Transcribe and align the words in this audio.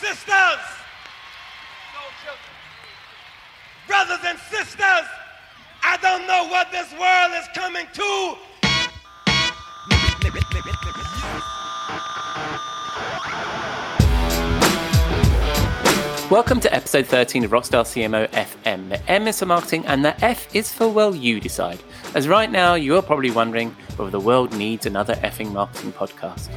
sisters, 0.00 0.64
brothers 3.86 4.18
and 4.26 4.38
sisters, 4.38 5.06
I 5.82 5.98
don't 6.00 6.26
know 6.26 6.48
what 6.48 6.70
this 6.72 6.90
world 6.92 7.32
is 7.36 7.48
coming 7.54 7.86
to. 7.94 8.36
Welcome 16.30 16.60
to 16.60 16.74
episode 16.74 17.04
13 17.04 17.44
of 17.44 17.50
Rockstar 17.50 17.84
CMO 17.84 18.26
FM. 18.30 18.88
The 18.88 19.10
M 19.10 19.28
is 19.28 19.38
for 19.38 19.44
marketing 19.44 19.84
and 19.84 20.02
the 20.02 20.24
F 20.24 20.54
is 20.56 20.72
for, 20.72 20.88
well, 20.88 21.14
you 21.14 21.40
decide. 21.40 21.78
As 22.14 22.26
right 22.26 22.50
now, 22.50 22.72
you 22.74 22.96
are 22.96 23.02
probably 23.02 23.30
wondering 23.30 23.76
whether 23.96 24.10
the 24.10 24.20
world 24.20 24.56
needs 24.56 24.86
another 24.86 25.14
effing 25.16 25.52
marketing 25.52 25.92
podcast. 25.92 26.48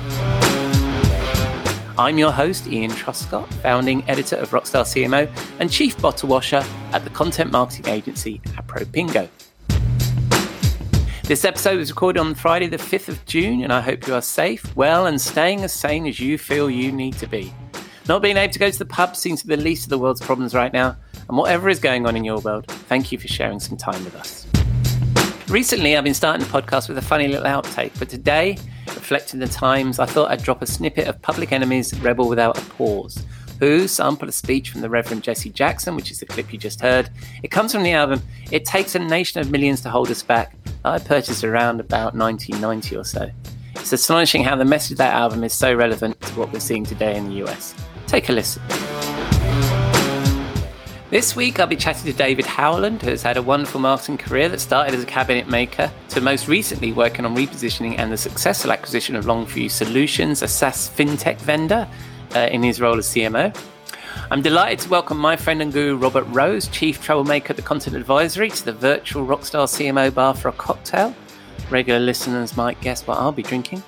I'm 1.98 2.18
your 2.18 2.34
host, 2.34 2.68
Ian 2.68 2.92
Truscott, 2.92 3.48
founding 3.62 4.04
editor 4.10 4.36
of 4.36 4.50
Rockstar 4.50 4.84
CMO 4.84 5.30
and 5.62 5.72
chief 5.72 5.98
bottle 6.02 6.28
washer 6.28 6.62
at 6.92 7.06
the 7.06 7.10
content 7.10 7.54
marketing 7.54 7.88
agency 7.88 8.42
Apropingo. 8.58 9.30
This 11.24 11.46
episode 11.46 11.78
was 11.78 11.90
recorded 11.90 12.20
on 12.20 12.36
Friday, 12.36 12.68
the 12.68 12.76
5th 12.76 13.08
of 13.08 13.26
June, 13.26 13.64
and 13.64 13.72
I 13.72 13.80
hope 13.80 14.08
you 14.08 14.14
are 14.14 14.22
safe, 14.22 14.76
well, 14.76 15.06
and 15.06 15.22
staying 15.22 15.64
as 15.64 15.72
sane 15.72 16.06
as 16.06 16.20
you 16.20 16.38
feel 16.38 16.70
you 16.70 16.92
need 16.92 17.14
to 17.20 17.28
be. 17.28 17.54
Not 18.10 18.22
being 18.22 18.36
able 18.36 18.52
to 18.52 18.60
go 18.60 18.70
to 18.70 18.78
the 18.78 18.86
pub 18.86 19.16
seems 19.16 19.40
to 19.42 19.48
be 19.48 19.56
the 19.56 19.62
least 19.62 19.86
of 19.86 19.90
the 19.90 19.98
world's 19.98 20.20
problems 20.20 20.54
right 20.54 20.74
now, 20.74 20.98
and 21.30 21.38
whatever 21.38 21.70
is 21.70 21.80
going 21.80 22.06
on 22.06 22.18
in 22.18 22.26
your 22.26 22.40
world, 22.40 22.68
thank 22.68 23.14
you 23.14 23.18
for 23.18 23.30
sharing 23.30 23.62
some 23.62 23.78
time 23.78 24.04
with 24.04 24.16
us. 24.16 24.46
Recently, 25.50 25.96
I've 25.96 26.04
been 26.04 26.16
starting 26.16 26.44
the 26.46 26.52
podcast 26.52 26.90
with 26.90 26.98
a 26.98 27.04
funny 27.04 27.28
little 27.28 27.46
outtake, 27.46 27.92
but 28.00 28.10
today, 28.10 28.58
reflecting 28.88 29.40
the 29.40 29.48
times, 29.48 30.00
I 30.00 30.08
thought 30.08 30.32
I'd 30.32 30.42
drop 30.42 30.64
a 30.64 30.66
snippet 30.66 31.08
of 31.08 31.22
Public 31.22 31.52
Enemy's 31.52 31.98
Rebel 32.00 32.28
Without 32.28 32.58
a 32.58 32.62
Pause, 32.72 33.24
who 33.60 33.88
sampled 33.88 34.30
a 34.30 34.32
speech 34.32 34.72
from 34.72 34.82
the 34.82 34.90
Reverend 34.90 35.22
Jesse 35.22 35.52
Jackson, 35.52 35.96
which 35.96 36.10
is 36.10 36.20
the 36.20 36.26
clip 36.26 36.52
you 36.52 36.58
just 36.58 36.82
heard. 36.82 37.12
It 37.44 37.52
comes 37.52 37.72
from 37.72 37.84
the 37.84 37.92
album 37.92 38.24
It 38.50 38.66
Takes 38.66 38.96
a 38.96 39.00
Nation 39.00 39.40
of 39.40 39.52
Millions 39.52 39.82
to 39.82 39.90
Hold 39.90 40.10
Us 40.10 40.24
Back, 40.24 40.56
I 40.84 40.98
purchased 40.98 41.44
around 41.44 41.80
about 41.80 42.16
1990 42.16 42.96
or 42.96 43.04
so. 43.04 43.30
It's 43.76 43.94
astonishing 43.94 44.44
how 44.44 44.56
the 44.56 44.66
message 44.66 44.94
of 44.94 44.98
that 44.98 45.14
album 45.14 45.44
is 45.44 45.54
so 45.54 45.76
relevant 45.76 46.20
to 46.22 46.40
what 46.40 46.52
we're 46.52 46.60
seeing 46.60 46.86
today 46.86 47.16
in 47.16 47.30
the 47.30 47.44
US. 47.46 47.76
Take 48.08 48.30
a 48.30 48.34
listen. 48.34 48.64
This 51.16 51.34
week, 51.34 51.62
I'll 51.62 51.66
be 51.66 51.78
chatting 51.78 52.12
to 52.12 52.18
David 52.18 52.46
Howland, 52.46 53.02
who 53.02 53.10
has 53.10 53.24
had 53.24 53.38
a 53.38 53.42
wonderful 53.42 53.80
marketing 53.80 54.18
career 54.18 54.50
that 54.50 54.60
started 54.60 54.94
as 54.94 55.02
a 55.02 55.06
cabinet 55.06 55.48
maker 55.48 55.90
to 56.10 56.20
most 56.20 56.50
recently 56.50 56.92
working 56.92 57.24
on 57.24 57.34
repositioning 57.38 57.98
and 57.98 58.12
the 58.12 58.18
successful 58.18 58.70
acquisition 58.74 59.16
of 59.16 59.24
Longview 59.24 59.72
Solutions, 59.72 60.42
a 60.42 60.48
SaaS 60.50 60.90
fintech 60.90 61.38
vendor, 61.38 61.88
uh, 62.36 62.50
in 62.52 62.62
his 62.62 62.82
role 62.82 62.98
as 62.98 63.08
CMO. 63.08 63.56
I'm 64.30 64.42
delighted 64.42 64.80
to 64.80 64.90
welcome 64.90 65.18
my 65.18 65.38
friend 65.38 65.62
and 65.62 65.72
guru 65.72 65.96
Robert 65.96 66.26
Rose, 66.26 66.68
Chief 66.68 67.02
Troublemaker 67.02 67.52
at 67.52 67.56
the 67.56 67.62
Content 67.62 67.96
Advisory, 67.96 68.50
to 68.50 68.66
the 68.66 68.74
virtual 68.74 69.26
Rockstar 69.26 69.68
CMO 69.68 70.14
bar 70.14 70.34
for 70.34 70.50
a 70.50 70.52
cocktail. 70.52 71.16
Regular 71.70 72.02
listeners 72.02 72.58
might 72.58 72.82
guess 72.82 73.08
what 73.08 73.20
I'll 73.20 73.32
be 73.32 73.42
drinking. 73.42 73.82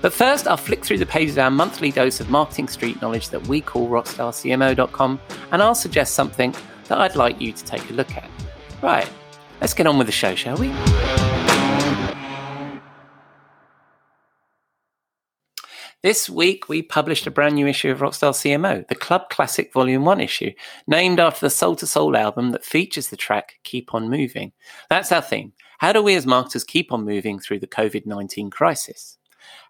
But 0.00 0.12
first, 0.12 0.48
I'll 0.48 0.56
flick 0.56 0.84
through 0.84 0.98
the 0.98 1.06
pages 1.06 1.36
of 1.36 1.44
our 1.44 1.50
monthly 1.50 1.92
dose 1.92 2.18
of 2.18 2.28
marketing 2.28 2.66
street 2.66 3.00
knowledge 3.00 3.28
that 3.28 3.46
we 3.46 3.60
call 3.60 3.88
rockstarcmo.com, 3.88 5.20
and 5.52 5.62
I'll 5.62 5.76
suggest 5.76 6.14
something 6.14 6.52
that 6.84 6.98
I'd 6.98 7.16
like 7.16 7.40
you 7.40 7.52
to 7.52 7.64
take 7.64 7.88
a 7.90 7.92
look 7.92 8.10
at. 8.16 8.28
Right, 8.82 9.08
let's 9.60 9.74
get 9.74 9.86
on 9.86 9.98
with 9.98 10.06
the 10.06 10.12
show, 10.12 10.34
shall 10.34 10.56
we? 10.56 10.72
This 16.02 16.28
week, 16.28 16.68
we 16.68 16.82
published 16.82 17.28
a 17.28 17.30
brand 17.30 17.54
new 17.54 17.68
issue 17.68 17.92
of 17.92 18.00
Rockstar 18.00 18.32
CMO, 18.32 18.88
the 18.88 18.96
Club 18.96 19.30
Classic 19.30 19.72
Volume 19.72 20.04
1 20.04 20.20
issue, 20.20 20.50
named 20.88 21.20
after 21.20 21.46
the 21.46 21.50
Soul 21.50 21.74
II 21.74 21.86
Soul 21.86 22.16
album 22.16 22.50
that 22.50 22.64
features 22.64 23.08
the 23.08 23.16
track 23.16 23.60
Keep 23.62 23.94
On 23.94 24.10
Moving. 24.10 24.50
That's 24.90 25.12
our 25.12 25.22
theme. 25.22 25.52
How 25.78 25.92
do 25.92 26.02
we 26.02 26.16
as 26.16 26.26
marketers 26.26 26.64
keep 26.64 26.90
on 26.90 27.04
moving 27.04 27.38
through 27.38 27.60
the 27.60 27.68
COVID 27.68 28.04
19 28.04 28.50
crisis? 28.50 29.16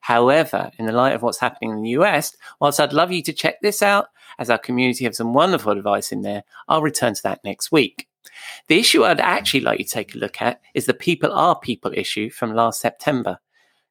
However, 0.01 0.71
in 0.79 0.87
the 0.87 0.93
light 0.93 1.15
of 1.15 1.21
what's 1.21 1.39
happening 1.39 1.71
in 1.71 1.83
the 1.83 1.91
US, 1.91 2.35
whilst 2.61 2.81
I'd 2.81 2.95
love 2.95 3.13
you 3.13 3.23
to 3.25 3.33
check 3.35 3.61
this 3.61 3.83
out, 3.83 4.07
as 4.39 4.51
our 4.51 4.59
community 4.59 5.05
have 5.05 5.15
some 5.15 5.35
wonderful 5.35 5.73
advice 5.73 6.13
in 6.13 6.23
there, 6.23 6.45
I'll 6.69 6.83
return 6.83 7.15
to 7.15 7.23
that 7.25 7.45
next 7.45 7.73
week. 7.73 8.09
The 8.69 8.79
issue 8.79 9.05
I'd 9.05 9.21
actually 9.21 9.61
like 9.61 9.79
you 9.79 9.85
to 9.85 9.91
take 9.91 10.15
a 10.15 10.19
look 10.19 10.41
at 10.41 10.61
is 10.75 10.87
the 10.87 10.95
People 10.95 11.33
Are 11.33 11.59
People 11.59 11.93
issue 11.95 12.31
from 12.31 12.55
last 12.55 12.81
September. 12.81 13.39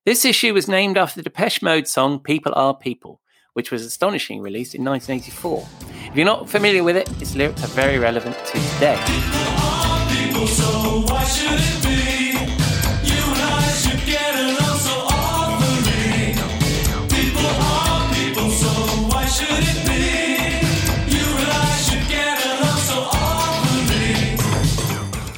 This 0.05 0.25
issue 0.25 0.53
was 0.53 0.67
named 0.67 0.97
after 0.97 1.17
the 1.19 1.23
Depeche 1.23 1.61
Mode 1.61 1.87
song 1.87 2.19
People 2.19 2.53
Are 2.55 2.75
People, 2.75 3.21
which 3.53 3.71
was 3.71 3.85
astonishingly 3.85 4.41
released 4.41 4.73
in 4.73 4.83
1984. 4.83 5.67
If 6.09 6.15
you're 6.15 6.25
not 6.25 6.49
familiar 6.49 6.83
with 6.83 6.97
it, 6.97 7.09
its 7.21 7.35
lyrics 7.35 7.63
are 7.63 7.67
very 7.67 7.99
relevant 7.99 8.35
to 8.37 8.59
today. 8.73 8.99
People, 10.09 10.47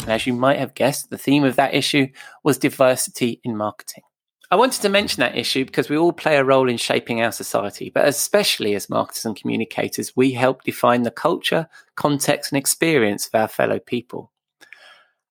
And 0.03 0.12
as 0.12 0.28
you 0.28 0.34
might 0.34 0.59
have 0.59 0.75
guessed, 0.75 1.09
the 1.09 1.18
theme 1.18 1.46
of 1.46 1.56
that 1.56 1.74
issue 1.74 2.09
was 2.44 2.58
diversity 2.58 3.40
in 3.46 3.56
marketing. 3.56 4.03
I 4.52 4.56
wanted 4.56 4.81
to 4.81 4.90
mention 4.90 5.22
that 5.22 5.38
issue 5.38 5.64
because 5.64 5.90
we 5.90 5.97
all 5.97 6.12
play 6.12 6.36
a 6.36 6.44
role 6.44 6.69
in 6.69 6.75
shaping 6.75 7.22
our 7.22 7.31
society, 7.31 7.90
but 7.90 8.06
especially 8.08 8.75
as 8.75 8.90
marketers 8.90 9.25
and 9.25 9.36
communicators, 9.36 10.16
we 10.16 10.34
help 10.34 10.64
define 10.64 11.03
the 11.03 11.09
culture, 11.09 11.69
context, 11.96 12.52
and 12.52 12.59
experience 12.59 13.28
of 13.28 13.34
our 13.34 13.47
fellow 13.47 13.80
people. 13.80 14.31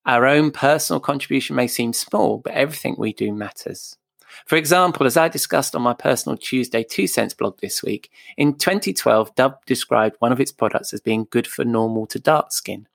Our 0.07 0.25
own 0.25 0.49
personal 0.49 0.99
contribution 0.99 1.55
may 1.55 1.67
seem 1.67 1.93
small, 1.93 2.39
but 2.39 2.53
everything 2.53 2.95
we 2.97 3.13
do 3.13 3.31
matters. 3.31 3.95
For 4.47 4.55
example, 4.55 5.05
as 5.05 5.15
I 5.15 5.29
discussed 5.29 5.75
on 5.75 5.83
my 5.83 5.93
personal 5.93 6.35
Tuesday 6.35 6.83
Two 6.83 7.05
Cents 7.05 7.35
blog 7.35 7.59
this 7.61 7.83
week, 7.83 8.09
in 8.37 8.55
2012, 8.55 9.35
Dove 9.35 9.53
described 9.67 10.15
one 10.17 10.31
of 10.31 10.41
its 10.41 10.51
products 10.51 10.93
as 10.93 10.99
being 10.99 11.27
good 11.29 11.45
for 11.45 11.63
normal 11.63 12.07
to 12.07 12.19
dark 12.19 12.51
skin. 12.51 12.87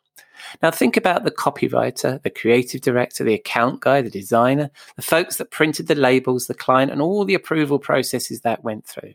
Now, 0.63 0.71
think 0.71 0.97
about 0.97 1.25
the 1.25 1.31
copywriter, 1.31 2.23
the 2.23 2.31
creative 2.31 2.81
director, 2.81 3.25
the 3.25 3.35
account 3.35 3.81
guy, 3.81 4.03
the 4.03 4.11
designer, 4.11 4.71
the 4.97 5.03
folks 5.03 5.37
that 5.37 5.51
printed 5.51 5.87
the 5.87 5.95
labels, 5.95 6.47
the 6.47 6.55
client, 6.55 6.91
and 6.91 7.01
all 7.01 7.25
the 7.25 7.35
approval 7.35 7.79
processes 7.79 8.41
that 8.43 8.65
went 8.65 8.87
through. 8.87 9.15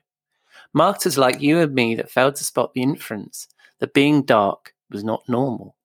Marketers 0.73 1.17
like 1.17 1.41
you 1.41 1.59
and 1.59 1.73
me 1.73 1.95
that 1.95 2.09
failed 2.09 2.35
to 2.35 2.44
spot 2.44 2.73
the 2.73 2.81
inference 2.81 3.47
that 3.79 3.94
being 3.94 4.23
dark 4.23 4.73
was 4.89 5.03
not 5.03 5.28
normal. 5.28 5.75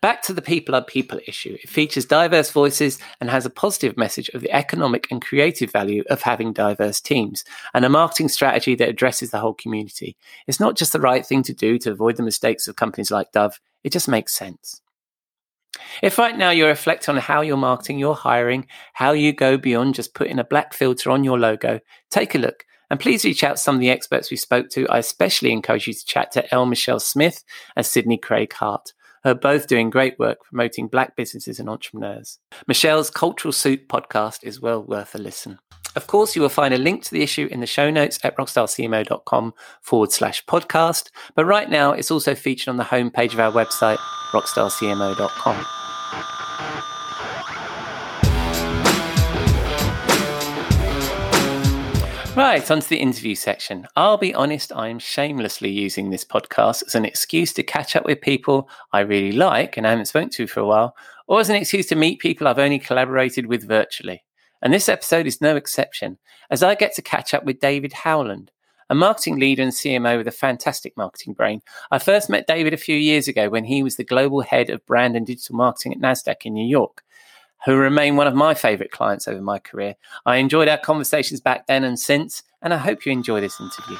Back 0.00 0.22
to 0.22 0.32
the 0.32 0.42
people 0.42 0.74
are 0.74 0.82
people 0.82 1.20
issue. 1.26 1.56
It 1.62 1.68
features 1.68 2.04
diverse 2.04 2.50
voices 2.50 2.98
and 3.20 3.30
has 3.30 3.46
a 3.46 3.50
positive 3.50 3.96
message 3.96 4.28
of 4.30 4.40
the 4.40 4.50
economic 4.50 5.06
and 5.10 5.22
creative 5.22 5.70
value 5.70 6.04
of 6.10 6.22
having 6.22 6.52
diverse 6.52 7.00
teams 7.00 7.44
and 7.74 7.84
a 7.84 7.88
marketing 7.88 8.28
strategy 8.28 8.74
that 8.76 8.88
addresses 8.88 9.30
the 9.30 9.38
whole 9.38 9.54
community. 9.54 10.16
It's 10.46 10.60
not 10.60 10.76
just 10.76 10.92
the 10.92 11.00
right 11.00 11.24
thing 11.24 11.42
to 11.44 11.52
do 11.52 11.78
to 11.78 11.92
avoid 11.92 12.16
the 12.16 12.22
mistakes 12.22 12.68
of 12.68 12.76
companies 12.76 13.10
like 13.10 13.32
Dove, 13.32 13.60
it 13.84 13.92
just 13.92 14.08
makes 14.08 14.34
sense. 14.34 14.80
If 16.02 16.18
right 16.18 16.36
now 16.36 16.50
you're 16.50 16.68
reflecting 16.68 17.14
on 17.14 17.20
how 17.20 17.40
you're 17.40 17.56
marketing, 17.56 17.98
you're 17.98 18.14
hiring, 18.14 18.66
how 18.92 19.12
you 19.12 19.32
go 19.32 19.56
beyond 19.56 19.94
just 19.94 20.14
putting 20.14 20.38
a 20.38 20.44
black 20.44 20.74
filter 20.74 21.10
on 21.10 21.24
your 21.24 21.38
logo, 21.38 21.80
take 22.10 22.34
a 22.34 22.38
look. 22.38 22.64
And 22.90 23.00
please 23.00 23.24
reach 23.24 23.42
out 23.42 23.56
to 23.56 23.62
some 23.62 23.74
of 23.74 23.80
the 23.80 23.88
experts 23.88 24.30
we 24.30 24.36
spoke 24.36 24.68
to. 24.70 24.86
I 24.88 24.98
especially 24.98 25.50
encourage 25.50 25.86
you 25.86 25.94
to 25.94 26.04
chat 26.04 26.30
to 26.32 26.54
L. 26.54 26.66
Michelle 26.66 27.00
Smith 27.00 27.42
and 27.74 27.86
Sydni 27.86 28.20
Craig 28.20 28.52
Hart 28.52 28.92
are 29.24 29.34
both 29.34 29.66
doing 29.66 29.90
great 29.90 30.18
work 30.18 30.38
promoting 30.44 30.88
black 30.88 31.16
businesses 31.16 31.58
and 31.58 31.68
entrepreneurs. 31.68 32.38
Michelle's 32.66 33.10
Culture 33.10 33.52
Soup 33.52 33.86
podcast 33.88 34.42
is 34.42 34.60
well 34.60 34.82
worth 34.82 35.14
a 35.14 35.18
listen. 35.18 35.58
Of 35.94 36.06
course, 36.06 36.34
you 36.34 36.42
will 36.42 36.48
find 36.48 36.72
a 36.72 36.78
link 36.78 37.04
to 37.04 37.10
the 37.10 37.22
issue 37.22 37.48
in 37.50 37.60
the 37.60 37.66
show 37.66 37.90
notes 37.90 38.18
at 38.22 38.36
rockstarcmo.com 38.36 39.54
forward 39.82 40.12
slash 40.12 40.44
podcast. 40.46 41.10
But 41.34 41.44
right 41.44 41.68
now, 41.68 41.92
it's 41.92 42.10
also 42.10 42.34
featured 42.34 42.68
on 42.68 42.78
the 42.78 42.84
homepage 42.84 43.34
of 43.34 43.40
our 43.40 43.52
website, 43.52 43.98
rockstarcmo.com. 44.32 45.81
Right, 52.34 52.70
onto 52.70 52.88
the 52.88 52.96
interview 52.96 53.34
section. 53.34 53.86
I'll 53.94 54.16
be 54.16 54.34
honest, 54.34 54.72
I'm 54.74 54.98
shamelessly 54.98 55.70
using 55.70 56.08
this 56.08 56.24
podcast 56.24 56.82
as 56.86 56.94
an 56.94 57.04
excuse 57.04 57.52
to 57.52 57.62
catch 57.62 57.94
up 57.94 58.06
with 58.06 58.22
people 58.22 58.70
I 58.90 59.00
really 59.00 59.32
like 59.32 59.76
and 59.76 59.86
I 59.86 59.90
haven't 59.90 60.06
spoken 60.06 60.30
to 60.30 60.46
for 60.46 60.60
a 60.60 60.66
while, 60.66 60.96
or 61.26 61.40
as 61.40 61.50
an 61.50 61.56
excuse 61.56 61.88
to 61.88 61.94
meet 61.94 62.20
people 62.20 62.48
I've 62.48 62.58
only 62.58 62.78
collaborated 62.78 63.46
with 63.46 63.68
virtually. 63.68 64.24
And 64.62 64.72
this 64.72 64.88
episode 64.88 65.26
is 65.26 65.42
no 65.42 65.56
exception, 65.56 66.16
as 66.50 66.62
I 66.62 66.74
get 66.74 66.94
to 66.94 67.02
catch 67.02 67.34
up 67.34 67.44
with 67.44 67.60
David 67.60 67.92
Howland, 67.92 68.50
a 68.88 68.94
marketing 68.94 69.38
leader 69.38 69.62
and 69.62 69.72
CMO 69.72 70.16
with 70.16 70.26
a 70.26 70.32
fantastic 70.32 70.96
marketing 70.96 71.34
brain. 71.34 71.60
I 71.90 71.98
first 71.98 72.30
met 72.30 72.46
David 72.46 72.72
a 72.72 72.78
few 72.78 72.96
years 72.96 73.28
ago 73.28 73.50
when 73.50 73.64
he 73.64 73.82
was 73.82 73.96
the 73.96 74.04
global 74.04 74.40
head 74.40 74.70
of 74.70 74.86
brand 74.86 75.16
and 75.16 75.26
digital 75.26 75.56
marketing 75.56 75.92
at 75.92 76.00
NASDAQ 76.00 76.46
in 76.46 76.54
New 76.54 76.66
York 76.66 77.04
who 77.64 77.76
remain 77.76 78.16
one 78.16 78.26
of 78.26 78.34
my 78.34 78.54
favorite 78.54 78.90
clients 78.90 79.28
over 79.28 79.40
my 79.40 79.58
career. 79.58 79.94
I 80.26 80.36
enjoyed 80.36 80.68
our 80.68 80.78
conversations 80.78 81.40
back 81.40 81.66
then 81.66 81.84
and 81.84 81.98
since, 81.98 82.42
and 82.60 82.74
I 82.74 82.78
hope 82.78 83.06
you 83.06 83.12
enjoy 83.12 83.40
this 83.40 83.60
interview. 83.60 83.96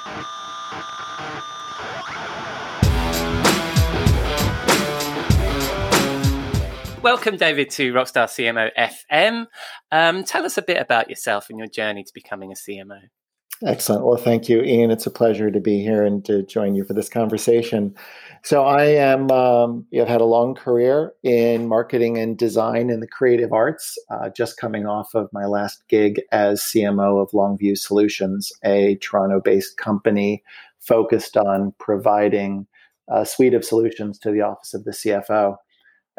Welcome, 7.03 7.37
David, 7.37 7.69
to 7.71 7.93
Rockstar 7.93 8.27
CMO 8.27 8.71
FM. 8.79 9.47
Um, 9.91 10.23
tell 10.23 10.45
us 10.45 10.57
a 10.57 10.63
bit 10.63 10.77
about 10.77 11.11
yourself 11.11 11.51
and 11.51 11.59
your 11.59 11.67
journey 11.67 12.05
to 12.05 12.13
becoming 12.15 12.53
a 12.53 12.55
CMO. 12.55 13.01
Excellent. 13.65 14.05
Well, 14.05 14.17
thank 14.17 14.49
you, 14.49 14.63
Ian. 14.63 14.91
It's 14.91 15.07
a 15.07 15.11
pleasure 15.11 15.51
to 15.51 15.61
be 15.61 15.83
here 15.83 16.05
and 16.05 16.25
to 16.25 16.43
join 16.43 16.75
you 16.75 16.85
for 16.85 16.95
this 16.95 17.09
conversation. 17.09 17.95
So, 18.45 18.65
I 18.65 18.85
am, 18.85 19.31
um, 19.31 19.87
I've 19.97 20.09
had 20.09 20.21
a 20.21 20.25
long 20.25 20.55
career 20.55 21.13
in 21.23 21.69
marketing 21.69 22.19
and 22.19 22.37
design 22.37 22.91
in 22.91 22.99
the 22.99 23.07
creative 23.07 23.53
arts, 23.53 23.97
uh, 24.11 24.31
just 24.31 24.57
coming 24.57 24.85
off 24.85 25.15
of 25.15 25.29
my 25.33 25.47
last 25.47 25.85
gig 25.89 26.21
as 26.33 26.61
CMO 26.61 27.23
of 27.23 27.31
Longview 27.31 27.79
Solutions, 27.79 28.53
a 28.65 28.97
Toronto 28.97 29.41
based 29.41 29.77
company 29.77 30.43
focused 30.81 31.37
on 31.37 31.73
providing 31.79 32.67
a 33.09 33.25
suite 33.25 33.55
of 33.55 33.65
solutions 33.65 34.19
to 34.19 34.31
the 34.31 34.41
office 34.41 34.75
of 34.75 34.85
the 34.85 34.91
CFO. 34.91 35.57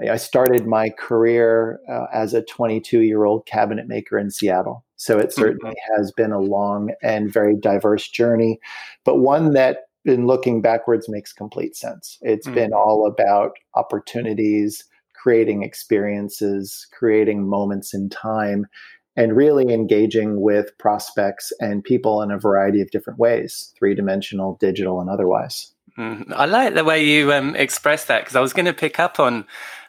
I 0.01 0.17
started 0.17 0.65
my 0.65 0.89
career 0.89 1.79
uh, 1.89 2.05
as 2.11 2.33
a 2.33 2.41
22 2.41 3.01
year 3.01 3.25
old 3.25 3.45
cabinet 3.45 3.87
maker 3.87 4.17
in 4.17 4.31
Seattle. 4.31 4.83
So 4.95 5.19
it 5.19 5.33
certainly 5.33 5.75
mm-hmm. 5.75 6.01
has 6.01 6.11
been 6.11 6.31
a 6.31 6.39
long 6.39 6.93
and 7.03 7.31
very 7.31 7.55
diverse 7.55 8.07
journey, 8.07 8.59
but 9.03 9.17
one 9.17 9.53
that, 9.53 9.87
in 10.05 10.27
looking 10.27 10.61
backwards, 10.61 11.07
makes 11.09 11.33
complete 11.33 11.75
sense. 11.75 12.17
It's 12.21 12.45
mm-hmm. 12.45 12.55
been 12.55 12.73
all 12.73 13.07
about 13.07 13.51
opportunities, 13.75 14.83
creating 15.13 15.63
experiences, 15.63 16.87
creating 16.91 17.47
moments 17.47 17.93
in 17.93 18.09
time, 18.09 18.67
and 19.15 19.35
really 19.35 19.73
engaging 19.73 20.41
with 20.41 20.77
prospects 20.77 21.53
and 21.59 21.83
people 21.83 22.21
in 22.21 22.31
a 22.31 22.39
variety 22.39 22.81
of 22.81 22.91
different 22.91 23.19
ways 23.19 23.73
three 23.77 23.95
dimensional, 23.95 24.57
digital, 24.59 24.99
and 24.99 25.09
otherwise. 25.09 25.71
Mm-hmm. 25.97 26.33
I 26.33 26.45
like 26.45 26.73
the 26.73 26.83
way 26.83 27.03
you 27.03 27.31
um, 27.31 27.55
express 27.55 28.05
that 28.05 28.21
because 28.21 28.35
I 28.35 28.41
was 28.41 28.53
going 28.53 28.65
to 28.65 28.73
pick 28.73 28.99
up 28.99 29.19
on 29.19 29.45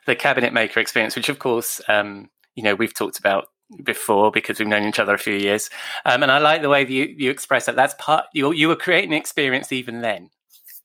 the 0.07 0.15
cabinet 0.15 0.53
maker 0.53 0.81
experience, 0.81 1.17
which 1.17 1.31
of 1.31 1.39
course, 1.39 1.81
um, 1.89 2.29
you 2.55 2.63
know, 2.63 2.75
we've 2.75 2.95
talked 2.95 3.19
about 3.19 3.49
before 3.83 4.31
because 4.31 4.59
we've 4.59 4.69
known 4.69 4.85
each 4.85 4.99
other 4.99 5.15
a 5.15 5.19
few 5.19 5.35
years. 5.35 5.71
Um, 6.05 6.23
and 6.23 6.31
I 6.31 6.39
like 6.39 6.63
the 6.63 6.69
way 6.69 6.87
you, 6.87 7.15
you 7.17 7.31
express 7.31 7.67
that. 7.67 7.77
That's 7.77 7.95
part, 7.99 8.27
you, 8.33 8.53
you 8.53 8.69
were 8.69 8.77
creating 8.77 9.13
an 9.13 9.19
experience 9.19 9.73
even 9.73 10.01
then. 10.01 10.31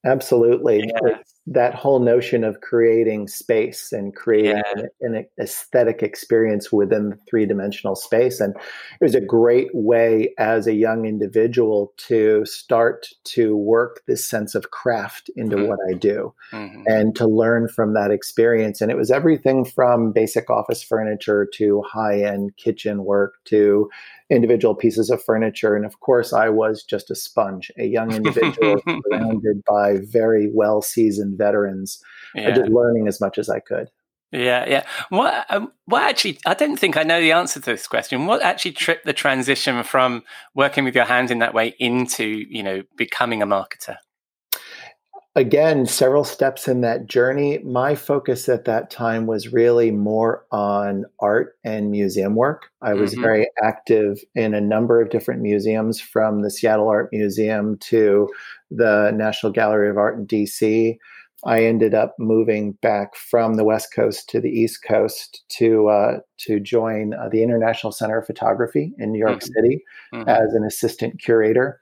Absolutely. 0.06 0.90
Yeah 1.04 1.18
that 1.48 1.74
whole 1.74 2.00
notion 2.00 2.44
of 2.44 2.62
creating 2.62 3.28
space 3.28 3.92
and 3.92 4.16
creating 4.16 4.62
yeah. 4.78 4.84
an, 5.02 5.26
aesthetic 5.40 6.04
experience 6.04 6.72
within 6.72 7.10
the 7.10 7.18
three 7.28 7.46
dimensional 7.46 7.96
space. 7.96 8.40
And 8.40 8.56
it 8.56 9.04
was 9.04 9.16
a 9.16 9.22
great 9.22 9.70
way 9.74 10.34
as 10.38 10.68
a 10.68 10.74
young 10.74 11.06
individual 11.06 11.94
to 11.98 12.46
start 12.46 13.08
to 13.24 13.56
work 13.56 14.02
this 14.08 14.30
sense 14.30 14.54
of 14.54 14.72
craft 14.72 15.32
into 15.36 15.56
mm-hmm. 15.56 15.68
what 15.68 15.80
I 15.90 15.94
do 15.94 16.34
mm-hmm. 16.52 16.84
and 16.86 17.16
to 17.16 17.28
learn 17.28 17.68
from 17.68 17.94
that 17.94 18.12
experience. 18.12 18.80
And 18.80 18.92
it 18.92 18.98
was 18.98 19.10
everything 19.10 19.66
from 19.66 20.12
basic 20.12 20.50
office 20.50 20.84
furniture 20.84 21.48
to 21.56 21.82
high 21.82 22.22
end 22.22 22.56
kitchen 22.58 23.06
work 23.06 23.36
to 23.46 23.90
individual 24.30 24.76
pieces 24.76 25.10
of 25.10 25.24
furniture. 25.24 25.76
And 25.76 25.86
of 25.86 26.00
course, 26.02 26.34
I 26.34 26.50
was 26.50 26.84
just 26.84 27.10
a 27.10 27.16
sponge, 27.16 27.72
a 27.78 27.86
young 27.86 28.12
individual 28.16 28.82
surrounded 28.86 29.64
by 29.68 29.98
very 30.04 30.52
well 30.54 30.82
seasoned 30.82 31.29
veterans, 31.38 32.02
yeah. 32.36 32.52
just 32.52 32.70
learning 32.70 33.08
as 33.08 33.20
much 33.22 33.38
as 33.38 33.50
I 33.50 33.60
could. 33.60 33.90
Yeah, 34.32 34.66
yeah. 34.68 34.86
What, 35.10 35.46
um, 35.50 35.72
what 35.86 36.04
actually, 36.04 36.38
I 36.46 36.54
don't 36.54 36.78
think 36.78 36.98
I 36.98 37.04
know 37.04 37.20
the 37.20 37.32
answer 37.32 37.60
to 37.60 37.66
this 37.66 37.88
question. 37.88 38.28
What 38.28 38.44
actually 38.44 38.74
tripped 38.74 39.06
the 39.06 39.14
transition 39.14 39.82
from 39.84 40.24
working 40.54 40.84
with 40.84 40.94
your 40.94 41.06
hands 41.06 41.32
in 41.32 41.40
that 41.40 41.56
way 41.56 41.74
into, 41.80 42.26
you 42.26 42.62
know, 42.62 42.84
becoming 42.96 43.42
a 43.42 43.48
marketer? 43.48 43.98
again, 45.40 45.86
several 45.86 46.24
steps 46.24 46.68
in 46.68 46.82
that 46.82 47.08
journey. 47.08 47.60
My 47.60 47.96
focus 47.96 48.50
at 48.50 48.66
that 48.66 48.90
time 48.90 49.26
was 49.26 49.54
really 49.54 49.90
more 49.90 50.46
on 50.52 51.06
art 51.20 51.58
and 51.64 51.92
museum 51.92 52.36
work. 52.36 52.70
I 52.82 52.94
was 52.94 53.14
mm-hmm. 53.14 53.22
very 53.22 53.48
active 53.64 54.20
in 54.36 54.54
a 54.54 54.62
number 54.62 55.02
of 55.02 55.10
different 55.10 55.42
museums, 55.42 56.02
from 56.02 56.42
the 56.42 56.52
Seattle 56.52 56.90
Art 56.90 57.10
Museum 57.12 57.78
to 57.78 58.30
the 58.70 59.12
National 59.16 59.52
Gallery 59.52 59.90
of 59.90 59.98
Art 59.98 60.18
in 60.18 60.28
DC. 60.28 60.98
I 61.46 61.64
ended 61.64 61.94
up 61.94 62.16
moving 62.20 62.74
back 62.82 63.16
from 63.16 63.56
the 63.56 63.64
West 63.64 63.94
Coast 63.94 64.30
to 64.30 64.42
the 64.42 64.50
East 64.50 64.84
Coast 64.84 65.44
to 65.58 65.88
uh, 65.88 66.20
to 66.40 66.60
join 66.60 67.14
uh, 67.14 67.30
the 67.30 67.44
International 67.44 67.92
Center 67.92 68.20
of 68.20 68.26
Photography 68.26 68.94
in 68.98 69.12
New 69.12 69.20
York 69.20 69.40
mm-hmm. 69.40 69.54
City 69.54 69.84
mm-hmm. 70.14 70.28
as 70.28 70.54
an 70.54 70.66
assistant 70.66 71.22
curator. 71.22 71.82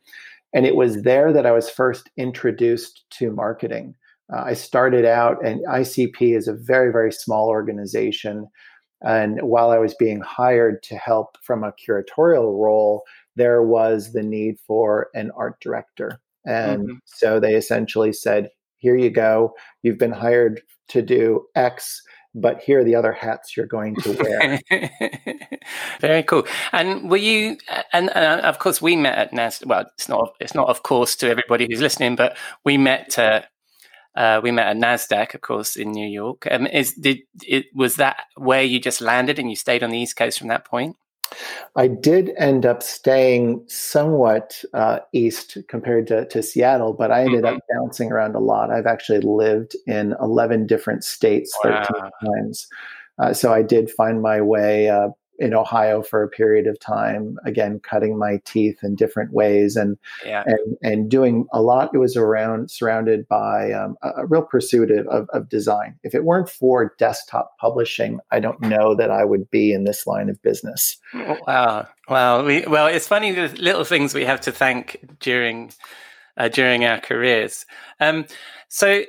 And 0.53 0.65
it 0.65 0.75
was 0.75 1.01
there 1.01 1.33
that 1.33 1.45
I 1.45 1.51
was 1.51 1.69
first 1.69 2.09
introduced 2.17 3.05
to 3.11 3.31
marketing. 3.31 3.95
Uh, 4.33 4.43
I 4.45 4.53
started 4.53 5.05
out, 5.05 5.43
and 5.45 5.65
ICP 5.65 6.35
is 6.35 6.47
a 6.47 6.53
very, 6.53 6.91
very 6.91 7.11
small 7.11 7.47
organization. 7.47 8.47
And 9.01 9.41
while 9.41 9.71
I 9.71 9.77
was 9.77 9.93
being 9.93 10.21
hired 10.21 10.83
to 10.83 10.95
help 10.97 11.37
from 11.43 11.63
a 11.63 11.73
curatorial 11.73 12.59
role, 12.59 13.03
there 13.35 13.63
was 13.63 14.13
the 14.13 14.23
need 14.23 14.57
for 14.65 15.09
an 15.13 15.31
art 15.35 15.59
director. 15.61 16.19
And 16.45 16.83
mm-hmm. 16.83 16.95
so 17.05 17.39
they 17.39 17.55
essentially 17.55 18.13
said, 18.13 18.49
Here 18.77 18.95
you 18.95 19.09
go. 19.09 19.53
You've 19.83 19.97
been 19.97 20.11
hired 20.11 20.61
to 20.89 21.01
do 21.01 21.45
X 21.55 22.01
but 22.39 22.61
here 22.61 22.79
are 22.79 22.83
the 22.83 22.95
other 22.95 23.11
hats 23.11 23.57
you're 23.57 23.65
going 23.65 23.95
to 23.95 24.11
wear. 24.71 24.89
Very 25.99 26.23
cool. 26.23 26.45
And 26.71 27.09
were 27.09 27.17
you? 27.17 27.57
And, 27.93 28.15
and, 28.15 28.41
of 28.41 28.59
course, 28.59 28.81
we 28.81 28.95
met 28.95 29.17
at 29.17 29.33
NAS. 29.33 29.63
Well, 29.65 29.85
it's 29.95 30.07
not. 30.07 30.35
It's 30.39 30.55
not, 30.55 30.69
of 30.69 30.83
course, 30.83 31.15
to 31.17 31.29
everybody 31.29 31.67
who's 31.69 31.81
listening, 31.81 32.15
but 32.15 32.37
we 32.63 32.77
met. 32.77 33.17
Uh, 33.17 33.41
uh, 34.15 34.41
we 34.41 34.51
met 34.51 34.67
at 34.67 34.77
Nasdaq, 34.77 35.35
of 35.35 35.41
course, 35.41 35.75
in 35.75 35.91
New 35.91 36.07
York. 36.07 36.47
Um, 36.49 36.65
is 36.67 36.93
did 36.93 37.19
it 37.43 37.65
was 37.73 37.97
that 37.97 38.23
where 38.35 38.63
you 38.63 38.79
just 38.79 39.01
landed 39.01 39.37
and 39.37 39.49
you 39.49 39.55
stayed 39.55 39.83
on 39.83 39.91
the 39.91 39.99
East 39.99 40.15
Coast 40.15 40.39
from 40.39 40.47
that 40.47 40.65
point? 40.65 40.95
I 41.75 41.87
did 41.87 42.31
end 42.37 42.65
up 42.65 42.81
staying 42.81 43.63
somewhat 43.67 44.63
uh, 44.73 44.99
east 45.13 45.57
compared 45.67 46.07
to, 46.07 46.25
to 46.25 46.41
Seattle, 46.41 46.93
but 46.93 47.11
I 47.11 47.21
ended 47.21 47.43
mm-hmm. 47.43 47.57
up 47.57 47.63
bouncing 47.73 48.11
around 48.11 48.35
a 48.35 48.39
lot. 48.39 48.71
I've 48.71 48.85
actually 48.85 49.21
lived 49.21 49.75
in 49.85 50.15
11 50.21 50.67
different 50.67 51.03
states 51.03 51.57
wow. 51.63 51.85
13 51.85 52.11
times. 52.25 52.67
Uh, 53.19 53.33
so 53.33 53.53
I 53.53 53.61
did 53.61 53.89
find 53.89 54.21
my 54.21 54.41
way 54.41 54.89
uh, 54.89 55.09
in 55.39 55.53
Ohio 55.53 56.01
for 56.01 56.23
a 56.23 56.29
period 56.29 56.67
of 56.67 56.79
time, 56.79 57.37
again, 57.45 57.79
cutting 57.79 58.17
my 58.17 58.41
teeth 58.45 58.79
in 58.83 58.95
different 58.95 59.31
ways 59.31 59.75
and 59.75 59.97
yeah. 60.25 60.43
and 60.45 60.77
and 60.81 61.09
doing 61.09 61.45
a 61.53 61.61
lot. 61.61 61.91
It 61.93 61.99
was 61.99 62.15
around 62.15 62.71
surrounded 62.71 63.27
by 63.27 63.71
um, 63.71 63.97
a, 64.01 64.09
a, 64.17 64.25
real 64.25 64.41
pursuit 64.41 64.91
of, 64.91 65.29
of 65.29 65.49
design. 65.49 65.97
If 66.03 66.15
it 66.15 66.23
weren't 66.23 66.49
for 66.49 66.93
desktop 66.97 67.57
publishing, 67.59 68.19
I 68.31 68.39
don't 68.39 68.61
know 68.61 68.95
that 68.95 69.11
I 69.11 69.25
would 69.25 69.49
be 69.51 69.71
in 69.71 69.83
this 69.83 70.07
line 70.07 70.29
of 70.29 70.41
business. 70.41 70.97
Wow, 71.13 71.87
wow. 72.09 72.43
We, 72.43 72.65
well, 72.65 72.87
it's 72.87 73.07
funny 73.07 73.31
the 73.31 73.47
little 73.49 73.83
things 73.83 74.13
we 74.13 74.25
have 74.25 74.41
to 74.41 74.51
thank 74.51 74.99
during 75.19 75.71
uh, 76.37 76.49
during 76.49 76.85
our 76.85 76.99
careers. 76.99 77.65
Um, 77.99 78.25
so 78.69 79.03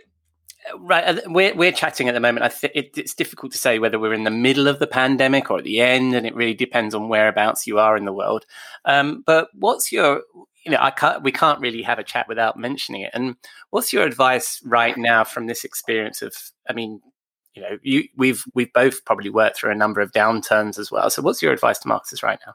Right, 0.76 1.04
uh, 1.04 1.20
we're 1.26 1.54
we're 1.54 1.72
chatting 1.72 2.08
at 2.08 2.14
the 2.14 2.20
moment. 2.20 2.44
I 2.44 2.48
think 2.48 2.72
it, 2.74 2.96
it's 2.96 3.14
difficult 3.14 3.52
to 3.52 3.58
say 3.58 3.78
whether 3.78 3.98
we're 3.98 4.14
in 4.14 4.24
the 4.24 4.30
middle 4.30 4.68
of 4.68 4.78
the 4.78 4.86
pandemic 4.86 5.50
or 5.50 5.58
at 5.58 5.64
the 5.64 5.80
end, 5.80 6.14
and 6.14 6.26
it 6.26 6.34
really 6.34 6.54
depends 6.54 6.94
on 6.94 7.08
whereabouts 7.08 7.66
you 7.66 7.78
are 7.78 7.96
in 7.96 8.04
the 8.04 8.12
world. 8.12 8.44
Um, 8.84 9.22
but 9.26 9.48
what's 9.54 9.92
your, 9.92 10.22
you 10.64 10.72
know, 10.72 10.78
I 10.80 10.90
can't, 10.90 11.22
we 11.22 11.32
can't 11.32 11.60
really 11.60 11.82
have 11.82 11.98
a 11.98 12.04
chat 12.04 12.28
without 12.28 12.58
mentioning 12.58 13.02
it. 13.02 13.10
And 13.14 13.36
what's 13.70 13.92
your 13.92 14.04
advice 14.04 14.60
right 14.64 14.96
now 14.96 15.24
from 15.24 15.46
this 15.46 15.64
experience 15.64 16.22
of? 16.22 16.34
I 16.68 16.72
mean, 16.72 17.00
you 17.54 17.62
know, 17.62 17.78
you 17.82 18.04
we've 18.16 18.44
we've 18.54 18.72
both 18.72 19.04
probably 19.04 19.30
worked 19.30 19.58
through 19.58 19.72
a 19.72 19.76
number 19.76 20.00
of 20.00 20.12
downturns 20.12 20.78
as 20.78 20.90
well. 20.90 21.10
So, 21.10 21.22
what's 21.22 21.42
your 21.42 21.52
advice 21.52 21.78
to 21.80 21.88
marketers 21.88 22.22
right 22.22 22.38
now? 22.46 22.54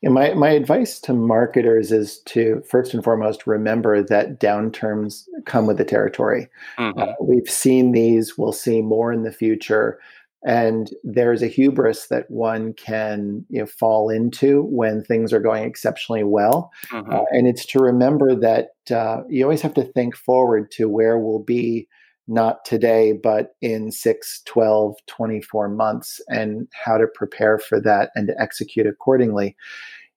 Yeah, 0.00 0.10
my, 0.10 0.34
my 0.34 0.50
advice 0.50 0.98
to 1.00 1.12
marketers 1.12 1.92
is 1.92 2.18
to 2.26 2.62
first 2.68 2.94
and 2.94 3.02
foremost 3.02 3.46
remember 3.46 4.02
that 4.02 4.40
downturns 4.40 5.24
come 5.46 5.66
with 5.66 5.78
the 5.78 5.84
territory. 5.84 6.48
Mm-hmm. 6.78 6.98
Uh, 6.98 7.12
we've 7.20 7.48
seen 7.48 7.92
these, 7.92 8.36
we'll 8.36 8.52
see 8.52 8.82
more 8.82 9.12
in 9.12 9.22
the 9.22 9.32
future. 9.32 9.98
And 10.44 10.90
there's 11.04 11.42
a 11.42 11.46
hubris 11.46 12.08
that 12.08 12.28
one 12.28 12.72
can 12.72 13.46
you 13.48 13.60
know, 13.60 13.66
fall 13.66 14.10
into 14.10 14.62
when 14.64 15.04
things 15.04 15.32
are 15.32 15.40
going 15.40 15.62
exceptionally 15.62 16.24
well. 16.24 16.72
Mm-hmm. 16.90 17.12
Uh, 17.12 17.24
and 17.30 17.46
it's 17.46 17.64
to 17.66 17.78
remember 17.78 18.34
that 18.34 18.70
uh, 18.90 19.22
you 19.28 19.44
always 19.44 19.62
have 19.62 19.74
to 19.74 19.84
think 19.84 20.16
forward 20.16 20.70
to 20.72 20.88
where 20.88 21.16
we'll 21.16 21.44
be 21.44 21.86
not 22.28 22.64
today, 22.64 23.12
but 23.12 23.54
in 23.60 23.90
6, 23.90 24.42
12, 24.46 24.94
24 25.06 25.68
months, 25.68 26.20
and 26.28 26.68
how 26.72 26.96
to 26.96 27.06
prepare 27.14 27.58
for 27.58 27.80
that 27.80 28.10
and 28.14 28.28
to 28.28 28.40
execute 28.40 28.86
accordingly. 28.86 29.56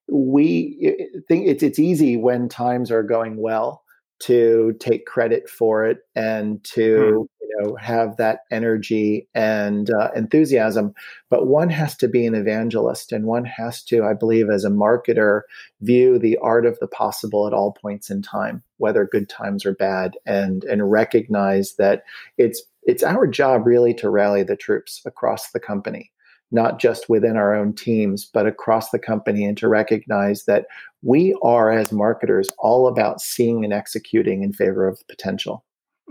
We 0.08 0.96
think 1.28 1.48
it's, 1.48 1.62
it's 1.62 1.78
easy 1.78 2.16
when 2.16 2.48
times 2.48 2.90
are 2.90 3.02
going 3.02 3.40
well 3.40 3.82
to 4.18 4.74
take 4.78 5.04
credit 5.04 5.48
for 5.48 5.84
it 5.84 5.98
and 6.14 6.62
to 6.64 7.26
hmm. 7.28 7.35
You 7.48 7.56
know 7.60 7.76
have 7.76 8.16
that 8.16 8.40
energy 8.50 9.28
and 9.34 9.90
uh, 9.90 10.10
enthusiasm 10.14 10.94
but 11.30 11.46
one 11.46 11.70
has 11.70 11.96
to 11.96 12.08
be 12.08 12.26
an 12.26 12.34
evangelist 12.34 13.12
and 13.12 13.26
one 13.26 13.44
has 13.44 13.82
to 13.82 14.04
i 14.04 14.12
believe 14.12 14.50
as 14.50 14.64
a 14.64 14.70
marketer 14.70 15.42
view 15.80 16.18
the 16.18 16.36
art 16.38 16.66
of 16.66 16.78
the 16.80 16.88
possible 16.88 17.46
at 17.46 17.52
all 17.52 17.72
points 17.72 18.10
in 18.10 18.22
time 18.22 18.62
whether 18.78 19.06
good 19.06 19.28
times 19.28 19.64
or 19.64 19.74
bad 19.74 20.16
and 20.26 20.64
and 20.64 20.90
recognize 20.90 21.74
that 21.76 22.02
it's 22.38 22.62
it's 22.82 23.02
our 23.02 23.26
job 23.26 23.66
really 23.66 23.94
to 23.94 24.10
rally 24.10 24.42
the 24.42 24.56
troops 24.56 25.00
across 25.04 25.50
the 25.50 25.60
company 25.60 26.10
not 26.52 26.78
just 26.78 27.08
within 27.08 27.36
our 27.36 27.54
own 27.54 27.72
teams, 27.74 28.24
but 28.24 28.46
across 28.46 28.90
the 28.90 28.98
company, 28.98 29.44
and 29.44 29.56
to 29.58 29.68
recognize 29.68 30.44
that 30.44 30.66
we 31.02 31.36
are, 31.42 31.72
as 31.72 31.90
marketers, 31.90 32.48
all 32.58 32.86
about 32.86 33.20
seeing 33.20 33.64
and 33.64 33.72
executing 33.72 34.42
in 34.42 34.52
favor 34.52 34.86
of 34.86 35.06
potential. 35.08 35.64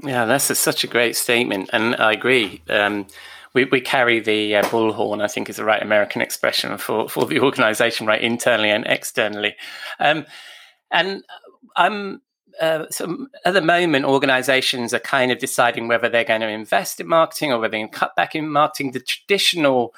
Yeah, 0.03 0.25
that's 0.25 0.49
a, 0.49 0.55
such 0.55 0.83
a 0.83 0.87
great 0.87 1.15
statement, 1.15 1.69
and 1.73 1.95
I 1.95 2.11
agree. 2.11 2.61
Um, 2.69 3.07
we, 3.53 3.65
we 3.65 3.79
carry 3.79 4.19
the 4.19 4.57
uh, 4.57 4.63
bullhorn, 4.63 5.21
I 5.21 5.27
think 5.27 5.49
is 5.49 5.55
the 5.55 5.63
right 5.63 5.81
American 5.81 6.21
expression 6.21 6.77
for, 6.77 7.07
for 7.07 7.25
the 7.25 7.39
organization, 7.39 8.05
right, 8.05 8.21
internally 8.21 8.69
and 8.69 8.85
externally. 8.85 9.55
Um, 9.99 10.25
and 10.91 11.23
I'm 11.75 12.21
uh, 12.61 12.85
so 12.89 13.27
at 13.43 13.53
the 13.53 13.61
moment, 13.61 14.05
organizations 14.05 14.93
are 14.93 14.99
kind 14.99 15.31
of 15.31 15.39
deciding 15.39 15.87
whether 15.87 16.07
they're 16.07 16.23
going 16.23 16.41
to 16.41 16.47
invest 16.47 16.99
in 16.99 17.07
marketing 17.07 17.51
or 17.51 17.59
whether 17.59 17.71
they 17.71 17.79
can 17.79 17.89
cut 17.89 18.15
back 18.15 18.35
in 18.35 18.49
marketing. 18.49 18.91
The 18.91 19.01
traditional 19.01 19.93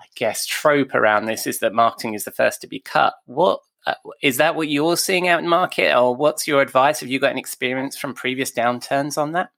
I 0.00 0.06
guess, 0.14 0.46
trope 0.46 0.94
around 0.94 1.26
this 1.26 1.46
is 1.46 1.58
that 1.58 1.74
marketing 1.74 2.14
is 2.14 2.24
the 2.24 2.30
first 2.30 2.62
to 2.62 2.66
be 2.66 2.80
cut. 2.80 3.14
What 3.26 3.60
uh, 3.86 3.94
is 4.22 4.36
that? 4.38 4.56
What 4.56 4.68
you're 4.68 4.96
seeing 4.96 5.28
out 5.28 5.40
in 5.40 5.48
market, 5.48 5.94
or 5.96 6.14
what's 6.14 6.46
your 6.46 6.60
advice? 6.60 7.00
Have 7.00 7.08
you 7.08 7.18
got 7.18 7.32
an 7.32 7.38
experience 7.38 7.96
from 7.96 8.14
previous 8.14 8.50
downturns 8.50 9.16
on 9.16 9.32
that? 9.32 9.50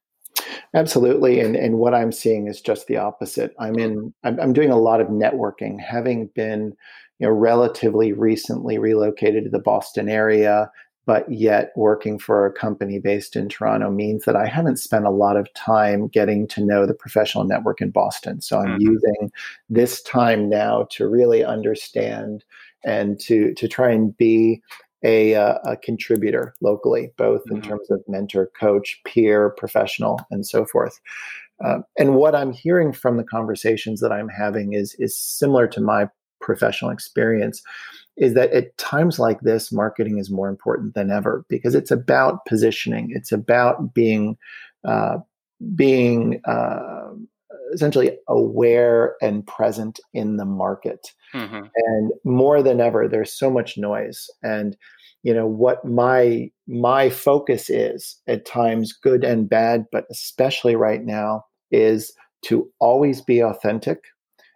Absolutely, 0.74 1.40
and 1.40 1.56
and 1.56 1.78
what 1.78 1.94
I'm 1.94 2.12
seeing 2.12 2.46
is 2.48 2.60
just 2.60 2.86
the 2.86 2.96
opposite. 2.96 3.54
I'm 3.58 3.78
in. 3.78 4.14
I'm, 4.24 4.38
I'm 4.40 4.52
doing 4.52 4.70
a 4.70 4.78
lot 4.78 5.00
of 5.00 5.08
networking, 5.08 5.80
having 5.80 6.26
been, 6.28 6.76
you 7.18 7.26
know, 7.26 7.32
relatively 7.32 8.12
recently 8.12 8.78
relocated 8.78 9.44
to 9.44 9.50
the 9.50 9.58
Boston 9.58 10.08
area 10.08 10.70
but 11.04 11.30
yet 11.30 11.72
working 11.76 12.18
for 12.18 12.46
a 12.46 12.52
company 12.52 12.98
based 12.98 13.34
in 13.34 13.48
Toronto 13.48 13.90
means 13.90 14.24
that 14.24 14.36
I 14.36 14.46
haven't 14.46 14.78
spent 14.78 15.04
a 15.04 15.10
lot 15.10 15.36
of 15.36 15.52
time 15.54 16.08
getting 16.08 16.46
to 16.48 16.64
know 16.64 16.86
the 16.86 16.94
professional 16.94 17.44
network 17.44 17.80
in 17.80 17.90
Boston. 17.90 18.40
So 18.40 18.58
I'm 18.58 18.78
mm-hmm. 18.78 18.92
using 18.92 19.32
this 19.68 20.00
time 20.02 20.48
now 20.48 20.86
to 20.92 21.08
really 21.08 21.44
understand 21.44 22.44
and 22.84 23.18
to 23.20 23.54
to 23.54 23.68
try 23.68 23.90
and 23.90 24.16
be 24.16 24.62
a, 25.04 25.34
uh, 25.34 25.58
a 25.64 25.76
contributor 25.76 26.54
locally, 26.60 27.12
both 27.16 27.42
mm-hmm. 27.46 27.56
in 27.56 27.62
terms 27.62 27.90
of 27.90 28.02
mentor, 28.06 28.50
coach, 28.58 29.00
peer, 29.04 29.50
professional, 29.50 30.20
and 30.30 30.46
so 30.46 30.64
forth. 30.64 31.00
Uh, 31.64 31.78
and 31.98 32.14
what 32.14 32.34
I'm 32.34 32.52
hearing 32.52 32.92
from 32.92 33.16
the 33.16 33.24
conversations 33.24 34.00
that 34.00 34.12
I'm 34.12 34.28
having 34.28 34.72
is 34.72 34.94
is 34.98 35.16
similar 35.16 35.66
to 35.68 35.80
my 35.80 36.08
professional 36.40 36.90
experience 36.90 37.62
is 38.16 38.34
that 38.34 38.52
at 38.52 38.76
times 38.76 39.18
like 39.18 39.40
this, 39.40 39.72
marketing 39.72 40.18
is 40.18 40.30
more 40.30 40.48
important 40.48 40.94
than 40.94 41.10
ever 41.10 41.44
because 41.48 41.74
it's 41.74 41.90
about 41.90 42.44
positioning. 42.46 43.10
It's 43.14 43.32
about 43.32 43.94
being 43.94 44.36
uh, 44.84 45.18
being 45.74 46.40
uh, 46.44 47.10
essentially 47.72 48.16
aware 48.28 49.16
and 49.20 49.46
present 49.46 50.00
in 50.12 50.36
the 50.36 50.44
market. 50.44 51.12
Mm-hmm. 51.34 51.64
And 51.74 52.12
more 52.24 52.62
than 52.62 52.80
ever, 52.80 53.08
there's 53.08 53.32
so 53.32 53.50
much 53.50 53.78
noise. 53.78 54.28
And 54.42 54.76
you 55.22 55.32
know 55.32 55.46
what 55.46 55.84
my 55.84 56.50
my 56.66 57.08
focus 57.08 57.70
is 57.70 58.16
at 58.26 58.44
times, 58.44 58.92
good 58.92 59.24
and 59.24 59.48
bad, 59.48 59.86
but 59.92 60.04
especially 60.10 60.76
right 60.76 61.04
now, 61.04 61.44
is 61.70 62.12
to 62.42 62.68
always 62.80 63.20
be 63.20 63.40
authentic 63.40 64.02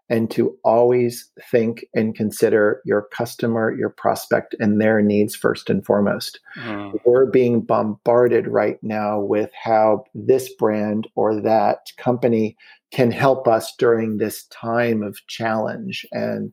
and 0.08 0.30
to 0.30 0.56
always 0.64 1.30
think 1.50 1.84
and 1.94 2.14
consider 2.14 2.80
your 2.84 3.08
customer, 3.12 3.74
your 3.76 3.90
prospect, 3.90 4.54
and 4.60 4.80
their 4.80 5.02
needs 5.02 5.34
first 5.34 5.68
and 5.68 5.84
foremost. 5.84 6.38
Mm. 6.60 6.98
We're 7.04 7.26
being 7.26 7.60
bombarded 7.60 8.46
right 8.46 8.78
now 8.82 9.20
with 9.20 9.50
how 9.60 10.04
this 10.14 10.52
brand 10.54 11.08
or 11.16 11.40
that 11.40 11.78
company 11.98 12.56
can 12.92 13.10
help 13.10 13.48
us 13.48 13.74
during 13.78 14.18
this 14.18 14.44
time 14.46 15.02
of 15.02 15.18
challenge 15.26 16.06
and 16.12 16.52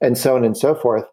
and 0.00 0.16
so 0.16 0.36
on 0.36 0.44
and 0.44 0.56
so 0.56 0.74
forth. 0.74 1.04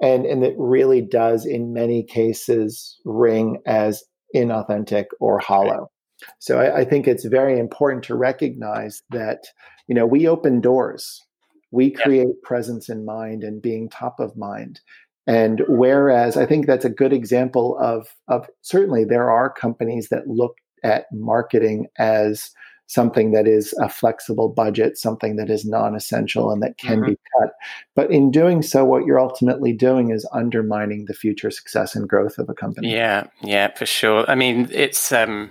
And, 0.00 0.26
and 0.26 0.44
it 0.44 0.54
really 0.58 1.00
does, 1.00 1.44
in 1.44 1.72
many 1.72 2.04
cases, 2.04 2.98
ring 3.04 3.60
as 3.66 4.04
inauthentic 4.34 5.06
or 5.18 5.38
hollow. 5.38 5.90
So 6.38 6.58
I, 6.58 6.78
I 6.78 6.84
think 6.84 7.06
it's 7.06 7.24
very 7.24 7.58
important 7.58 8.04
to 8.04 8.14
recognize 8.14 9.02
that 9.10 9.46
you 9.86 9.94
know 9.94 10.06
we 10.06 10.28
open 10.28 10.60
doors. 10.60 11.24
We 11.70 11.90
create 11.90 12.28
yeah. 12.28 12.42
presence 12.42 12.88
in 12.88 13.04
mind 13.04 13.44
and 13.44 13.60
being 13.60 13.88
top 13.88 14.20
of 14.20 14.36
mind. 14.36 14.80
And 15.26 15.62
whereas 15.68 16.38
i 16.38 16.46
think 16.46 16.66
that's 16.66 16.86
a 16.86 16.90
good 16.90 17.12
example 17.12 17.76
of 17.78 18.08
of 18.28 18.48
certainly 18.62 19.04
there 19.04 19.30
are 19.30 19.52
companies 19.52 20.08
that 20.08 20.26
look 20.26 20.56
at 20.82 21.04
marketing 21.12 21.86
as 21.98 22.50
something 22.88 23.32
that 23.32 23.46
is 23.46 23.74
a 23.82 23.88
flexible 23.88 24.48
budget 24.48 24.96
something 24.96 25.36
that 25.36 25.50
is 25.50 25.66
non-essential 25.66 26.50
and 26.50 26.62
that 26.62 26.78
can 26.78 27.00
mm-hmm. 27.00 27.10
be 27.10 27.18
cut. 27.38 27.50
But 27.94 28.10
in 28.10 28.30
doing 28.30 28.62
so 28.62 28.84
what 28.84 29.04
you're 29.04 29.20
ultimately 29.20 29.74
doing 29.74 30.10
is 30.10 30.26
undermining 30.32 31.04
the 31.04 31.14
future 31.14 31.50
success 31.50 31.94
and 31.94 32.08
growth 32.08 32.38
of 32.38 32.48
a 32.48 32.54
company. 32.54 32.90
Yeah 32.92 33.26
yeah 33.42 33.74
for 33.74 33.86
sure. 33.86 34.24
I 34.28 34.34
mean 34.34 34.68
it's 34.72 35.12
um 35.12 35.50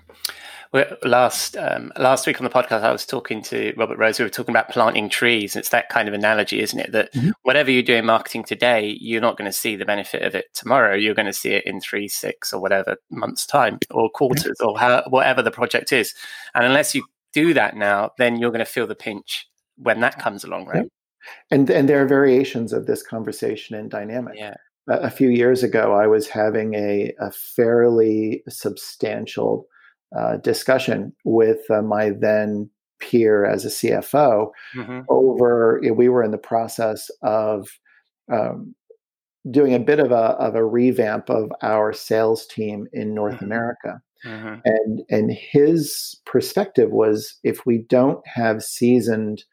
last 1.03 1.57
um, 1.57 1.91
last 1.97 2.27
week 2.27 2.39
on 2.39 2.43
the 2.43 2.50
podcast, 2.50 2.83
I 2.83 2.91
was 2.91 3.05
talking 3.05 3.41
to 3.43 3.74
Robert 3.77 3.97
Rose. 3.97 4.19
We 4.19 4.25
were 4.25 4.29
talking 4.29 4.53
about 4.53 4.69
planting 4.69 5.09
trees. 5.09 5.55
It's 5.55 5.69
that 5.69 5.89
kind 5.89 6.07
of 6.07 6.13
analogy, 6.13 6.62
isn't 6.62 6.79
it? 6.79 6.91
That 6.91 7.13
mm-hmm. 7.13 7.31
whatever 7.43 7.71
you 7.71 7.83
do 7.83 7.95
in 7.95 8.05
marketing 8.05 8.43
today, 8.43 8.97
you're 9.00 9.21
not 9.21 9.38
going 9.38 9.50
to 9.50 9.57
see 9.57 9.75
the 9.75 9.86
benefit 9.86 10.24
of 10.24 10.36
it 10.36 10.45
tomorrow. 10.53 10.95
You're 10.95 11.15
going 11.15 11.27
to 11.27 11.33
see 11.33 11.51
it 11.51 11.65
in 11.65 11.79
three, 11.79 12.07
six, 12.07 12.53
or 12.53 12.62
whatever 12.62 12.97
months' 13.09 13.45
time, 13.45 13.79
or 13.91 14.09
quarters, 14.09 14.59
or 14.59 14.77
how, 14.77 15.03
whatever 15.09 15.41
the 15.41 15.51
project 15.51 15.91
is. 15.91 16.13
And 16.53 16.65
unless 16.65 16.93
you 16.93 17.05
do 17.33 17.53
that 17.53 17.75
now, 17.75 18.12
then 18.17 18.38
you're 18.38 18.51
going 18.51 18.59
to 18.59 18.65
feel 18.65 18.88
the 18.88 18.95
pinch 18.95 19.47
when 19.77 20.00
that 20.01 20.19
comes 20.19 20.43
along, 20.43 20.67
right? 20.67 20.83
Yeah. 20.83 20.89
And 21.51 21.69
and 21.69 21.89
there 21.89 22.01
are 22.01 22.07
variations 22.07 22.71
of 22.71 22.86
this 22.86 23.03
conversation 23.03 23.75
and 23.75 23.89
dynamic. 23.89 24.36
Yeah 24.38 24.55
a 24.88 25.09
few 25.09 25.29
years 25.29 25.63
ago, 25.63 25.93
I 25.93 26.07
was 26.07 26.27
having 26.27 26.74
a, 26.74 27.13
a 27.19 27.31
fairly 27.31 28.43
substantial 28.47 29.67
uh, 30.15 30.37
discussion 30.37 31.13
with 31.23 31.59
uh, 31.69 31.81
my 31.81 32.11
then 32.11 32.69
peer 32.99 33.45
as 33.45 33.65
a 33.65 33.69
CFO 33.69 34.49
mm-hmm. 34.75 35.01
over, 35.09 35.81
we 35.93 36.09
were 36.09 36.23
in 36.23 36.31
the 36.31 36.37
process 36.37 37.09
of 37.21 37.67
um, 38.31 38.75
doing 39.49 39.73
a 39.73 39.79
bit 39.79 39.99
of 39.99 40.11
a, 40.11 40.15
of 40.15 40.55
a 40.55 40.65
revamp 40.65 41.29
of 41.29 41.51
our 41.61 41.93
sales 41.93 42.45
team 42.47 42.87
in 42.93 43.13
North 43.13 43.35
mm-hmm. 43.35 43.45
America. 43.45 44.01
Mm-hmm. 44.25 44.55
And, 44.65 45.03
and 45.09 45.31
his 45.31 46.15
perspective 46.25 46.91
was 46.91 47.37
if 47.43 47.65
we 47.65 47.79
don't 47.79 48.25
have 48.27 48.63
seasoned 48.63 49.43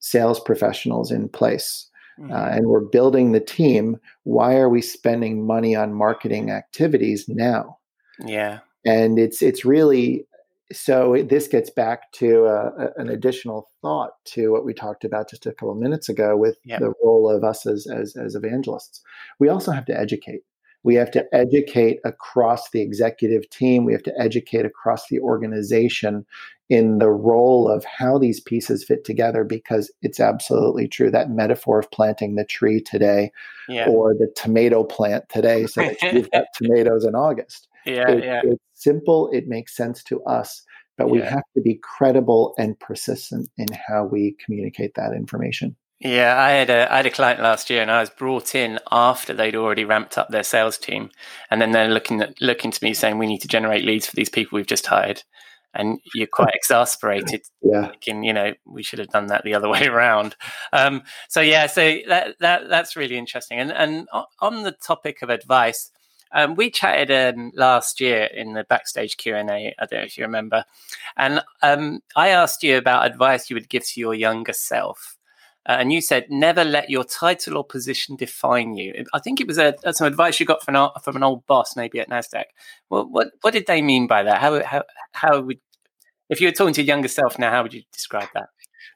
sales 0.00 0.40
professionals 0.40 1.10
in 1.10 1.28
place, 1.28 1.88
uh, 2.18 2.22
mm-hmm. 2.22 2.32
and 2.32 2.66
we're 2.66 2.80
building 2.80 3.32
the 3.32 3.40
team. 3.40 3.96
Why 4.24 4.56
are 4.56 4.68
we 4.68 4.82
spending 4.82 5.46
money 5.46 5.74
on 5.74 5.94
marketing 5.94 6.50
activities 6.50 7.24
now? 7.28 7.78
Yeah 8.26 8.58
and 8.84 9.18
it's 9.18 9.42
it's 9.42 9.64
really 9.64 10.26
so 10.72 11.24
this 11.28 11.48
gets 11.48 11.70
back 11.70 12.12
to 12.12 12.46
uh, 12.46 12.90
an 12.96 13.08
additional 13.08 13.68
thought 13.82 14.12
to 14.24 14.52
what 14.52 14.64
we 14.64 14.72
talked 14.72 15.04
about 15.04 15.28
just 15.28 15.46
a 15.46 15.52
couple 15.52 15.72
of 15.72 15.78
minutes 15.78 16.08
ago 16.08 16.36
with 16.36 16.58
yep. 16.64 16.80
the 16.80 16.92
role 17.02 17.28
of 17.28 17.42
us 17.42 17.66
as, 17.66 17.86
as, 17.88 18.16
as 18.16 18.34
evangelists. 18.36 19.02
We 19.38 19.48
also 19.48 19.72
have 19.72 19.84
to 19.86 19.98
educate. 19.98 20.42
We 20.82 20.94
have 20.94 21.10
to 21.10 21.26
educate 21.34 21.98
across 22.04 22.70
the 22.70 22.80
executive 22.80 23.50
team. 23.50 23.84
We 23.84 23.92
have 23.92 24.02
to 24.04 24.14
educate 24.18 24.64
across 24.64 25.08
the 25.08 25.20
organization 25.20 26.24
in 26.70 26.98
the 26.98 27.10
role 27.10 27.68
of 27.68 27.84
how 27.84 28.16
these 28.16 28.40
pieces 28.40 28.84
fit 28.84 29.04
together 29.04 29.42
because 29.42 29.92
it's 30.02 30.20
absolutely 30.20 30.86
true. 30.86 31.10
That 31.10 31.30
metaphor 31.30 31.80
of 31.80 31.90
planting 31.90 32.36
the 32.36 32.44
tree 32.44 32.80
today 32.80 33.32
yeah. 33.68 33.88
or 33.88 34.14
the 34.14 34.32
tomato 34.36 34.84
plant 34.84 35.24
today 35.28 35.66
so 35.66 35.82
that 35.82 36.00
you've 36.14 36.30
got 36.32 36.44
tomatoes 36.54 37.04
in 37.04 37.16
August. 37.16 37.66
Yeah, 37.84 38.10
it, 38.10 38.24
yeah. 38.24 38.40
It's 38.44 38.62
simple. 38.82 39.30
It 39.32 39.48
makes 39.48 39.76
sense 39.76 40.02
to 40.04 40.22
us, 40.24 40.62
but 40.96 41.06
yeah. 41.06 41.12
we 41.12 41.20
have 41.20 41.44
to 41.54 41.62
be 41.62 41.80
credible 41.82 42.54
and 42.58 42.78
persistent 42.78 43.48
in 43.56 43.68
how 43.88 44.04
we 44.04 44.36
communicate 44.44 44.94
that 44.96 45.12
information. 45.12 45.76
Yeah, 46.00 46.40
I 46.40 46.50
had 46.52 46.70
a 46.70 46.90
I 46.90 46.96
had 46.98 47.06
a 47.06 47.10
client 47.10 47.40
last 47.40 47.68
year, 47.68 47.82
and 47.82 47.90
I 47.90 48.00
was 48.00 48.08
brought 48.08 48.54
in 48.54 48.78
after 48.90 49.34
they'd 49.34 49.54
already 49.54 49.84
ramped 49.84 50.16
up 50.16 50.30
their 50.30 50.42
sales 50.42 50.78
team, 50.78 51.10
and 51.50 51.60
then 51.60 51.72
they're 51.72 51.90
looking 51.90 52.22
at 52.22 52.40
looking 52.40 52.70
to 52.70 52.84
me 52.84 52.94
saying, 52.94 53.18
"We 53.18 53.26
need 53.26 53.42
to 53.42 53.48
generate 53.48 53.84
leads 53.84 54.06
for 54.06 54.16
these 54.16 54.30
people 54.30 54.56
we've 54.56 54.66
just 54.66 54.86
hired." 54.86 55.22
and 55.74 56.00
you're 56.14 56.26
quite 56.26 56.52
exasperated 56.54 57.42
yeah 57.62 57.88
thinking 57.88 58.24
you 58.24 58.32
know 58.32 58.52
we 58.66 58.82
should 58.82 58.98
have 58.98 59.08
done 59.08 59.28
that 59.28 59.44
the 59.44 59.54
other 59.54 59.68
way 59.68 59.86
around 59.86 60.36
um, 60.72 61.02
so 61.28 61.40
yeah 61.40 61.66
so 61.66 61.98
that, 62.08 62.36
that 62.40 62.68
that's 62.68 62.96
really 62.96 63.16
interesting 63.16 63.58
and 63.58 63.72
and 63.72 64.08
on 64.40 64.62
the 64.62 64.72
topic 64.72 65.22
of 65.22 65.30
advice 65.30 65.90
Um, 66.32 66.54
we 66.54 66.70
chatted 66.70 67.10
um, 67.10 67.52
last 67.54 68.00
year 68.00 68.24
in 68.24 68.52
the 68.54 68.64
backstage 68.64 69.16
Q 69.16 69.34
and 69.36 69.50
A. 69.50 69.74
I 69.78 69.86
don't 69.86 70.00
know 70.00 70.04
if 70.04 70.16
you 70.16 70.24
remember, 70.24 70.64
and 71.16 71.42
um, 71.62 72.00
I 72.16 72.28
asked 72.28 72.62
you 72.62 72.76
about 72.76 73.06
advice 73.06 73.50
you 73.50 73.56
would 73.56 73.68
give 73.68 73.86
to 73.88 74.00
your 74.00 74.14
younger 74.14 74.52
self. 74.52 75.16
Uh, 75.68 75.76
and 75.78 75.92
you 75.92 76.00
said, 76.00 76.26
"Never 76.30 76.64
let 76.64 76.88
your 76.88 77.04
title 77.04 77.56
or 77.56 77.64
position 77.64 78.16
define 78.16 78.76
you." 78.76 79.04
I 79.12 79.18
think 79.18 79.40
it 79.40 79.46
was 79.46 79.58
a, 79.58 79.74
some 79.92 80.06
advice 80.06 80.40
you 80.40 80.46
got 80.46 80.62
from 80.62 80.76
an, 80.76 80.88
from 81.02 81.16
an 81.16 81.22
old 81.22 81.46
boss, 81.46 81.76
maybe 81.76 82.00
at 82.00 82.08
Nasdaq. 82.08 82.44
Well, 82.88 83.08
what 83.10 83.32
what 83.42 83.52
did 83.52 83.66
they 83.66 83.82
mean 83.82 84.06
by 84.06 84.22
that? 84.22 84.40
How 84.40 84.62
how 84.64 84.84
how 85.12 85.40
would 85.40 85.60
if 86.30 86.40
you 86.40 86.46
were 86.46 86.52
talking 86.52 86.74
to 86.74 86.82
your 86.82 86.86
younger 86.86 87.08
self 87.08 87.38
now, 87.38 87.50
how 87.50 87.62
would 87.62 87.74
you 87.74 87.82
describe 87.92 88.28
that? 88.34 88.48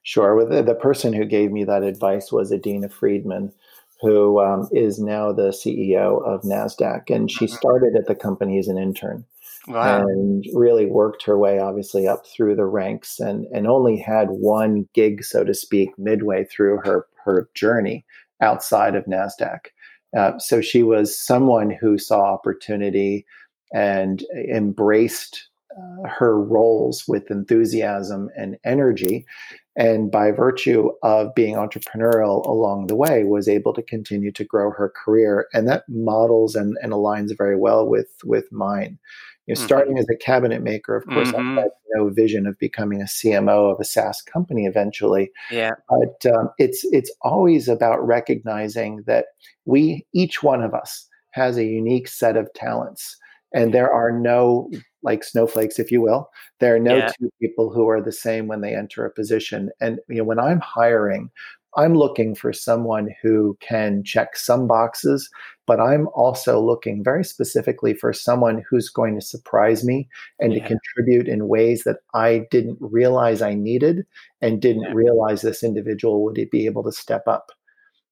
Sure. 0.05 0.35
Well, 0.37 0.49
the, 0.49 0.62
the 0.62 0.75
person 0.75 1.12
who 1.12 1.25
gave 1.25 1.50
me 1.50 1.64
that 1.64 1.83
advice 1.83 2.31
was 2.31 2.53
Adina 2.53 2.88
Friedman, 2.88 3.53
who 4.01 4.41
um, 4.41 4.69
is 4.73 4.99
now 4.99 5.33
the 5.33 5.51
CEO 5.51 6.23
of 6.27 6.43
NASDAQ. 6.43 7.11
And 7.15 7.31
she 7.31 7.47
Mhm. 7.47 7.57
started 7.57 7.97
at 7.97 8.07
the 8.07 8.15
company 8.15 8.59
as 8.59 8.69
an 8.69 8.79
intern 8.79 9.25
Wow. 9.69 10.07
and 10.07 10.45
really 10.53 10.87
worked 10.87 11.25
her 11.25 11.39
way, 11.39 11.59
obviously, 11.59 12.07
up 12.07 12.27
through 12.27 12.57
the 12.57 12.67
ranks 12.67 13.19
and, 13.19 13.47
and 13.53 13.67
only 13.67 13.97
had 13.97 14.29
one 14.31 14.89
gig, 14.95 15.25
so 15.25 15.45
to 15.45 15.55
speak, 15.55 15.91
midway 15.99 16.45
through 16.45 16.79
her, 16.85 17.07
her 17.25 17.49
journey 17.55 18.05
outside 18.41 18.95
of 18.95 19.07
NASDAQ. 19.07 19.61
Uh, 20.17 20.39
so 20.39 20.61
she 20.61 20.83
was 20.83 21.19
someone 21.19 21.71
who 21.71 21.99
saw 21.99 22.21
opportunity 22.21 23.25
and 23.73 24.25
embraced 24.49 25.49
uh, 25.77 26.09
her 26.09 26.41
roles 26.41 27.05
with 27.09 27.31
enthusiasm 27.31 28.31
and 28.37 28.57
energy 28.65 29.27
and 29.76 30.11
by 30.11 30.31
virtue 30.31 30.90
of 31.02 31.35
being 31.35 31.54
entrepreneurial 31.57 32.47
along 32.47 32.87
the 32.87 32.97
way 32.97 33.25
was 33.25 33.49
able 33.49 33.73
to 33.73 33.83
continue 33.83 34.31
to 34.33 34.45
grow 34.45 34.71
her 34.71 34.93
career 35.04 35.47
and 35.52 35.66
that 35.69 35.85
models 35.88 36.54
and, 36.54 36.76
and 36.83 36.93
aligns 36.93 37.37
very 37.37 37.57
well 37.57 37.87
with 37.88 38.09
with 38.25 38.50
mine 38.52 38.99
you 39.47 39.54
know, 39.54 39.61
Mhm. 39.61 39.64
starting 39.64 39.99
as 39.99 40.07
a 40.11 40.16
cabinet 40.16 40.62
maker 40.62 40.97
of 40.97 41.04
course 41.07 41.31
Mhm. 41.33 41.59
i 41.59 41.62
had 41.62 41.71
no 41.95 42.09
vision 42.09 42.47
of 42.47 42.59
becoming 42.59 43.00
a 43.00 43.04
cmo 43.04 43.71
of 43.73 43.78
a 43.81 43.85
saas 43.85 44.23
company 44.23 44.66
eventually 44.66 45.31
Yeah. 45.50 45.73
but 45.88 46.33
um, 46.35 46.50
it's 46.59 46.85
it's 46.93 47.12
always 47.23 47.69
about 47.69 48.04
recognizing 48.07 49.02
that 49.07 49.26
we 49.66 50.07
each 50.14 50.43
one 50.43 50.62
of 50.62 50.73
us 50.75 51.09
has 51.33 51.57
a 51.59 51.64
unique 51.64 52.09
set 52.09 52.37
of 52.37 52.52
talents 52.54 53.16
and 53.52 53.73
there 53.75 53.93
are 53.93 54.11
no 54.12 54.71
like 55.04 55.23
snowflakes 55.25 55.78
if 55.78 55.90
you 55.92 56.00
will 56.02 56.28
there 56.61 56.75
are 56.75 56.80
no 56.80 56.96
Yeah. 56.96 57.12
two 57.18 57.30
people 57.40 57.73
who 57.73 57.88
are 57.88 58.00
the 58.02 58.12
same 58.12 58.46
when 58.49 58.61
they 58.62 58.75
enter 58.75 59.04
a 59.04 59.11
position 59.12 59.70
and 59.80 60.00
you 60.08 60.16
know 60.16 60.25
when 60.25 60.38
i'm 60.40 60.61
hiring 60.61 61.30
i'm 61.76 61.94
looking 61.94 62.34
for 62.34 62.52
someone 62.52 63.08
who 63.23 63.56
can 63.61 64.02
check 64.04 64.37
some 64.37 64.66
boxes 64.66 65.28
but 65.66 65.80
i'm 65.80 66.08
also 66.14 66.61
looking 66.61 67.02
very 67.04 67.25
specifically 67.25 67.94
for 67.94 68.12
someone 68.12 68.62
who's 68.68 68.88
going 68.88 69.14
to 69.14 69.20
surprise 69.26 69.84
me 69.84 70.08
and 70.40 70.52
Yeah. 70.52 70.62
to 70.62 70.68
contribute 70.68 71.28
in 71.28 71.49
ways 71.49 71.84
that 71.84 71.99
i 72.14 72.46
didn't 72.50 72.78
realize 72.80 73.42
i 73.42 73.54
needed 73.54 74.06
and 74.40 74.61
didn't 74.62 74.82
Yeah. 74.82 74.92
realize 74.94 75.42
this 75.42 75.62
individual 75.62 76.23
would 76.25 76.38
be 76.50 76.66
able 76.66 76.84
to 76.84 76.92
step 76.92 77.26
up 77.26 77.50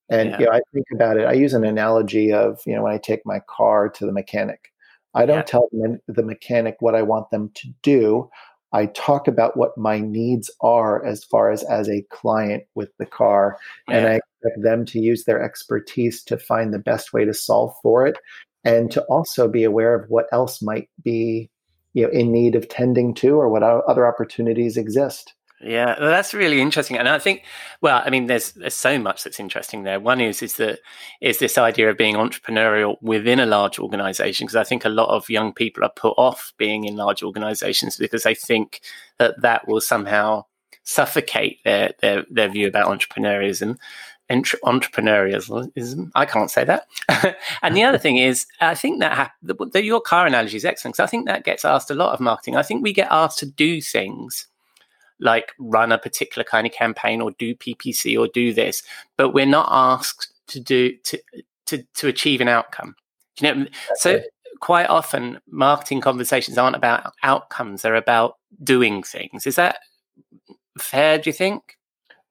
and 0.09 0.31
Yeah. 0.31 0.39
you 0.41 0.47
know, 0.47 0.53
I 0.53 0.61
think 0.75 0.87
about 0.93 1.17
it. 1.17 1.27
I 1.27 1.33
use 1.33 1.55
an 1.55 1.65
analogy 1.65 2.33
of 2.33 2.61
you 2.67 2.75
know 2.75 2.83
when 2.83 2.93
I 2.93 2.99
take 2.99 3.25
my 3.25 3.41
car 3.49 3.89
to 3.91 4.05
the 4.05 4.13
mechanic, 4.13 4.72
I 5.15 5.27
don't 5.27 5.39
Yeah. 5.39 5.43
tell 5.43 5.69
the 5.73 6.01
the 6.09 6.23
mechanic 6.23 6.77
what 6.81 6.95
I 6.95 7.03
want 7.03 7.31
them 7.31 7.51
to 7.55 7.69
do. 7.83 8.31
I 8.73 8.87
talk 8.87 9.29
about 9.29 9.57
what 9.57 9.77
my 9.77 10.01
needs 10.01 10.51
are 10.63 11.05
as 11.05 11.25
far 11.25 11.51
as 11.51 11.63
as 11.65 11.89
a 11.89 12.03
client 12.11 12.65
with 12.75 12.91
the 12.99 13.07
car, 13.07 13.59
and 13.89 14.07
I 14.07 14.15
expect 14.15 14.63
them 14.63 14.85
to 14.87 14.99
use 14.99 15.25
their 15.25 15.43
expertise 15.43 16.23
to 16.25 16.39
find 16.39 16.73
the 16.73 16.79
best 16.79 17.13
way 17.13 17.25
to 17.27 17.35
solve 17.35 17.75
for 17.83 18.07
it, 18.07 18.17
and 18.65 18.91
to 18.93 19.03
also 19.05 19.49
be 19.49 19.65
aware 19.65 19.95
of 19.95 20.09
what 20.09 20.27
else 20.33 20.63
might 20.63 20.89
be 21.03 21.51
you 21.93 22.05
know 22.05 22.11
in 22.11 22.33
need 22.33 22.55
of 22.55 22.69
tending 22.71 23.13
to 23.15 23.37
or 23.37 23.49
what 23.51 23.63
other 23.63 24.07
opportunities 24.07 24.77
exist. 24.79 25.35
Yeah, 25.63 25.95
well, 26.01 26.11
that's 26.11 26.35
really 26.35 26.61
interesting, 26.61 26.99
and 26.99 27.09
I 27.09 27.19
think, 27.19 27.45
well, 27.81 28.03
I 28.05 28.11
mean, 28.11 28.27
there's 28.27 28.53
there's 28.53 28.75
so 28.75 28.99
much 28.99 29.23
that's 29.23 29.39
interesting 29.39 29.85
there. 29.85 30.01
One 30.01 30.21
is 30.21 30.43
is 30.43 30.57
that 30.57 30.81
is 31.21 31.39
this 31.39 31.57
idea 31.57 31.89
of 31.89 31.97
being 31.97 32.17
entrepreneurial 32.17 32.97
within 33.01 33.39
a 33.39 33.47
large 33.47 33.79
organization 33.79 34.47
because 34.47 34.57
I 34.57 34.65
think 34.65 34.85
a 34.85 34.89
lot 34.89 35.09
of 35.09 35.31
young 35.31 35.53
people 35.53 35.85
are 35.85 35.93
put 35.95 36.15
off 36.19 36.53
being 36.57 36.85
in 36.85 36.97
large 36.97 37.23
organizations 37.23 37.97
because 37.97 38.25
they 38.25 38.35
think 38.35 38.81
that 39.19 39.41
that 39.43 39.69
will 39.69 39.81
somehow 39.81 40.47
suffocate 40.83 41.59
their 41.65 41.93
their, 42.01 42.25
their 42.29 42.49
view 42.49 42.67
about 42.67 42.89
entrepreneurism. 42.89 43.77
Entre- 44.31 44.61
entrepreneurialism. 44.65 46.11
I 46.15 46.25
can't 46.25 46.51
say 46.51 46.65
that. 46.65 46.87
and 47.63 47.77
the 47.77 47.83
other 47.83 47.99
thing 47.99 48.17
is, 48.17 48.47
I 48.61 48.75
think 48.75 49.01
that 49.01 49.33
the, 49.43 49.55
the, 49.73 49.85
your 49.85 50.01
car 50.01 50.27
analogy 50.27 50.57
is 50.57 50.65
excellent 50.65 50.95
because 50.95 51.07
I 51.07 51.11
think 51.11 51.27
that 51.27 51.45
gets 51.45 51.67
asked 51.67 51.91
a 51.91 51.95
lot 51.95 52.15
of 52.15 52.21
marketing. 52.21 52.57
I 52.57 52.63
think 52.63 52.83
we 52.83 52.95
get 52.95 53.09
asked 53.11 53.41
to 53.41 53.47
do 53.47 53.83
things 53.83 54.47
like 55.23 55.53
run 55.59 55.93
a 55.93 55.99
particular 55.99 56.45
kind 56.45 56.67
of 56.67 56.73
campaign 56.73 57.21
or 57.21 57.31
do 57.33 57.55
PPC 57.55 58.19
or 58.19 58.29
do 58.29 58.53
this, 58.53 58.83
but 59.17 59.31
we're 59.31 59.47
not 59.47 59.69
asked 59.71 60.33
to 60.49 60.61
do 60.61 60.97
to 61.05 61.19
to 61.67 61.83
to 61.95 62.09
achieve 62.09 62.41
an 62.41 62.49
outcome. 62.49 62.95
Do 63.37 63.47
you 63.47 63.55
know, 63.55 63.67
so 63.95 64.21
quite 64.61 64.89
often 64.89 65.39
marketing 65.49 66.01
conversations 66.01 66.59
aren't 66.59 66.77
about 66.77 67.13
outcomes; 67.23 67.83
they're 67.83 67.95
about 67.95 68.37
doing 68.63 69.03
things. 69.03 69.47
Is 69.47 69.57
that 69.57 69.79
fair? 70.79 71.19
Do 71.19 71.31
you 71.31 71.35
think? 71.35 71.79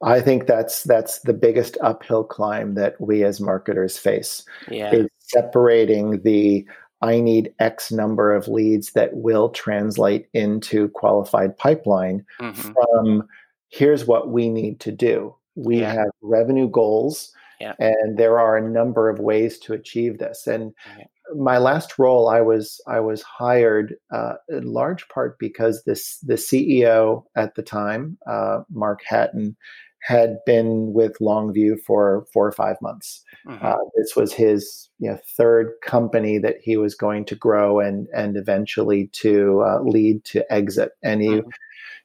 I 0.03 0.19
think 0.19 0.47
that's 0.47 0.83
that's 0.83 1.19
the 1.19 1.33
biggest 1.33 1.77
uphill 1.81 2.23
climb 2.23 2.73
that 2.75 2.99
we 2.99 3.23
as 3.23 3.39
marketers 3.39 3.97
face. 3.97 4.43
Yeah, 4.69 4.91
is 4.93 5.07
separating 5.19 6.21
the 6.21 6.65
I 7.01 7.19
need 7.19 7.53
X 7.59 7.91
number 7.91 8.33
of 8.33 8.47
leads 8.47 8.91
that 8.91 9.15
will 9.15 9.49
translate 9.49 10.27
into 10.33 10.89
qualified 10.89 11.57
pipeline 11.57 12.25
hmm 12.39 12.51
from 12.51 13.27
here's 13.69 14.05
what 14.05 14.29
we 14.29 14.49
need 14.49 14.79
to 14.81 14.91
do. 14.91 15.33
We 15.55 15.79
Yeah. 15.79 15.93
have 15.93 16.09
revenue 16.21 16.67
goals, 16.69 17.33
Yeah. 17.59 17.73
and 17.79 18.17
there 18.17 18.37
are 18.39 18.57
a 18.57 18.69
number 18.69 19.09
of 19.09 19.19
ways 19.19 19.57
to 19.59 19.73
achieve 19.73 20.17
this. 20.17 20.45
And 20.45 20.73
Yeah. 20.97 21.05
my 21.35 21.57
last 21.57 21.97
role, 21.97 22.27
I 22.27 22.41
was 22.41 22.81
I 22.87 22.99
was 22.99 23.21
hired 23.21 23.95
uh, 24.11 24.33
in 24.49 24.73
large 24.73 25.07
part 25.07 25.39
because 25.39 25.83
this 25.83 26.17
the 26.19 26.37
CEO 26.37 27.23
at 27.35 27.55
the 27.55 27.63
time, 27.63 28.17
uh, 28.27 28.63
Mark 28.69 29.01
Hatton, 29.05 29.55
had 30.01 30.37
been 30.45 30.93
with 30.93 31.13
Longview 31.21 31.79
for 31.81 32.25
four 32.33 32.47
or 32.47 32.51
five 32.51 32.75
months. 32.81 33.23
Mhm. 33.47 33.63
Uh, 33.63 33.77
this 33.95 34.15
was 34.15 34.33
his 34.33 34.89
you 34.99 35.09
know, 35.09 35.17
third 35.37 35.71
company 35.83 36.37
that 36.37 36.57
he 36.61 36.77
was 36.77 36.93
going 36.95 37.25
to 37.25 37.35
grow 37.35 37.79
and 37.79 38.07
and 38.13 38.37
eventually 38.37 39.07
to 39.13 39.61
uh, 39.61 39.79
lead 39.81 40.23
to 40.25 40.51
exit. 40.53 40.91
And 41.03 41.21
he, 41.21 41.29
Mhm. 41.29 41.51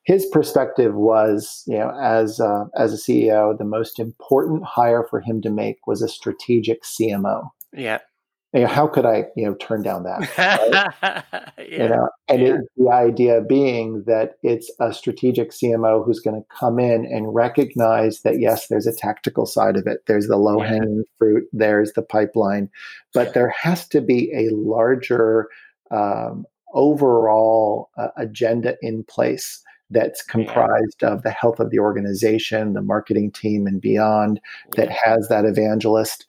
his 0.05 0.25
perspective 0.27 0.95
was, 0.95 1.63
you 1.67 1.77
know, 1.79 1.91
as 2.01 2.41
uh, 2.41 2.65
as 2.77 2.93
a 2.93 2.99
CEO, 2.99 3.53
the 3.57 3.65
most 3.65 3.99
important 3.99 4.65
hire 4.65 5.05
for 5.11 5.21
him 5.21 5.43
to 5.43 5.51
make 5.51 5.87
was 5.87 6.01
a 6.03 6.09
strategic 6.09 6.85
CMO. 6.85 7.51
yeah, 7.73 7.99
You 8.53 8.61
know, 8.63 8.69
how 8.69 8.87
could 8.87 9.05
I, 9.05 9.25
you 9.37 9.45
know, 9.45 9.55
turn 9.55 9.83
down 9.83 10.05
that? 10.05 11.53
You 11.59 11.79
yeah, 11.79 11.87
know, 11.89 12.09
and 12.29 12.43
Yeah. 12.43 12.55
it, 12.55 12.61
the 12.77 12.91
idea 12.91 13.41
being 13.41 14.05
that 14.07 14.37
it's 14.43 14.71
a 14.79 14.93
strategic 14.93 15.51
CMO 15.51 16.05
who's 16.05 16.21
going 16.21 16.41
to 16.41 16.47
come 16.49 16.79
in 16.79 17.05
and 17.07 17.35
recognize 17.35 18.21
that 18.23 18.39
yes, 18.39 18.69
there's 18.69 18.87
a 18.87 18.95
tactical 18.95 19.47
side 19.47 19.77
of 19.77 19.87
it. 19.87 20.07
There's 20.07 20.29
the 20.29 20.37
low 20.37 20.61
hanging 20.61 21.03
fruit. 21.19 21.45
There's 21.53 21.93
the 21.95 22.03
pipeline, 22.03 22.71
but 23.13 23.35
there 23.35 23.49
has 23.49 23.89
to 23.89 24.01
be 24.01 24.31
a 24.33 24.55
larger 24.55 25.49
um, 25.91 26.47
overall 26.73 27.91
uh, 27.97 28.09
agenda 28.17 28.77
in 28.81 29.03
place 29.05 29.63
that's 29.91 30.23
comprised 30.23 31.03
of 31.03 31.23
the 31.23 31.31
health 31.31 31.59
of 31.61 31.71
the 31.71 31.79
organization, 31.79 32.75
the 32.75 32.83
marketing 32.83 33.33
team, 33.33 33.67
and 33.67 33.81
beyond 33.81 34.41
that 34.77 34.91
has 34.91 35.29
that 35.29 35.45
evangelist 35.45 36.27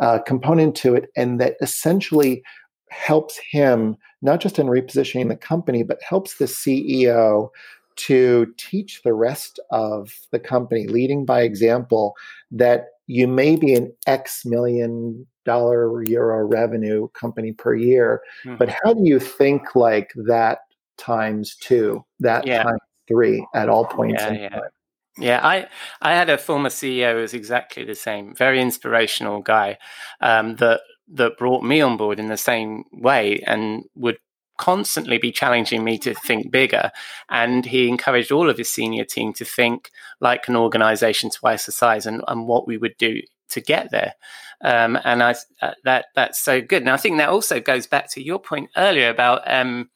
uh, 0.00 0.18
component 0.20 0.74
to 0.76 0.94
it, 0.94 1.10
and 1.16 1.40
that 1.40 1.56
essentially 1.60 2.42
helps 2.90 3.38
him 3.50 3.96
not 4.20 4.40
just 4.40 4.58
in 4.58 4.66
repositioning 4.66 5.28
the 5.28 5.36
company, 5.36 5.82
but 5.82 5.98
helps 6.02 6.36
the 6.36 6.44
CEO 6.46 7.48
to 7.96 8.52
teach 8.56 9.02
the 9.02 9.12
rest 9.12 9.58
of 9.70 10.12
the 10.30 10.38
company, 10.38 10.86
leading 10.86 11.24
by 11.24 11.42
example, 11.42 12.14
that 12.50 12.86
you 13.06 13.28
may 13.28 13.56
be 13.56 13.74
an 13.74 13.92
X 14.06 14.44
million 14.46 15.26
dollar 15.44 16.02
euro 16.04 16.46
revenue 16.46 17.08
company 17.08 17.52
per 17.52 17.74
year, 17.74 18.22
Mhm. 18.44 18.58
but 18.58 18.68
how 18.68 18.94
do 18.94 19.00
you 19.04 19.18
think 19.18 19.74
like 19.74 20.12
that 20.14 20.60
times 20.96 21.56
two, 21.56 22.04
that 22.20 22.46
Yeah. 22.46 22.62
times 22.62 22.80
three 23.08 23.44
at 23.54 23.68
all 23.68 23.84
points 23.84 24.22
Yeah, 24.22 24.28
in 24.28 24.34
yeah. 24.40 24.48
time? 24.50 24.70
Yeah, 25.18 25.40
I 25.42 25.68
I 26.00 26.14
had 26.14 26.30
a 26.30 26.38
former 26.38 26.70
CEO 26.70 27.14
who 27.14 27.20
was 27.20 27.34
exactly 27.34 27.84
the 27.84 27.94
same, 27.94 28.34
very 28.34 28.60
inspirational 28.60 29.40
guy 29.42 29.78
um, 30.20 30.56
that 30.56 30.80
that 31.08 31.36
brought 31.36 31.62
me 31.62 31.80
on 31.80 31.96
board 31.96 32.18
in 32.18 32.28
the 32.28 32.36
same 32.36 32.84
way 32.92 33.42
and 33.46 33.84
would 33.94 34.18
constantly 34.58 35.18
be 35.18 35.32
challenging 35.32 35.84
me 35.84 35.98
to 35.98 36.14
think 36.14 36.50
bigger. 36.50 36.90
And 37.28 37.66
he 37.66 37.88
encouraged 37.88 38.32
all 38.32 38.48
of 38.48 38.56
his 38.58 38.70
senior 38.70 39.04
team 39.04 39.32
to 39.34 39.44
think 39.44 39.90
like 40.20 40.48
an 40.48 40.56
organization 40.56 41.30
twice 41.30 41.66
the 41.66 41.72
size 41.72 42.06
and, 42.06 42.22
and 42.28 42.46
what 42.46 42.66
we 42.66 42.78
would 42.78 42.96
do 42.98 43.20
to 43.50 43.60
get 43.60 43.90
there. 43.90 44.14
Um, 44.62 44.98
and 45.04 45.22
I 45.22 45.34
uh, 45.60 45.72
that 45.84 46.06
that's 46.14 46.40
so 46.40 46.62
good. 46.62 46.82
And 46.82 46.90
I 46.90 46.96
think 46.96 47.18
that 47.18 47.28
also 47.28 47.60
goes 47.60 47.86
back 47.86 48.10
to 48.12 48.22
your 48.22 48.38
point 48.38 48.70
earlier 48.76 49.10
about 49.10 49.42
um, 49.46 49.90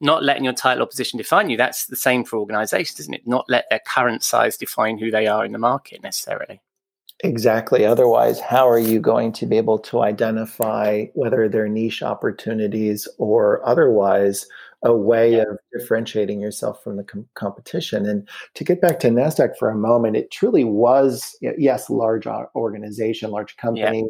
not 0.00 0.22
letting 0.22 0.44
your 0.44 0.52
title 0.52 0.84
or 0.84 0.86
position 0.86 1.18
define 1.18 1.50
you. 1.50 1.56
That's 1.56 1.86
the 1.86 1.96
same 1.96 2.24
for 2.24 2.38
organizations, 2.38 3.00
isn't 3.00 3.14
it? 3.14 3.26
Not 3.26 3.46
let 3.48 3.66
their 3.70 3.80
current 3.86 4.22
size 4.22 4.56
define 4.56 4.98
who 4.98 5.10
they 5.10 5.26
are 5.26 5.44
in 5.44 5.52
the 5.52 5.58
market 5.58 6.02
necessarily. 6.02 6.60
Exactly. 7.24 7.84
Otherwise, 7.84 8.38
how 8.38 8.68
are 8.68 8.78
you 8.78 9.00
going 9.00 9.32
to 9.32 9.46
be 9.46 9.56
able 9.56 9.78
to 9.80 10.02
identify 10.02 11.06
whether 11.14 11.48
they're 11.48 11.68
niche 11.68 12.00
opportunities 12.02 13.08
or 13.18 13.66
otherwise 13.66 14.46
a 14.82 14.94
way 14.94 15.36
Yeah. 15.36 15.42
of 15.42 15.58
differentiating 15.76 16.40
yourself 16.40 16.82
from 16.82 16.96
the 16.96 17.04
com- 17.04 17.28
competition? 17.34 18.06
And 18.06 18.28
to 18.54 18.64
get 18.64 18.80
back 18.80 19.00
to 19.00 19.08
NASDAQ 19.08 19.56
for 19.56 19.70
a 19.70 19.74
moment, 19.76 20.16
it 20.16 20.30
truly 20.30 20.64
was, 20.64 21.36
yes, 21.40 21.90
large 21.90 22.26
organization, 22.54 23.30
large 23.30 23.56
company, 23.56 24.06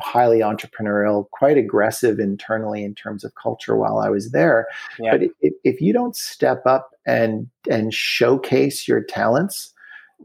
highly 0.00 0.38
entrepreneurial, 0.38 1.28
quite 1.30 1.58
aggressive 1.58 2.20
internally 2.20 2.84
in 2.84 2.94
terms 2.94 3.24
of 3.24 3.34
culture 3.34 3.76
while 3.76 3.98
I 3.98 4.08
was 4.08 4.30
there. 4.30 4.66
Yeah. 4.98 5.12
But 5.12 5.22
if, 5.40 5.52
if 5.64 5.80
you 5.80 5.92
don't 5.92 6.14
step 6.14 6.62
up 6.66 6.90
and 7.06 7.48
and 7.68 7.92
showcase 7.92 8.86
your 8.86 9.02
talents, 9.02 9.72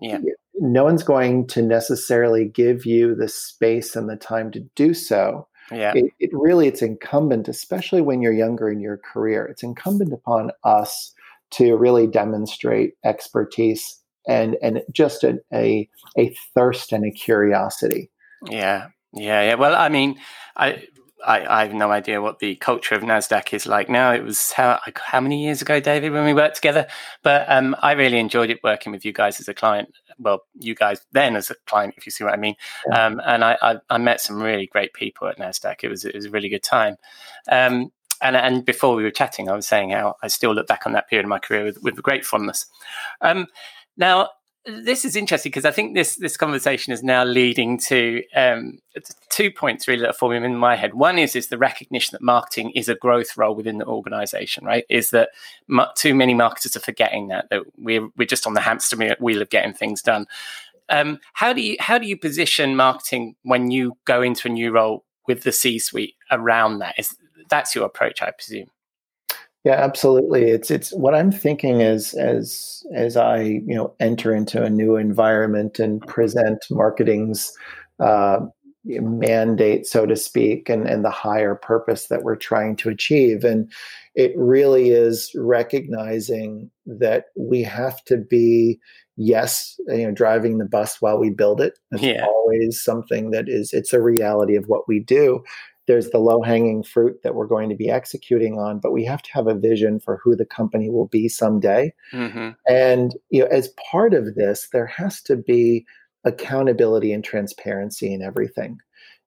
Yeah. 0.02 0.20
no 0.60 0.84
one's 0.84 1.04
going 1.04 1.48
to 1.48 1.62
necessarily 1.62 2.46
give 2.46 2.86
you 2.86 3.16
the 3.16 3.28
space 3.28 3.96
and 3.96 4.08
the 4.10 4.18
time 4.18 4.52
to 4.52 4.60
do 4.76 4.94
so. 4.94 5.48
Yeah. 5.72 5.94
It, 5.96 6.12
it 6.20 6.30
really 6.34 6.68
it's 6.68 6.82
incumbent, 6.82 7.48
especially 7.48 8.02
when 8.02 8.22
you're 8.22 8.34
younger 8.34 8.70
in 8.70 8.80
your 8.80 8.98
career, 8.98 9.46
it's 9.46 9.64
incumbent 9.64 10.14
upon 10.14 10.52
us 10.64 11.14
to 11.52 11.76
really 11.76 12.08
demonstrate 12.08 12.94
expertise 13.04 14.00
and 14.28 14.58
and 14.62 14.82
just 14.92 15.24
a 15.24 15.40
a, 15.54 15.88
a 16.18 16.36
thirst 16.54 16.92
and 16.92 17.06
a 17.06 17.12
curiosity. 17.12 18.10
Yeah, 18.50 18.88
yeah, 19.14 19.42
yeah. 19.42 19.56
Well, 19.56 19.76
I 19.76 19.90
mean, 19.90 20.20
I, 20.56 20.84
I, 21.26 21.46
I 21.46 21.64
have 21.64 21.74
no 21.74 21.92
idea 21.92 22.22
what 22.22 22.40
the 22.40 22.56
culture 22.56 22.96
of 22.96 23.02
Nasdaq 23.02 23.54
is 23.54 23.66
like 23.66 23.90
now. 23.90 24.12
It 24.12 24.24
was 24.24 24.52
how 24.52 24.80
how 24.98 25.22
many 25.22 25.44
years 25.44 25.62
ago, 25.62 25.80
David, 25.80 26.12
when 26.12 26.26
we 26.26 26.34
worked 26.34 26.56
together. 26.56 26.88
But 27.24 27.46
um, 27.50 27.76
I 27.82 27.94
really 27.94 28.20
enjoyed 28.20 28.50
it 28.50 28.60
working 28.64 28.92
with 28.92 29.06
you 29.06 29.14
guys 29.14 29.40
as 29.40 29.48
a 29.48 29.54
client. 29.54 29.90
Well, 30.20 30.44
you 30.60 30.76
guys 30.76 31.02
then 31.12 31.36
as 31.36 31.52
a 31.52 31.56
client, 31.66 31.96
if 31.98 32.06
you 32.06 32.12
see 32.12 32.24
what 32.24 32.34
I 32.34 32.38
mean. 32.38 32.56
Yeah. 32.88 33.06
Um, 33.06 33.22
and 33.26 33.44
I, 33.44 33.58
I, 33.62 33.76
I 33.90 33.98
met 33.98 34.22
some 34.22 34.42
really 34.42 34.68
great 34.68 34.94
people 34.94 35.28
at 35.28 35.38
Nasdaq. 35.38 35.84
It 35.84 35.90
was 35.90 36.06
it 36.06 36.16
was 36.16 36.26
a 36.26 36.32
really 36.32 36.50
good 36.50 36.64
time. 36.64 36.96
Um, 37.50 37.92
and 38.22 38.36
and 38.36 38.66
before 38.66 38.96
we 38.96 39.04
were 39.04 39.12
chatting, 39.12 39.50
I 39.50 39.56
was 39.56 39.68
saying 39.68 39.92
how 39.92 40.16
I 40.24 40.28
still 40.28 40.54
look 40.54 40.68
back 40.68 40.86
on 40.86 40.94
that 40.94 41.10
period 41.10 41.26
of 41.26 41.30
my 41.30 41.40
career 41.40 41.66
with, 41.66 41.82
with 41.82 42.02
great 42.02 42.26
fondness. 42.26 42.66
Um, 43.22 43.48
now, 43.98 44.30
this 44.66 45.06
is 45.06 45.16
interesting 45.16 45.52
because 45.52 45.66
I 45.66 45.72
think 45.72 45.94
this 45.94 46.16
this 46.16 46.38
conversation 46.38 46.92
is 46.92 47.04
now 47.04 47.24
leading 47.24 47.78
to 47.80 48.24
um, 48.36 48.80
two 49.30 49.52
points 49.52 49.88
really 49.88 50.02
that 50.02 50.10
are 50.10 50.14
forming 50.14 50.44
in 50.44 50.56
my 50.56 50.76
head. 50.76 50.96
One 50.96 51.20
is 51.20 51.36
is 51.36 51.48
the 51.48 51.58
recognition 51.58 52.14
that 52.14 52.22
marketing 52.22 52.72
is 52.72 52.90
a 52.90 52.96
growth 52.96 53.38
role 53.38 53.56
within 53.56 53.78
the 53.78 53.86
organization. 53.86 54.66
Right? 54.66 54.86
Is 54.90 55.12
that 55.12 55.30
too 55.96 56.16
many 56.16 56.34
marketers 56.34 56.76
are 56.76 56.82
forgetting 56.82 57.28
that 57.28 57.50
that 57.52 57.62
we're 57.78 58.10
we're 58.18 58.28
just 58.28 58.48
on 58.48 58.56
the 58.56 58.62
hamster 58.62 58.98
wheel 59.20 59.42
of 59.42 59.50
getting 59.50 59.74
things 59.74 60.02
done. 60.02 60.26
Um, 60.90 61.20
how 61.34 61.54
do 61.54 61.62
you 61.62 61.78
how 61.80 61.98
do 61.98 62.08
you 62.08 62.18
position 62.18 62.76
marketing 62.76 63.36
when 63.44 63.70
you 63.70 63.98
go 64.06 64.22
into 64.22 64.48
a 64.48 64.52
new 64.52 64.72
role 64.72 65.06
with 65.28 65.44
the 65.44 65.52
C 65.52 65.78
suite 65.78 66.16
around 66.32 66.80
that? 66.80 66.96
Is 66.98 67.16
that's 67.50 67.76
your 67.76 67.86
approach, 67.86 68.22
I 68.22 68.32
presume? 68.32 68.70
Yeah, 69.66 69.74
absolutely. 69.84 70.44
It's 70.52 70.70
it's 70.70 70.92
what 70.94 71.16
I'm 71.16 71.32
thinking 71.32 71.82
is 71.82 72.14
as 72.14 72.84
as 72.94 73.18
I 73.18 73.42
you 73.42 73.74
know 73.76 73.96
enter 74.00 74.34
into 74.34 74.64
a 74.64 74.70
new 74.70 74.96
environment 74.96 75.80
and 75.80 76.06
present 76.06 76.64
marketing's 76.70 77.52
uh, 78.00 78.42
mandate, 78.86 79.88
so 79.88 80.06
to 80.06 80.16
speak, 80.16 80.70
and 80.70 80.88
and 80.88 81.04
the 81.04 81.10
higher 81.10 81.56
purpose 81.56 82.08
that 82.08 82.22
we're 82.22 82.36
trying 82.36 82.76
to 82.78 82.90
achieve. 82.90 83.44
And 83.44 83.72
it 84.14 84.34
really 84.38 84.92
is 84.92 85.32
recognizing 85.36 86.70
that 86.86 87.26
we 87.36 87.64
have 87.64 88.04
to 88.06 88.18
be 88.18 88.80
yes, 89.18 89.80
you 89.88 90.04
know, 90.04 90.12
driving 90.12 90.60
the 90.60 90.66
bus 90.66 91.02
while 91.02 91.18
we 91.18 91.32
build 91.32 91.60
it. 91.60 91.80
It's 91.92 92.04
Yeah. 92.04 92.24
always 92.26 92.80
something 92.80 93.32
that 93.32 93.50
is 93.50 93.74
it's 93.74 93.94
a 93.94 94.02
reality 94.02 94.56
of 94.56 94.66
what 94.68 94.88
we 94.88 95.00
do 95.00 95.44
there's 95.88 96.10
the 96.10 96.18
low 96.20 96.42
hanging 96.42 96.84
fruit 96.84 97.22
that 97.24 97.36
we're 97.36 97.48
going 97.48 97.70
to 97.70 97.76
be 97.76 97.90
executing 97.90 98.58
on, 98.58 98.80
but 98.80 98.92
we 98.92 99.06
have 99.06 99.22
to 99.22 99.32
have 99.34 99.48
a 99.48 99.56
vision 99.56 100.00
for 100.00 100.20
who 100.24 100.36
the 100.36 100.46
company 100.46 100.90
will 100.90 101.08
be 101.08 101.30
someday. 101.30 101.94
hmm 102.12 102.50
And 102.68 103.16
you 103.30 103.42
know, 103.42 103.48
as 103.48 103.70
part 103.92 104.14
of 104.14 104.36
this, 104.36 104.70
there 104.72 104.88
has 104.88 105.22
to 105.24 105.36
be 105.36 105.86
accountability 106.24 107.14
and 107.14 107.24
transparency 107.24 108.14
in 108.14 108.22
everything. 108.22 108.80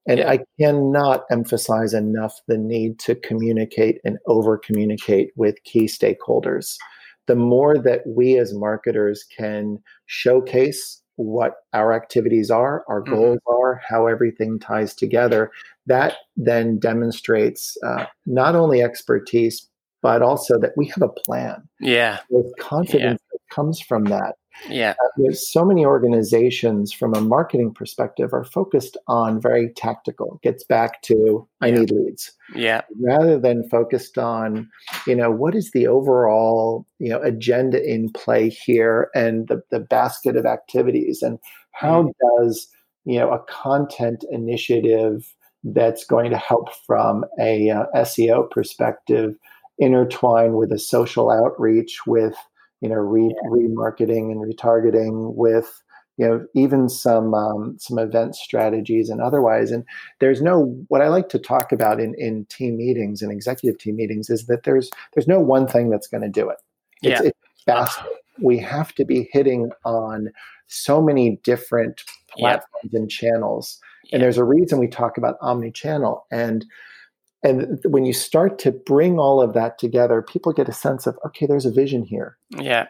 And 0.07 0.21
Yeah. 0.21 0.31
I 0.31 0.39
cannot 0.59 1.25
emphasize 1.31 1.95
enough 1.95 2.41
the 2.49 2.59
need 2.59 2.99
to 3.01 3.15
communicate 3.15 4.01
and 4.05 4.19
over 4.27 4.59
communicate 4.59 5.31
with 5.37 5.63
key 5.65 5.85
stakeholders. 5.85 6.77
The 7.27 7.37
more 7.37 7.77
that 7.79 8.07
we 8.07 8.39
as 8.39 8.55
marketers 8.55 9.23
can 9.25 9.79
showcase 10.07 11.03
what 11.19 11.65
our 11.73 11.93
activities 11.93 12.49
are, 12.51 12.85
our 12.89 13.03
Mhm. 13.03 13.11
goals 13.11 13.39
are, 13.47 13.81
how 13.87 14.07
everything 14.07 14.59
ties 14.59 14.95
together, 14.95 15.51
that 15.87 16.15
then 16.37 16.79
demonstrates 16.79 17.77
uh, 17.83 18.07
not 18.25 18.55
only 18.55 18.83
expertise, 18.83 19.69
but 20.01 20.23
also 20.23 20.59
that 20.61 20.77
we 20.77 20.87
have 20.87 21.03
a 21.03 21.09
plan 21.09 21.69
Yeah, 21.81 22.21
with 22.31 22.47
confidence 22.61 23.21
that 23.33 23.41
comes 23.51 23.81
from 23.81 24.05
that. 24.05 24.37
Yeah, 24.69 24.95
There's 25.17 25.51
so 25.51 25.65
many 25.65 25.85
organizations 25.85 26.93
from 26.93 27.15
a 27.15 27.21
marketing 27.21 27.73
perspective 27.73 28.33
are 28.33 28.45
focused 28.45 28.97
on 29.07 29.41
very 29.41 29.71
tactical. 29.71 30.35
It 30.37 30.43
gets 30.43 30.65
back 30.65 31.03
to 31.03 31.47
I 31.61 31.69
Yeah. 31.69 31.81
need 31.81 31.91
leads 31.91 32.33
yeah, 32.55 32.83
rather 33.01 33.39
than 33.39 33.69
focused 33.69 34.19
on, 34.19 34.69
you 35.07 35.15
know, 35.15 35.31
what 35.31 35.55
is 35.55 35.71
the 35.73 35.87
overall, 35.87 36.87
you 36.99 37.11
know, 37.11 37.21
agenda 37.23 37.83
in 37.83 38.11
play 38.11 38.49
here 38.49 39.11
and 39.15 39.49
the, 39.49 39.63
the 39.71 39.81
basket 39.81 40.37
of 40.37 40.47
activities 40.47 41.23
and 41.23 41.39
how 41.73 42.11
does, 42.39 42.69
you 43.05 43.19
know, 43.19 43.31
a 43.31 43.39
content 43.45 44.25
initiative 44.31 45.35
that's 45.65 46.05
going 46.05 46.31
to 46.31 46.39
help 46.39 46.73
from 46.87 47.25
a 47.39 47.71
uh, 47.71 47.85
SEO 47.97 48.51
perspective 48.51 49.35
intertwine 49.79 50.55
with 50.55 50.73
a 50.73 50.79
social 50.79 51.31
outreach 51.31 52.07
with, 52.07 52.35
you 52.81 52.89
know, 52.89 52.97
re- 52.97 53.35
remarketing 53.51 54.31
and 54.31 54.41
retargeting 54.41 55.35
with, 55.35 55.83
you 56.17 56.27
know, 56.27 56.47
even 56.55 56.89
some 56.89 57.35
um, 57.35 57.77
some 57.79 57.99
event 57.99 58.35
strategies 58.37 59.09
and 59.09 59.21
otherwise. 59.21 59.71
And 59.71 59.85
there's 60.21 60.43
no 60.43 60.65
what 60.89 61.03
I 61.03 61.09
like 61.09 61.29
to 61.31 61.39
talk 61.39 61.73
about 61.73 62.01
in 62.01 62.15
in 62.15 62.45
team 62.47 62.77
meetings 62.77 63.23
and 63.23 63.31
executive 63.33 63.79
team 63.79 63.97
meetings 63.97 64.31
is 64.31 64.47
that 64.47 64.65
there's 64.65 64.91
there's 65.15 65.29
no 65.29 65.41
one 65.41 65.67
thing 65.67 65.91
that's 65.91 66.09
going 66.09 66.23
to 66.23 66.29
do 66.29 66.49
it. 66.49 66.59
It's, 67.03 67.21
Yeah. 67.21 67.29
it's 67.29 67.65
basket. 67.65 68.07
We 68.41 68.59
have 68.59 68.95
to 68.95 69.05
be 69.05 69.29
hitting 69.33 69.71
on 69.85 70.31
so 70.69 71.03
many 71.03 71.41
different 71.43 72.05
Yeah. 72.37 72.59
platforms 72.59 72.95
and 72.95 73.11
channels. 73.11 73.81
Yeah. 74.05 74.17
And 74.17 74.23
there's 74.23 74.39
a 74.39 74.45
reason 74.45 74.79
we 74.79 74.89
talk 74.89 75.19
about 75.19 75.39
omni-channel. 75.41 76.27
And 76.31 76.65
and 77.43 77.79
when 77.85 78.05
you 78.05 78.13
start 78.13 78.59
to 78.61 78.73
bring 78.73 79.19
all 79.19 79.41
of 79.41 79.55
that 79.55 79.79
together, 79.79 80.23
people 80.23 80.53
get 80.53 80.69
a 80.69 80.73
sense 80.73 81.07
of 81.07 81.17
okay, 81.27 81.47
there's 81.47 81.67
a 81.67 81.71
vision 81.71 82.03
here. 82.03 82.37
yeah, 82.51 82.87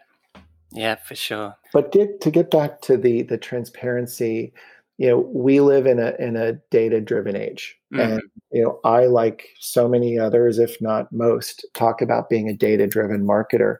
yeah, 0.72 0.96
for 0.96 1.14
sure. 1.14 1.54
But 1.72 1.92
get, 1.92 2.20
to 2.22 2.30
get 2.30 2.50
back 2.50 2.80
to 2.82 2.96
the 2.96 3.22
the 3.22 3.38
transparency, 3.38 4.52
you 4.96 5.08
know, 5.08 5.18
we 5.18 5.61
live 5.61 5.87
in 5.87 5.98
a 5.98 6.14
in 6.18 6.37
a 6.37 6.54
data 6.70 7.00
driven 7.00 7.37
age, 7.37 7.76
Mhm. 7.92 8.00
and 8.00 8.22
you 8.50 8.62
know, 8.62 8.80
I 8.84 9.06
like 9.06 9.48
so 9.61 9.88
many 9.88 10.18
others, 10.18 10.58
if 10.58 10.80
not 10.80 11.12
most, 11.12 11.66
talk 11.74 12.00
about 12.00 12.30
being 12.30 12.48
a 12.48 12.54
data 12.54 12.87
driven 12.87 13.24
marketer. 13.26 13.76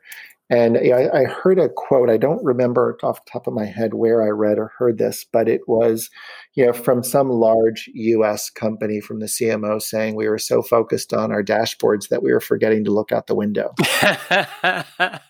And 0.51 0.79
I, 0.79 1.09
I 1.13 1.25
heard 1.25 1.59
a 1.59 1.69
quote. 1.69 2.09
I 2.09 2.17
don't 2.17 2.43
remember 2.43 2.97
off 3.03 3.25
the 3.25 3.31
top 3.31 3.47
of 3.47 3.53
my 3.53 3.67
head 3.67 3.93
where 3.95 4.23
I 4.23 4.29
read 4.29 4.59
or 4.59 4.73
heard 4.79 4.97
this, 4.97 5.25
but 5.31 5.49
it 5.49 5.61
was, 5.69 6.09
you 6.55 6.65
know, 6.65 6.73
from 6.73 7.03
some 7.03 7.29
large 7.29 7.91
U.S. 7.93 8.49
company 8.49 9.01
from 9.01 9.21
the 9.21 9.27
CMO 9.27 9.81
saying 9.81 10.15
we 10.15 10.29
were 10.29 10.39
so 10.39 10.63
focused 10.63 11.13
on 11.13 11.33
our 11.33 11.43
dashboards 11.43 12.09
that 12.09 12.23
we 12.23 12.33
were 12.33 12.41
forgetting 12.41 12.85
to 12.85 12.91
look 12.91 13.13
out 13.13 13.27
the 13.27 13.35
window. 13.35 13.75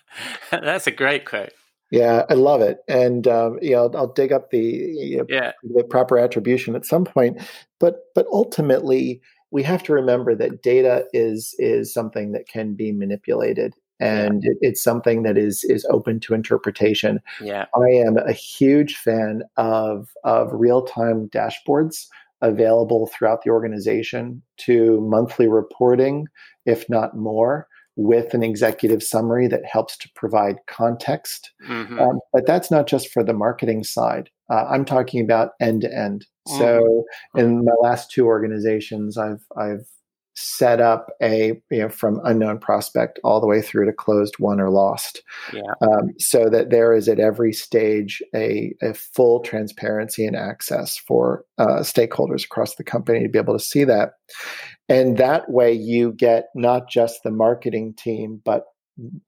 That's 0.51 0.87
a 0.87 0.91
great 0.91 1.25
quote. 1.25 1.51
Yeah, 1.91 2.23
I 2.29 2.35
love 2.35 2.61
it, 2.61 2.79
and 2.87 3.27
um, 3.27 3.57
you 3.63 3.71
know, 3.71 3.85
I'll, 3.85 3.97
I'll 3.97 4.13
dig 4.13 4.31
up 4.31 4.51
the 4.51 4.59
you 4.59 5.17
know, 5.17 5.25
Yeah, 5.27 5.53
the 5.63 5.83
proper 5.83 6.19
attribution 6.19 6.75
at 6.75 6.85
some 6.85 7.03
point. 7.03 7.41
But 7.79 7.95
but 8.13 8.27
ultimately, 8.31 9.21
we 9.49 9.63
have 9.63 9.81
to 9.83 9.93
remember 9.93 10.35
that 10.35 10.61
data 10.61 11.05
is 11.13 11.55
is 11.57 11.91
something 11.91 12.31
that 12.33 12.47
can 12.47 12.75
be 12.75 12.91
manipulated, 12.91 13.73
and 13.99 14.43
it, 14.43 14.57
it's 14.61 14.83
something 14.83 15.23
that 15.23 15.37
is 15.37 15.63
is 15.65 15.85
open 15.89 16.19
to 16.21 16.33
interpretation. 16.33 17.19
yeah, 17.41 17.65
I 17.75 17.89
am 17.89 18.17
a 18.17 18.33
huge 18.33 18.95
fan 18.95 19.43
of 19.57 20.09
of 20.23 20.49
real 20.53 20.83
time 20.83 21.29
dashboards 21.29 22.07
available 22.41 23.07
throughout 23.07 23.43
the 23.43 23.49
organization 23.49 24.41
to 24.57 25.01
monthly 25.01 25.47
reporting, 25.47 26.27
if 26.65 26.89
not 26.89 27.17
more, 27.17 27.67
with 27.95 28.33
an 28.33 28.43
executive 28.43 29.03
summary 29.03 29.47
that 29.47 29.65
helps 29.65 29.97
to 29.97 30.09
provide 30.15 30.55
context. 30.67 31.51
hmm 31.65 31.99
Um, 31.99 32.19
but 32.31 32.45
that's 32.45 32.71
not 32.71 32.87
just 32.87 33.09
for 33.09 33.23
the 33.23 33.33
marketing 33.33 33.83
side. 33.83 34.29
Uh, 34.49 34.65
I'm 34.69 34.85
talking 34.85 35.21
about 35.21 35.51
end 35.59 35.81
to 35.81 35.93
end. 35.93 36.25
So 36.47 37.05
in 37.35 37.63
my 37.63 37.73
last 37.79 38.09
two 38.09 38.25
organizations, 38.25 39.17
I've 39.17 39.45
I've 39.55 39.85
set 40.41 40.79
up 40.79 41.11
a 41.21 41.61
you 41.69 41.79
know 41.79 41.89
from 41.89 42.21
unknown 42.23 42.57
prospect 42.59 43.19
all 43.25 43.41
the 43.41 43.47
way 43.47 43.61
through 43.61 43.85
to 43.85 43.91
closed 43.91 44.39
won 44.39 44.61
or 44.61 44.69
lost 44.69 45.21
Yeah. 45.51 45.61
um, 45.81 46.11
so 46.17 46.49
that 46.49 46.69
there 46.69 46.93
is 46.93 47.09
at 47.09 47.19
every 47.19 47.51
stage 47.51 48.23
a, 48.33 48.73
a 48.81 48.93
full 48.93 49.41
transparency 49.41 50.25
and 50.25 50.37
access 50.37 50.97
for 50.97 51.43
uh, 51.57 51.79
stakeholders 51.79 52.45
across 52.45 52.75
the 52.75 52.85
company 52.85 53.21
to 53.21 53.27
be 53.29 53.37
able 53.37 53.57
to 53.57 53.63
see 53.63 53.83
that 53.83 54.13
and 54.87 55.17
that 55.17 55.51
way 55.51 55.73
you 55.73 56.13
get 56.13 56.45
not 56.55 56.89
just 56.89 57.23
the 57.23 57.31
marketing 57.31 57.93
team 57.95 58.41
but 58.45 58.63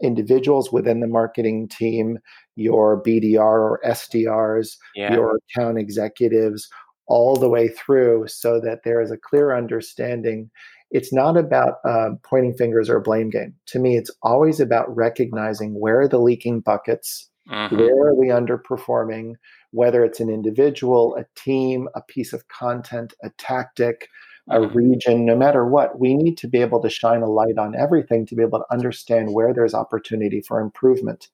individuals 0.02 0.72
within 0.72 1.02
the 1.02 1.08
marketing 1.08 1.68
team 1.68 2.20
your 2.56 3.02
bdr 3.04 3.38
or 3.40 3.82
sdrs 3.86 4.78
Yeah. 4.96 5.14
your 5.14 5.38
account 5.58 5.78
executives 5.78 6.70
all 7.08 7.36
the 7.36 7.50
way 7.50 7.68
through 7.68 8.26
so 8.28 8.62
that 8.62 8.80
there 8.86 9.02
is 9.02 9.12
a 9.12 9.18
clear 9.18 9.54
understanding 9.56 10.50
it's 10.92 11.14
not 11.14 11.38
about 11.38 11.76
uh, 11.86 12.10
pointing 12.24 12.54
fingers 12.54 12.90
or 12.90 12.98
a 12.98 13.02
blame 13.02 13.30
game 13.30 13.54
to 13.66 13.80
me 13.80 13.98
it's 13.98 14.12
always 14.22 14.60
about 14.60 14.94
recognizing 14.96 15.80
where 15.80 16.02
are 16.02 16.08
the 16.08 16.20
leaking 16.20 16.60
buckets 16.60 17.28
Mhm. 17.50 17.78
where 17.78 18.08
are 18.08 18.16
we 18.16 18.28
underperforming 18.28 19.34
whether 19.72 20.04
it's 20.06 20.20
an 20.20 20.30
individual 20.30 21.16
a 21.16 21.26
team 21.40 21.88
a 21.96 22.02
piece 22.02 22.34
of 22.34 22.48
content 22.50 23.14
a 23.24 23.30
tactic 23.38 24.08
a 24.50 24.60
Mhm. 24.60 24.76
region 24.76 25.26
no 25.26 25.36
matter 25.36 25.66
what 25.66 26.00
we 26.00 26.14
need 26.14 26.38
to 26.38 26.48
be 26.48 26.62
able 26.62 26.82
to 26.82 26.90
shine 26.90 27.22
a 27.24 27.30
light 27.30 27.58
on 27.58 27.76
everything 27.76 28.26
to 28.26 28.36
be 28.36 28.44
able 28.44 28.60
to 28.60 28.72
understand 28.74 29.34
where 29.34 29.54
there's 29.54 29.74
opportunity 29.74 30.42
for 30.42 30.60
improvement 30.60 31.30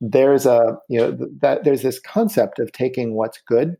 there's 0.00 0.46
a 0.46 0.78
you 0.88 0.98
know 1.00 1.14
th- 1.16 1.30
that 1.40 1.64
there's 1.64 1.82
this 1.82 1.98
concept 2.00 2.58
of 2.58 2.72
taking 2.72 3.14
what's 3.14 3.40
good 3.46 3.76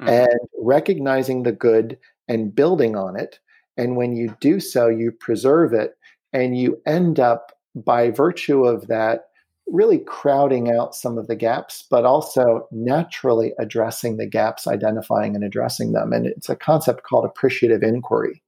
Mhm. 0.00 0.08
and 0.08 0.40
recognizing 0.58 1.42
the 1.42 1.52
good 1.52 1.98
and 2.28 2.54
building 2.54 2.96
on 2.96 3.16
it 3.18 3.38
and 3.76 3.96
when 3.96 4.14
you 4.14 4.34
do 4.40 4.60
so 4.60 4.88
you 4.88 5.12
preserve 5.12 5.72
it 5.72 5.96
and 6.32 6.56
you 6.58 6.80
end 6.86 7.18
up 7.20 7.52
by 7.74 8.10
virtue 8.10 8.64
of 8.64 8.86
that 8.88 9.26
really 9.68 9.98
crowding 10.00 10.70
out 10.70 10.94
some 10.94 11.16
of 11.16 11.26
the 11.28 11.36
gaps 11.36 11.84
but 11.90 12.04
also 12.04 12.66
naturally 12.72 13.52
addressing 13.58 14.16
the 14.16 14.26
gaps 14.26 14.66
identifying 14.66 15.34
and 15.34 15.44
addressing 15.44 15.92
them 15.92 16.12
and 16.12 16.26
it's 16.26 16.48
a 16.48 16.56
concept 16.56 17.02
called 17.04 17.24
appreciative 17.24 17.82
inquiry 17.82 18.42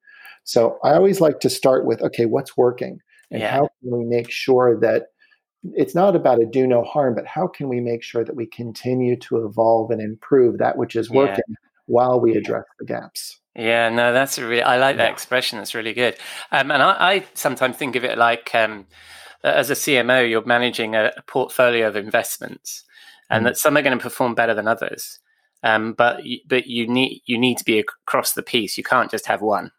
so 0.44 0.78
i 0.84 0.92
always 0.92 1.20
like 1.20 1.40
to 1.40 1.48
start 1.48 1.86
with 1.86 2.02
okay 2.02 2.26
what's 2.26 2.56
working 2.56 2.98
and 3.30 3.40
Yeah. 3.40 3.50
how 3.52 3.68
can 3.80 3.96
we 3.98 4.04
make 4.04 4.30
sure 4.30 4.78
that 4.80 5.06
it's 5.74 5.94
not 5.94 6.14
about 6.14 6.42
a 6.42 6.46
do 6.46 6.66
no 6.66 6.82
harm 6.82 7.14
but 7.14 7.26
how 7.26 7.46
can 7.46 7.68
we 7.68 7.80
make 7.80 8.02
sure 8.02 8.24
that 8.24 8.36
we 8.36 8.44
continue 8.46 9.16
to 9.16 9.46
evolve 9.46 9.90
and 9.90 10.02
improve 10.02 10.58
that 10.58 10.76
which 10.76 10.94
is 10.96 11.08
Yeah. 11.08 11.20
working 11.20 11.54
while 11.86 12.20
we 12.20 12.36
address 12.36 12.64
the 12.78 12.84
gaps 12.84 13.40
Yeah, 13.56 13.88
no, 13.88 14.12
that's 14.12 14.38
a 14.38 14.46
really. 14.46 14.62
I 14.62 14.78
like 14.78 14.96
that 14.96 15.04
Yeah. 15.06 15.12
expression. 15.12 15.58
That's 15.58 15.74
really 15.74 15.92
good. 15.94 16.16
Um, 16.50 16.70
and 16.70 16.82
I, 16.82 16.90
I 17.14 17.24
sometimes 17.34 17.76
think 17.76 17.94
of 17.96 18.04
it 18.04 18.18
like, 18.18 18.52
um, 18.54 18.86
as 19.44 19.70
a 19.70 19.74
CMO, 19.74 20.28
you're 20.28 20.44
managing 20.44 20.94
a, 20.96 21.12
a 21.16 21.22
portfolio 21.22 21.86
of 21.86 21.96
investments, 21.96 22.84
and 23.30 23.42
Mm. 23.44 23.48
that 23.50 23.56
some 23.58 23.76
are 23.76 23.82
going 23.82 23.96
to 23.96 24.02
perform 24.02 24.34
better 24.34 24.54
than 24.54 24.66
others. 24.66 25.20
Um, 25.62 25.92
but 25.94 26.20
but 26.46 26.66
you 26.66 26.86
need 26.88 27.22
you 27.26 27.38
need 27.38 27.58
to 27.58 27.64
be 27.64 27.78
across 27.78 28.32
the 28.32 28.42
piece. 28.42 28.76
You 28.76 28.84
can't 28.84 29.10
just 29.10 29.26
have 29.26 29.40
one. 29.40 29.70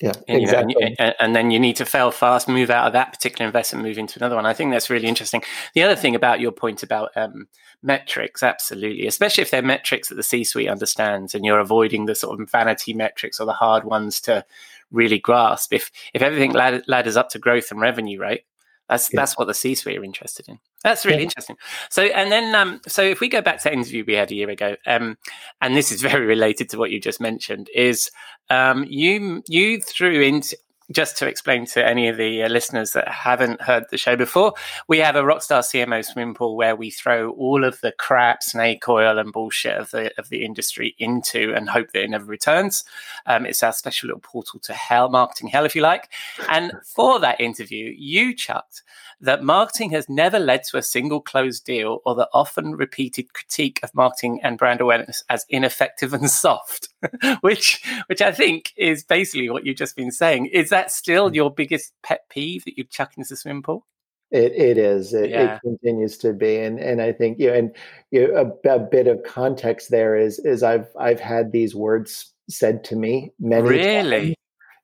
Yeah 0.00 0.12
And, 0.28 0.40
you 0.40 0.46
know, 0.46 0.54
and, 0.54 0.70
exactly 0.70 0.96
and, 0.98 1.14
and 1.20 1.36
then 1.36 1.50
you 1.50 1.60
need 1.60 1.76
to 1.76 1.84
fail 1.84 2.10
fast, 2.10 2.48
move 2.48 2.70
out 2.70 2.86
of 2.86 2.92
that 2.94 3.12
particular 3.12 3.46
investment, 3.46 3.84
move 3.84 3.98
into 3.98 4.18
another 4.18 4.36
one. 4.36 4.46
I 4.46 4.54
think 4.54 4.72
that's 4.72 4.90
really 4.90 5.08
interesting. 5.08 5.42
The 5.74 5.82
other 5.82 5.96
thing 5.96 6.14
about 6.14 6.40
your 6.40 6.52
point 6.52 6.82
about 6.82 7.10
um, 7.16 7.48
metrics, 7.82 8.42
absolutely, 8.42 9.06
especially 9.06 9.42
if 9.42 9.50
they're 9.50 9.62
metrics 9.62 10.08
that 10.08 10.14
the 10.14 10.22
C-suite 10.22 10.68
understands, 10.68 11.34
and 11.34 11.44
you're 11.44 11.60
avoiding 11.60 12.06
the 12.06 12.14
sort 12.14 12.40
of 12.40 12.50
vanity 12.50 12.94
metrics 12.94 13.38
or 13.38 13.46
the 13.46 13.52
hard 13.52 13.84
ones 13.84 14.20
to 14.22 14.44
really 14.90 15.18
grasp. 15.18 15.72
If 15.72 15.90
if 16.14 16.22
everything 16.22 16.52
ladders 16.52 17.16
up 17.16 17.30
to 17.30 17.38
growth 17.38 17.70
and 17.70 17.80
revenue, 17.80 18.18
right? 18.18 18.44
That's 18.92 19.08
Yeah. 19.12 19.20
that's 19.20 19.38
what 19.38 19.46
the 19.46 19.54
C-suite 19.54 19.98
are 19.98 20.04
interested 20.04 20.48
in. 20.48 20.58
That's 20.84 21.04
really 21.06 21.18
Yeah. 21.18 21.24
interesting. 21.24 21.56
So 21.90 22.02
and 22.02 22.30
then 22.30 22.54
um, 22.54 22.80
so 22.86 23.02
if 23.02 23.20
we 23.20 23.28
go 23.28 23.40
back 23.40 23.56
to 23.58 23.64
the 23.64 23.72
interview 23.72 24.04
we 24.06 24.14
had 24.14 24.30
a 24.30 24.34
year 24.34 24.50
ago, 24.50 24.76
um, 24.86 25.16
and 25.62 25.74
this 25.74 25.90
is 25.90 26.02
very 26.10 26.26
related 26.26 26.68
to 26.70 26.78
what 26.78 26.90
you 26.90 27.00
just 27.00 27.20
mentioned, 27.20 27.68
is 27.74 28.10
um, 28.50 28.84
you 28.88 29.42
you 29.48 29.80
threw 29.80 30.20
into 30.20 30.56
just 30.92 31.16
to 31.18 31.26
explain 31.26 31.66
to 31.66 31.84
any 31.86 32.08
of 32.08 32.16
the 32.16 32.42
uh, 32.42 32.48
listeners 32.48 32.92
that 32.92 33.08
haven't 33.08 33.62
heard 33.62 33.84
the 33.90 33.98
show 33.98 34.16
before, 34.16 34.54
we 34.88 34.98
have 34.98 35.16
a 35.16 35.22
Rockstar 35.22 35.60
CMO 35.60 36.04
swimming 36.04 36.34
pool 36.34 36.56
where 36.56 36.76
we 36.76 36.90
throw 36.90 37.30
all 37.32 37.64
of 37.64 37.80
the 37.80 37.92
crap, 37.92 38.42
snake 38.42 38.88
oil, 38.88 39.18
and 39.18 39.32
bullshit 39.32 39.76
of 39.76 39.90
the 39.90 40.12
of 40.18 40.28
the 40.28 40.44
industry 40.44 40.94
into 40.98 41.54
and 41.54 41.68
hope 41.68 41.92
that 41.92 42.04
it 42.04 42.10
never 42.10 42.24
returns. 42.24 42.84
Um, 43.26 43.46
it's 43.46 43.62
our 43.62 43.72
special 43.72 44.08
little 44.08 44.20
portal 44.20 44.60
to 44.60 44.72
hell, 44.72 45.08
marketing 45.08 45.48
hell, 45.48 45.64
if 45.64 45.74
you 45.74 45.82
like. 45.82 46.10
And 46.48 46.72
for 46.84 47.18
that 47.20 47.40
interview, 47.40 47.94
you 47.96 48.34
chucked 48.34 48.82
that 49.22 49.42
marketing 49.42 49.90
has 49.90 50.08
never 50.08 50.38
led 50.38 50.64
to 50.64 50.76
a 50.76 50.82
single 50.82 51.20
closed 51.20 51.64
deal 51.64 52.00
or 52.04 52.14
the 52.14 52.28
often 52.32 52.74
repeated 52.74 53.32
critique 53.32 53.78
of 53.82 53.94
marketing 53.94 54.40
and 54.42 54.58
brand 54.58 54.80
awareness 54.80 55.22
as 55.30 55.46
ineffective 55.48 56.12
and 56.12 56.28
soft, 56.42 56.88
which 57.40 57.82
which 58.06 58.22
I 58.22 58.32
think 58.32 58.72
is 58.76 59.04
basically 59.04 59.50
what 59.50 59.66
you've 59.66 59.76
just 59.76 59.96
been 59.96 60.10
saying. 60.12 60.46
Is 60.46 60.70
that 60.70 60.90
still 60.92 61.34
your 61.34 61.52
biggest 61.52 61.92
pet 62.02 62.28
peeve 62.28 62.64
that 62.64 62.76
you 62.78 62.84
chuck 62.84 63.12
into 63.16 63.28
the 63.30 63.36
swim 63.36 63.62
pool? 63.62 63.86
It 64.30 64.52
it 64.52 64.78
is. 64.78 65.12
It, 65.12 65.30
Yeah. 65.30 65.56
it 65.56 65.60
continues 65.60 66.16
to 66.18 66.32
be, 66.32 66.56
and 66.56 66.78
and 66.80 67.02
I 67.02 67.12
think 67.12 67.38
you 67.38 67.48
know, 67.48 67.54
and 67.54 67.76
you 68.10 68.28
know, 68.28 68.52
a, 68.64 68.68
a 68.76 68.78
bit 68.78 69.06
of 69.06 69.22
context 69.24 69.90
there 69.90 70.16
is 70.16 70.38
is 70.40 70.62
I've 70.62 70.88
I've 70.98 71.20
had 71.20 71.52
these 71.52 71.74
words 71.74 72.32
said 72.48 72.82
to 72.84 72.96
me 72.96 73.32
many 73.38 73.68
Really? 73.68 74.20
times. 74.28 74.36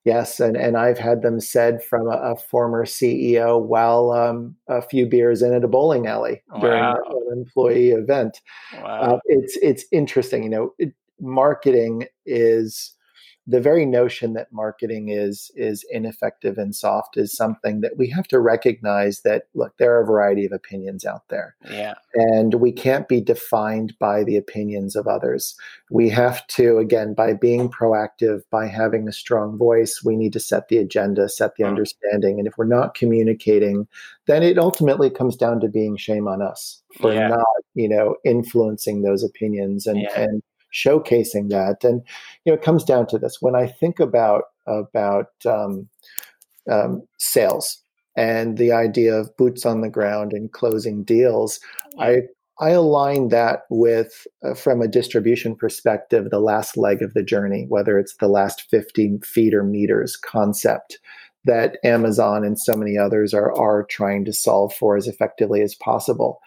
Yes, 0.04 0.40
and 0.40 0.57
and 0.57 0.76
I've 0.76 0.98
had 0.98 1.20
them 1.22 1.38
said 1.40 1.83
from 1.85 2.07
a, 2.09 2.16
a 2.33 2.37
former 2.37 2.87
CEO 2.87 3.61
while 3.62 4.11
um, 4.12 4.54
a 4.68 4.81
few 4.81 5.07
beers 5.07 5.42
in 5.42 5.52
at 5.52 5.64
a 5.64 5.68
bowling 5.68 6.07
alley 6.07 6.42
during 6.61 6.81
Wow. 6.83 6.96
an 7.31 7.38
employee 7.38 7.90
event. 7.90 8.40
Wow. 8.74 9.00
Uh, 9.00 9.18
it's 9.26 9.57
it's 9.61 9.85
interesting, 9.92 10.44
you 10.44 10.48
know. 10.50 10.74
It, 10.78 10.92
marketing 11.20 12.07
is 12.26 12.94
the 13.50 13.61
very 13.62 13.87
notion 13.87 14.35
that 14.35 14.52
marketing 14.52 15.09
is 15.09 15.50
is 15.57 15.83
ineffective 15.90 16.59
and 16.59 16.74
soft 16.76 17.16
is 17.16 17.35
something 17.35 17.81
that 17.81 17.96
we 17.96 18.07
have 18.11 18.28
to 18.28 18.38
recognize 18.38 19.22
that 19.22 19.44
look 19.54 19.74
there 19.78 19.96
are 19.96 20.02
a 20.02 20.07
variety 20.07 20.44
of 20.44 20.52
opinions 20.52 21.07
out 21.07 21.22
there 21.31 21.57
yeah. 21.70 21.94
and 22.14 22.54
we 22.54 22.70
can't 22.70 23.09
be 23.09 23.22
defined 23.22 23.94
by 23.98 24.22
the 24.22 24.37
opinions 24.37 24.94
of 24.94 25.07
others 25.07 25.57
we 25.90 26.11
have 26.11 26.46
to 26.48 26.76
again 26.76 27.14
by 27.14 27.33
being 27.33 27.70
proactive 27.70 28.42
by 28.50 28.66
having 28.66 29.09
a 29.09 29.12
strong 29.12 29.57
voice 29.57 30.02
we 30.04 30.14
need 30.14 30.33
to 30.35 30.40
set 30.40 30.68
the 30.68 30.76
agenda 30.76 31.26
set 31.28 31.57
the 31.57 31.64
Mm. 31.64 31.68
understanding 31.68 32.38
and 32.38 32.46
if 32.46 32.59
we're 32.59 32.66
not 32.66 32.94
communicating 32.94 33.88
then 34.26 34.42
it 34.42 34.59
ultimately 34.59 35.09
comes 35.09 35.37
down 35.37 35.59
to 35.61 35.68
being 35.68 35.96
shame 35.96 36.28
on 36.28 36.42
us 36.42 36.83
for 37.00 37.14
Yeah. 37.14 37.28
not 37.28 37.46
you 37.74 37.88
know 37.88 38.16
influencing 38.26 39.00
those 39.00 39.24
opinions 39.24 39.87
and 39.87 40.02
Yeah. 40.02 40.20
and 40.20 40.42
showcasing 40.72 41.48
that. 41.50 41.85
And 41.85 42.02
you 42.44 42.52
know 42.52 42.54
it 42.54 42.62
comes 42.62 42.85
down 42.85 43.07
to 43.09 43.18
this. 43.18 43.38
When 43.40 43.54
i 43.54 43.66
think 43.66 44.00
about 44.00 44.44
about 44.66 45.28
um, 45.46 45.88
um, 46.70 47.02
sales 47.18 47.83
and 48.16 48.59
the 48.59 48.72
idea 48.72 49.14
of 49.14 49.35
boots 49.37 49.64
on 49.64 49.81
the 49.81 49.88
ground 49.88 50.33
and 50.33 50.52
closing 50.52 51.02
deals 51.04 51.61
i 51.98 52.22
i 52.61 52.70
align 52.70 53.28
that 53.28 53.61
with 53.70 54.26
uh, 54.44 54.54
from 54.54 54.83
a 54.83 54.88
distribution 54.88 55.54
perspective 55.54 56.31
the 56.31 56.40
last 56.40 56.76
leg 56.76 57.00
of 57.02 57.14
the 57.14 57.22
journey 57.22 57.64
whether 57.68 57.98
it's 57.98 58.16
the 58.16 58.28
last 58.28 58.62
50 58.70 59.18
feet 59.24 59.54
or 59.54 59.62
meters 59.62 60.16
concept 60.16 60.98
that 61.44 61.78
amazon 61.85 62.44
and 62.44 62.59
so 62.59 62.76
many 62.76 62.98
others 62.98 63.33
are 63.33 63.57
are 63.59 63.85
trying 63.85 64.24
to 64.24 64.33
solve 64.33 64.74
for 64.74 64.96
as 64.96 65.07
effectively 65.07 65.62
as 65.62 65.74
possible 65.74 66.40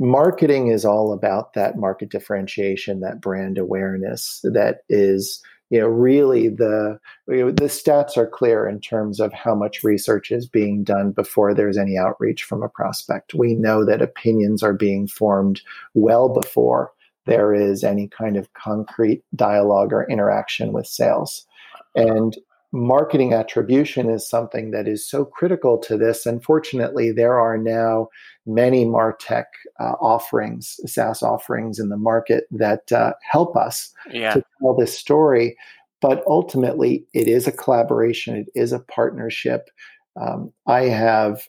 marketing 0.00 0.68
is 0.68 0.84
all 0.84 1.12
about 1.12 1.52
that 1.52 1.76
market 1.76 2.08
differentiation 2.08 3.00
that 3.00 3.20
brand 3.20 3.58
awareness 3.58 4.40
that 4.42 4.78
is 4.88 5.42
you 5.68 5.78
know 5.78 5.86
really 5.86 6.48
the 6.48 6.98
you 7.28 7.36
know, 7.36 7.50
the 7.50 7.66
stats 7.66 8.16
are 8.16 8.26
clear 8.26 8.66
in 8.66 8.80
terms 8.80 9.20
of 9.20 9.30
how 9.32 9.54
much 9.54 9.84
research 9.84 10.30
is 10.30 10.48
being 10.48 10.82
done 10.82 11.12
before 11.12 11.52
there's 11.52 11.76
any 11.76 11.96
outreach 11.98 12.42
from 12.42 12.62
a 12.62 12.68
prospect. 12.68 13.34
We 13.34 13.54
know 13.54 13.84
that 13.84 14.02
opinions 14.02 14.62
are 14.62 14.72
being 14.72 15.06
formed 15.06 15.60
well 15.94 16.28
before 16.30 16.92
there 17.26 17.54
is 17.54 17.84
any 17.84 18.08
kind 18.08 18.36
of 18.36 18.52
concrete 18.54 19.22
dialogue 19.36 19.92
or 19.92 20.10
interaction 20.10 20.72
with 20.72 20.86
sales. 20.86 21.46
And 21.94 22.36
marketing 22.72 23.32
attribution 23.32 24.08
is 24.08 24.28
something 24.28 24.70
that 24.70 24.86
is 24.86 25.08
so 25.08 25.24
critical 25.24 25.76
to 25.76 25.96
this 25.96 26.24
unfortunately 26.24 27.10
there 27.10 27.38
are 27.38 27.58
now 27.58 28.06
many 28.46 28.84
martech 28.84 29.46
uh, 29.80 29.94
offerings 30.00 30.78
saas 30.86 31.22
offerings 31.22 31.78
in 31.80 31.88
the 31.88 31.96
market 31.96 32.44
that 32.50 32.92
uh, 32.92 33.12
help 33.28 33.56
us 33.56 33.92
Yeah. 34.12 34.34
to 34.34 34.44
tell 34.60 34.74
this 34.76 34.96
story. 34.96 35.56
But 36.00 36.22
ultimately, 36.26 37.04
it 37.12 37.28
is 37.28 37.46
a 37.46 37.52
collaboration, 37.52 38.34
it 38.34 38.48
is 38.54 38.72
a 38.72 38.78
partnership. 38.78 39.68
Um, 40.18 40.50
I 40.66 40.84
have 40.84 41.42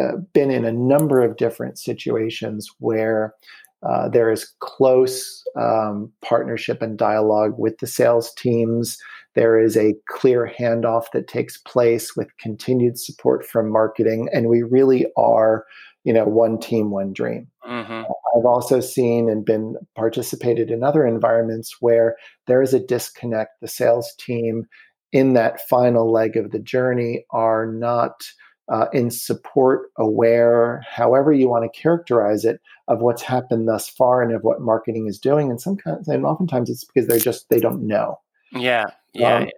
uh, 0.00 0.16
been 0.32 0.50
in 0.50 0.64
a 0.64 0.72
number 0.72 1.22
of 1.22 1.36
different 1.36 1.78
situations 1.78 2.68
where 2.78 3.34
Uh, 3.82 4.08
there 4.08 4.32
is 4.32 4.52
close 4.58 5.44
um, 5.54 6.10
partnership 6.20 6.82
and 6.82 6.98
dialogue 6.98 7.54
with 7.58 7.78
the 7.78 7.86
sales 7.86 8.34
teams. 8.34 8.98
There 9.38 9.56
is 9.56 9.76
a 9.76 9.94
clear 10.08 10.52
handoff 10.58 11.12
that 11.12 11.28
takes 11.28 11.58
place 11.58 12.16
with 12.16 12.36
continued 12.38 12.98
support 12.98 13.46
from 13.46 13.70
marketing, 13.70 14.28
and 14.32 14.48
we 14.48 14.64
really 14.64 15.06
are, 15.16 15.64
you 16.02 16.12
know, 16.12 16.24
one 16.24 16.58
team, 16.58 16.90
one 16.90 17.12
dream. 17.12 17.46
hmm 17.62 18.02
I've 18.36 18.44
also 18.44 18.80
seen 18.80 19.30
and 19.30 19.44
been 19.44 19.76
participated 19.94 20.72
in 20.72 20.82
other 20.82 21.06
environments 21.06 21.76
where 21.78 22.16
there 22.48 22.62
is 22.62 22.74
a 22.74 22.80
disconnect. 22.80 23.60
The 23.60 23.68
sales 23.68 24.12
team 24.18 24.66
in 25.12 25.34
that 25.34 25.60
final 25.68 26.10
leg 26.10 26.36
of 26.36 26.50
the 26.50 26.58
journey 26.58 27.24
are 27.30 27.64
not 27.64 28.24
uh, 28.68 28.86
in 28.92 29.08
support, 29.08 29.90
aware, 29.98 30.84
however 30.90 31.32
you 31.32 31.48
want 31.48 31.62
to 31.64 31.80
characterize 31.80 32.44
it, 32.44 32.60
of 32.88 33.02
what's 33.02 33.22
happened 33.22 33.68
thus 33.68 33.88
far 33.88 34.20
and 34.20 34.34
of 34.34 34.42
what 34.42 34.60
marketing 34.60 35.06
is 35.06 35.20
doing. 35.20 35.48
And 35.48 35.60
sometimes, 35.60 36.08
and 36.08 36.26
oftentimes, 36.26 36.70
it's 36.70 36.84
because 36.84 37.06
they're 37.06 37.20
just 37.20 37.48
they 37.50 37.60
don't 37.60 37.86
know. 37.86 38.18
Yeah. 38.52 38.86
Yeah. 39.14 39.38
Um, 39.38 39.48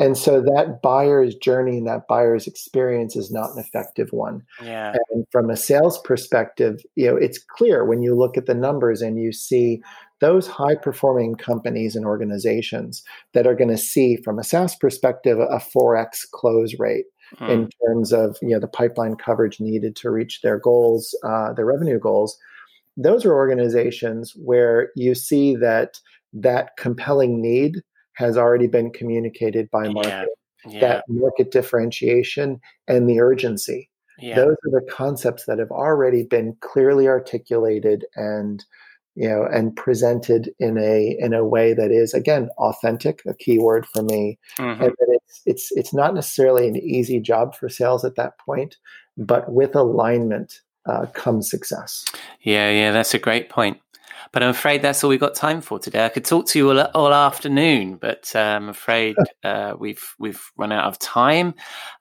And 0.00 0.18
so 0.18 0.40
that 0.40 0.80
buyer's 0.82 1.36
journey 1.36 1.78
and 1.78 1.86
that 1.86 2.08
buyer's 2.08 2.48
experience 2.48 3.14
is 3.14 3.30
not 3.30 3.52
an 3.52 3.58
effective 3.60 4.08
one. 4.12 4.42
yeah. 4.60 4.96
And 5.12 5.24
from 5.30 5.50
a 5.50 5.56
sales 5.56 6.00
perspective, 6.00 6.80
you 6.96 7.06
know, 7.06 7.16
it's 7.16 7.38
clear 7.38 7.84
when 7.84 8.02
you 8.02 8.16
look 8.16 8.36
at 8.36 8.46
the 8.46 8.54
numbers 8.54 9.02
and 9.02 9.20
you 9.22 9.32
see 9.32 9.80
those 10.20 10.48
high 10.48 10.74
performing 10.74 11.36
companies 11.36 11.94
and 11.94 12.04
organizations 12.06 13.04
that 13.34 13.46
are 13.46 13.54
going 13.54 13.70
to 13.70 13.76
see 13.78 14.16
from 14.16 14.38
a 14.40 14.42
SaaS 14.44 14.74
perspective 14.74 15.38
a 15.38 15.60
4x 15.60 16.28
close 16.32 16.78
rate 16.78 17.06
Mm. 17.40 17.48
in 17.48 17.68
terms 17.84 18.12
of 18.12 18.36
you 18.42 18.50
know 18.50 18.60
the 18.60 18.68
pipeline 18.68 19.16
coverage 19.16 19.58
needed 19.58 19.96
to 19.96 20.10
reach 20.10 20.42
their 20.42 20.58
goals, 20.58 21.16
uh, 21.24 21.52
their 21.54 21.64
revenue 21.64 21.98
goals. 21.98 22.36
Those 22.98 23.24
are 23.24 23.34
organizations 23.34 24.34
where 24.36 24.90
you 24.94 25.14
see 25.14 25.56
that 25.56 25.98
that 26.34 26.76
compelling 26.76 27.40
need 27.40 27.82
has 28.14 28.36
already 28.36 28.66
been 28.66 28.90
communicated 28.90 29.70
by 29.70 29.88
market, 29.88 30.28
yeah. 30.66 30.80
that 30.80 31.04
market 31.08 31.50
differentiation 31.50 32.60
and 32.88 33.08
the 33.08 33.20
urgency 33.20 33.90
yeah. 34.18 34.36
those 34.36 34.56
are 34.66 34.80
the 34.80 34.86
concepts 34.90 35.44
that 35.46 35.58
have 35.58 35.70
already 35.70 36.22
been 36.24 36.56
clearly 36.60 37.08
articulated 37.08 38.04
and 38.16 38.64
you 39.14 39.28
know 39.28 39.44
and 39.44 39.76
presented 39.76 40.50
in 40.58 40.76
a 40.78 41.16
in 41.18 41.32
a 41.34 41.44
way 41.44 41.72
that 41.72 41.90
is 41.90 42.14
again 42.14 42.48
authentic 42.58 43.22
a 43.26 43.34
key 43.34 43.58
word 43.58 43.86
for 43.86 44.02
me 44.02 44.38
Mhm. 44.58 44.80
and 44.80 44.90
that 44.98 45.08
it's 45.08 45.42
it's 45.46 45.72
it's 45.72 45.94
not 45.94 46.14
necessarily 46.14 46.66
an 46.68 46.76
easy 46.76 47.20
job 47.20 47.54
for 47.54 47.68
sales 47.68 48.04
at 48.04 48.16
that 48.16 48.38
point 48.38 48.76
but 49.16 49.52
with 49.52 49.74
alignment 49.76 50.60
uh, 50.86 51.06
comes 51.14 51.48
success 51.48 52.04
Yeah, 52.42 52.70
yeah, 52.70 52.92
that's 52.92 53.14
a 53.14 53.18
great 53.18 53.48
point. 53.48 53.78
But 54.32 54.42
I'm 54.42 54.50
afraid 54.50 54.82
that's 54.82 55.02
all 55.04 55.10
we've 55.10 55.20
got 55.20 55.34
time 55.34 55.60
for 55.60 55.78
today. 55.78 56.04
I 56.04 56.08
could 56.08 56.24
talk 56.24 56.46
to 56.48 56.58
you 56.58 56.70
all, 56.70 56.80
all 56.94 57.12
afternoon, 57.14 57.96
but 57.96 58.30
uh, 58.34 58.38
I'm 58.38 58.68
afraid 58.68 59.16
uh, 59.44 59.74
we've 59.78 60.04
we've 60.18 60.42
run 60.56 60.72
out 60.72 60.84
of 60.84 60.98
time. 60.98 61.54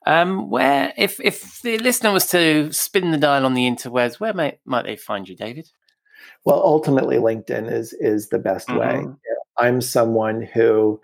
Um, 0.05 0.49
where 0.49 0.93
if 0.97 1.19
if 1.19 1.61
the 1.61 1.77
listener 1.79 2.11
was 2.11 2.27
to 2.27 2.71
spin 2.73 3.11
the 3.11 3.17
dial 3.17 3.45
on 3.45 3.53
the 3.53 3.67
interwebs, 3.69 4.19
where 4.19 4.33
might 4.33 4.59
might 4.65 4.85
they 4.85 4.95
find 4.95 5.27
you, 5.27 5.35
David? 5.35 5.69
well 6.45 6.61
ultimately 6.63 7.17
linkedin 7.17 7.71
is 7.71 7.93
is 7.99 8.29
the 8.29 8.39
best 8.39 8.69
way 8.69 8.95
Mhm. 8.95 9.01
You 9.03 9.31
know, 9.33 9.43
i'm 9.65 9.81
someone 9.81 10.41
who 10.41 10.99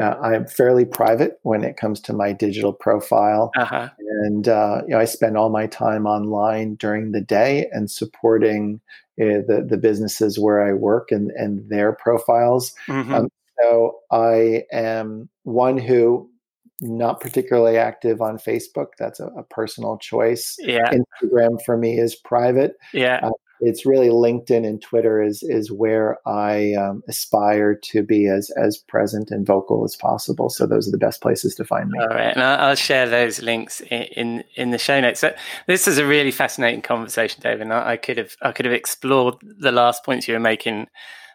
uh, 0.00 0.14
i'm 0.22 0.46
fairly 0.46 0.84
private 0.84 1.38
when 1.42 1.64
it 1.64 1.76
comes 1.76 2.00
to 2.02 2.12
my 2.12 2.32
digital 2.32 2.72
profile 2.72 3.50
Uh 3.56 3.64
huh. 3.64 3.88
and 4.22 4.48
uh, 4.48 4.82
you 4.86 4.90
know 4.90 4.98
I 5.00 5.04
spend 5.04 5.36
all 5.36 5.50
my 5.50 5.66
time 5.66 6.06
online 6.06 6.76
during 6.76 7.12
the 7.12 7.20
day 7.20 7.68
and 7.72 7.90
supporting 7.90 8.80
the 9.16 9.66
the 9.68 9.76
businesses 9.76 10.38
where 10.38 10.66
I 10.66 10.72
work 10.72 11.10
and 11.10 11.30
and 11.32 11.68
their 11.68 11.92
profiles. 11.92 12.74
hmm 12.86 13.14
Um, 13.14 13.28
So 13.62 14.00
I 14.10 14.64
am 14.72 15.28
one 15.44 15.78
who 15.78 16.28
not 16.80 17.20
particularly 17.20 17.78
active 17.78 18.20
on 18.20 18.36
Facebook. 18.36 18.88
That's 18.98 19.20
a, 19.20 19.26
a 19.26 19.44
personal 19.44 19.96
choice. 19.98 20.56
yeah, 20.58 20.90
Instagram 20.90 21.62
for 21.64 21.76
me 21.76 21.98
is 21.98 22.16
private. 22.16 22.72
yeah. 22.92 23.20
uh, 23.22 23.30
It's 23.64 23.86
really 23.86 24.08
LinkedIn 24.08 24.66
and 24.66 24.80
Twitter 24.80 25.22
is 25.22 25.42
is 25.42 25.70
where 25.72 26.18
I 26.26 26.74
um, 26.74 27.02
aspire 27.08 27.74
to 27.74 28.02
be 28.02 28.26
as 28.28 28.50
as 28.50 28.78
present 28.78 29.30
and 29.30 29.46
vocal 29.46 29.84
as 29.84 29.96
possible. 29.96 30.50
So 30.50 30.66
those 30.66 30.88
are 30.88 30.90
the 30.90 30.98
best 30.98 31.20
places 31.20 31.54
to 31.56 31.64
find 31.64 31.90
me. 31.90 31.98
All 32.00 32.08
right, 32.08 32.34
and 32.34 32.42
I'll, 32.42 32.74
share 32.74 33.08
those 33.08 33.40
links 33.40 33.80
in, 33.82 34.42
in 34.56 34.70
the 34.70 34.78
show 34.78 35.00
notes. 35.00 35.20
So 35.20 35.32
this 35.68 35.86
is 35.86 35.96
a 35.96 36.04
really 36.04 36.32
fascinating 36.32 36.82
conversation, 36.82 37.40
David. 37.40 37.70
I 37.70 37.96
could 37.96 38.18
have 38.18 38.36
I 38.42 38.52
could 38.52 38.66
have 38.66 38.74
explored 38.74 39.36
the 39.40 39.72
last 39.72 40.04
points 40.04 40.28
you 40.28 40.34
were 40.34 40.40
making 40.40 40.88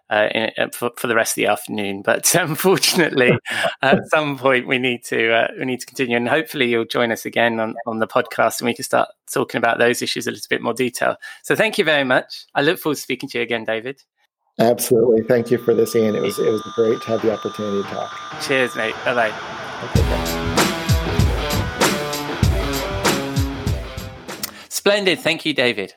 uh, 0.10 0.28
in, 0.34 0.52
uh, 0.58 0.68
for, 0.74 0.92
for 0.98 1.08
the 1.08 1.16
rest 1.16 1.34
of 1.34 1.36
the 1.36 1.48
afternoon, 1.48 2.02
but 2.02 2.34
unfortunately, 2.40 3.32
at 3.82 4.08
some 4.10 4.38
point 4.38 4.68
we 4.68 4.80
need 4.80 5.04
to 5.06 5.32
uh, 5.32 5.48
we 5.58 5.66
need 5.66 5.80
to 5.80 5.86
continue. 5.86 6.18
And 6.18 6.28
hopefully, 6.28 6.70
you'll 6.70 6.86
join 6.86 7.12
us 7.12 7.26
again 7.26 7.60
on 7.60 7.76
on 7.86 8.00
the 8.00 8.08
podcast, 8.08 8.60
and 8.60 8.68
we 8.68 8.74
can 8.74 8.84
start 8.84 9.10
talking 9.32 9.60
about 9.60 9.78
those 9.78 10.02
issues 10.02 10.28
a 10.28 10.32
little 10.32 10.48
bit 10.50 10.62
more 10.62 10.74
detail. 10.74 11.16
So, 11.44 11.56
thank 11.56 11.78
you 11.78 11.86
very 11.86 12.04
much. 12.04 12.46
I 12.56 12.62
look 12.62 12.80
forward 12.80 12.96
to 12.96 13.02
speaking 13.02 13.30
to 13.30 13.38
you 13.38 13.44
again, 13.44 13.66
David. 13.66 14.02
Absolutely. 14.60 15.24
Thank 15.24 15.52
you 15.52 15.58
for 15.58 15.74
this, 15.74 15.96
Ian. 15.96 16.16
It 16.16 16.22
was 16.22 16.38
it 16.38 16.52
was 16.52 16.62
great 16.76 17.02
to 17.02 17.08
have 17.08 17.22
the 17.22 17.34
opportunity 17.34 17.84
to 17.84 17.90
talk. 17.90 18.42
Cheers, 18.42 18.76
mate. 18.76 18.96
Bye 19.06 19.14
bye. 19.14 19.34
Okay. 19.96 20.60
Splendid. 24.70 25.20
Thank 25.20 25.46
you, 25.46 25.54
David. 25.54 25.94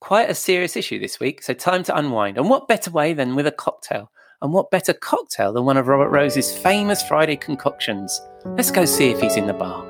Quite 0.00 0.30
a 0.30 0.34
serious 0.34 0.76
issue 0.76 0.98
this 0.98 1.20
week, 1.20 1.42
so 1.42 1.52
time 1.52 1.82
to 1.84 1.96
unwind. 1.96 2.38
And 2.38 2.48
what 2.48 2.66
better 2.66 2.90
way 2.90 3.12
than 3.12 3.34
with 3.36 3.46
a 3.46 3.52
cocktail? 3.52 4.10
And 4.40 4.50
what 4.50 4.70
better 4.70 4.94
cocktail 4.94 5.52
than 5.52 5.66
one 5.66 5.76
of 5.76 5.88
Robert 5.88 6.08
Rose's 6.08 6.56
famous 6.56 7.02
Friday 7.02 7.36
concoctions? 7.36 8.18
Let's 8.46 8.70
go 8.70 8.86
see 8.86 9.10
if 9.10 9.20
he's 9.20 9.36
in 9.36 9.46
the 9.46 9.52
bar. 9.52 9.84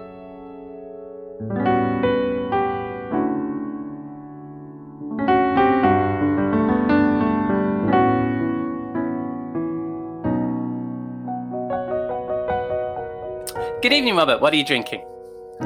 Good 13.80 13.92
evening, 13.92 14.16
Robert. 14.16 14.40
What 14.40 14.52
are 14.52 14.56
you 14.56 14.64
drinking? 14.64 15.04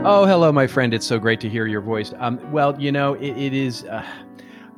Oh, 0.02 0.26
hello, 0.26 0.52
my 0.52 0.66
friend. 0.66 0.92
It's 0.92 1.06
so 1.06 1.18
great 1.18 1.40
to 1.40 1.48
hear 1.48 1.66
your 1.66 1.80
voice. 1.80 2.12
Um, 2.18 2.38
well, 2.52 2.78
you 2.80 2.92
know, 2.92 3.14
it, 3.14 3.36
it 3.38 3.54
is 3.54 3.84
uh, 3.84 4.04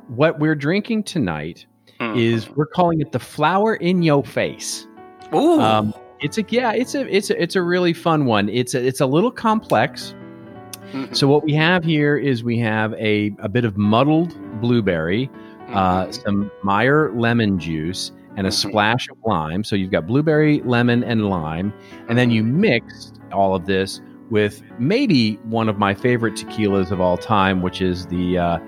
what 0.07 0.39
we're 0.39 0.55
drinking 0.55 1.03
tonight 1.03 1.65
Hmm. 1.99 2.15
is 2.15 2.47
we're 2.51 2.67
calling 2.67 3.01
it 3.01 3.11
the 3.11 3.17
flower 3.19 3.73
in 3.75 4.03
your 4.03 4.23
face. 4.23 4.85
Ooh. 5.33 5.59
Um, 5.59 5.95
it's 6.19 6.37
a 6.37 6.43
yeah, 6.47 6.71
it's 6.73 6.93
a 6.93 7.07
it's 7.13 7.31
a 7.31 7.41
it's 7.41 7.55
a 7.55 7.61
really 7.63 7.91
fun 7.91 8.25
one. 8.25 8.49
It's 8.49 8.75
a, 8.75 8.85
it's 8.85 9.01
a 9.01 9.07
little 9.07 9.31
complex. 9.31 10.13
Mhm. 10.93 11.15
So 11.15 11.27
what 11.27 11.43
we 11.43 11.53
have 11.53 11.83
here 11.83 12.15
is 12.15 12.43
we 12.43 12.59
have 12.59 12.93
a 12.93 13.35
a 13.39 13.49
bit 13.49 13.65
of 13.65 13.77
muddled 13.77 14.35
blueberry, 14.61 15.27
uh, 15.69 16.05
Mhm. 16.05 16.23
some 16.23 16.51
Meyer 16.61 17.11
lemon 17.15 17.57
juice, 17.57 18.11
and 18.35 18.45
a 18.45 18.51
Mhm. 18.51 18.53
splash 18.69 19.09
of 19.09 19.17
lime. 19.25 19.63
So 19.63 19.75
you've 19.75 19.91
got 19.91 20.05
blueberry, 20.05 20.61
lemon, 20.65 21.03
and 21.03 21.27
lime, 21.31 21.73
and 22.09 22.15
then 22.15 22.29
you 22.29 22.43
mix 22.43 23.11
all 23.33 23.55
of 23.55 23.65
this 23.65 24.01
with 24.29 24.61
maybe 24.79 25.35
one 25.43 25.69
of 25.69 25.77
my 25.77 25.93
favorite 25.93 26.35
tequilas 26.35 26.91
of 26.91 26.99
all 26.99 27.17
time, 27.17 27.61
which 27.61 27.81
is 27.81 28.07
the 28.07 28.37
uh, 28.37 28.59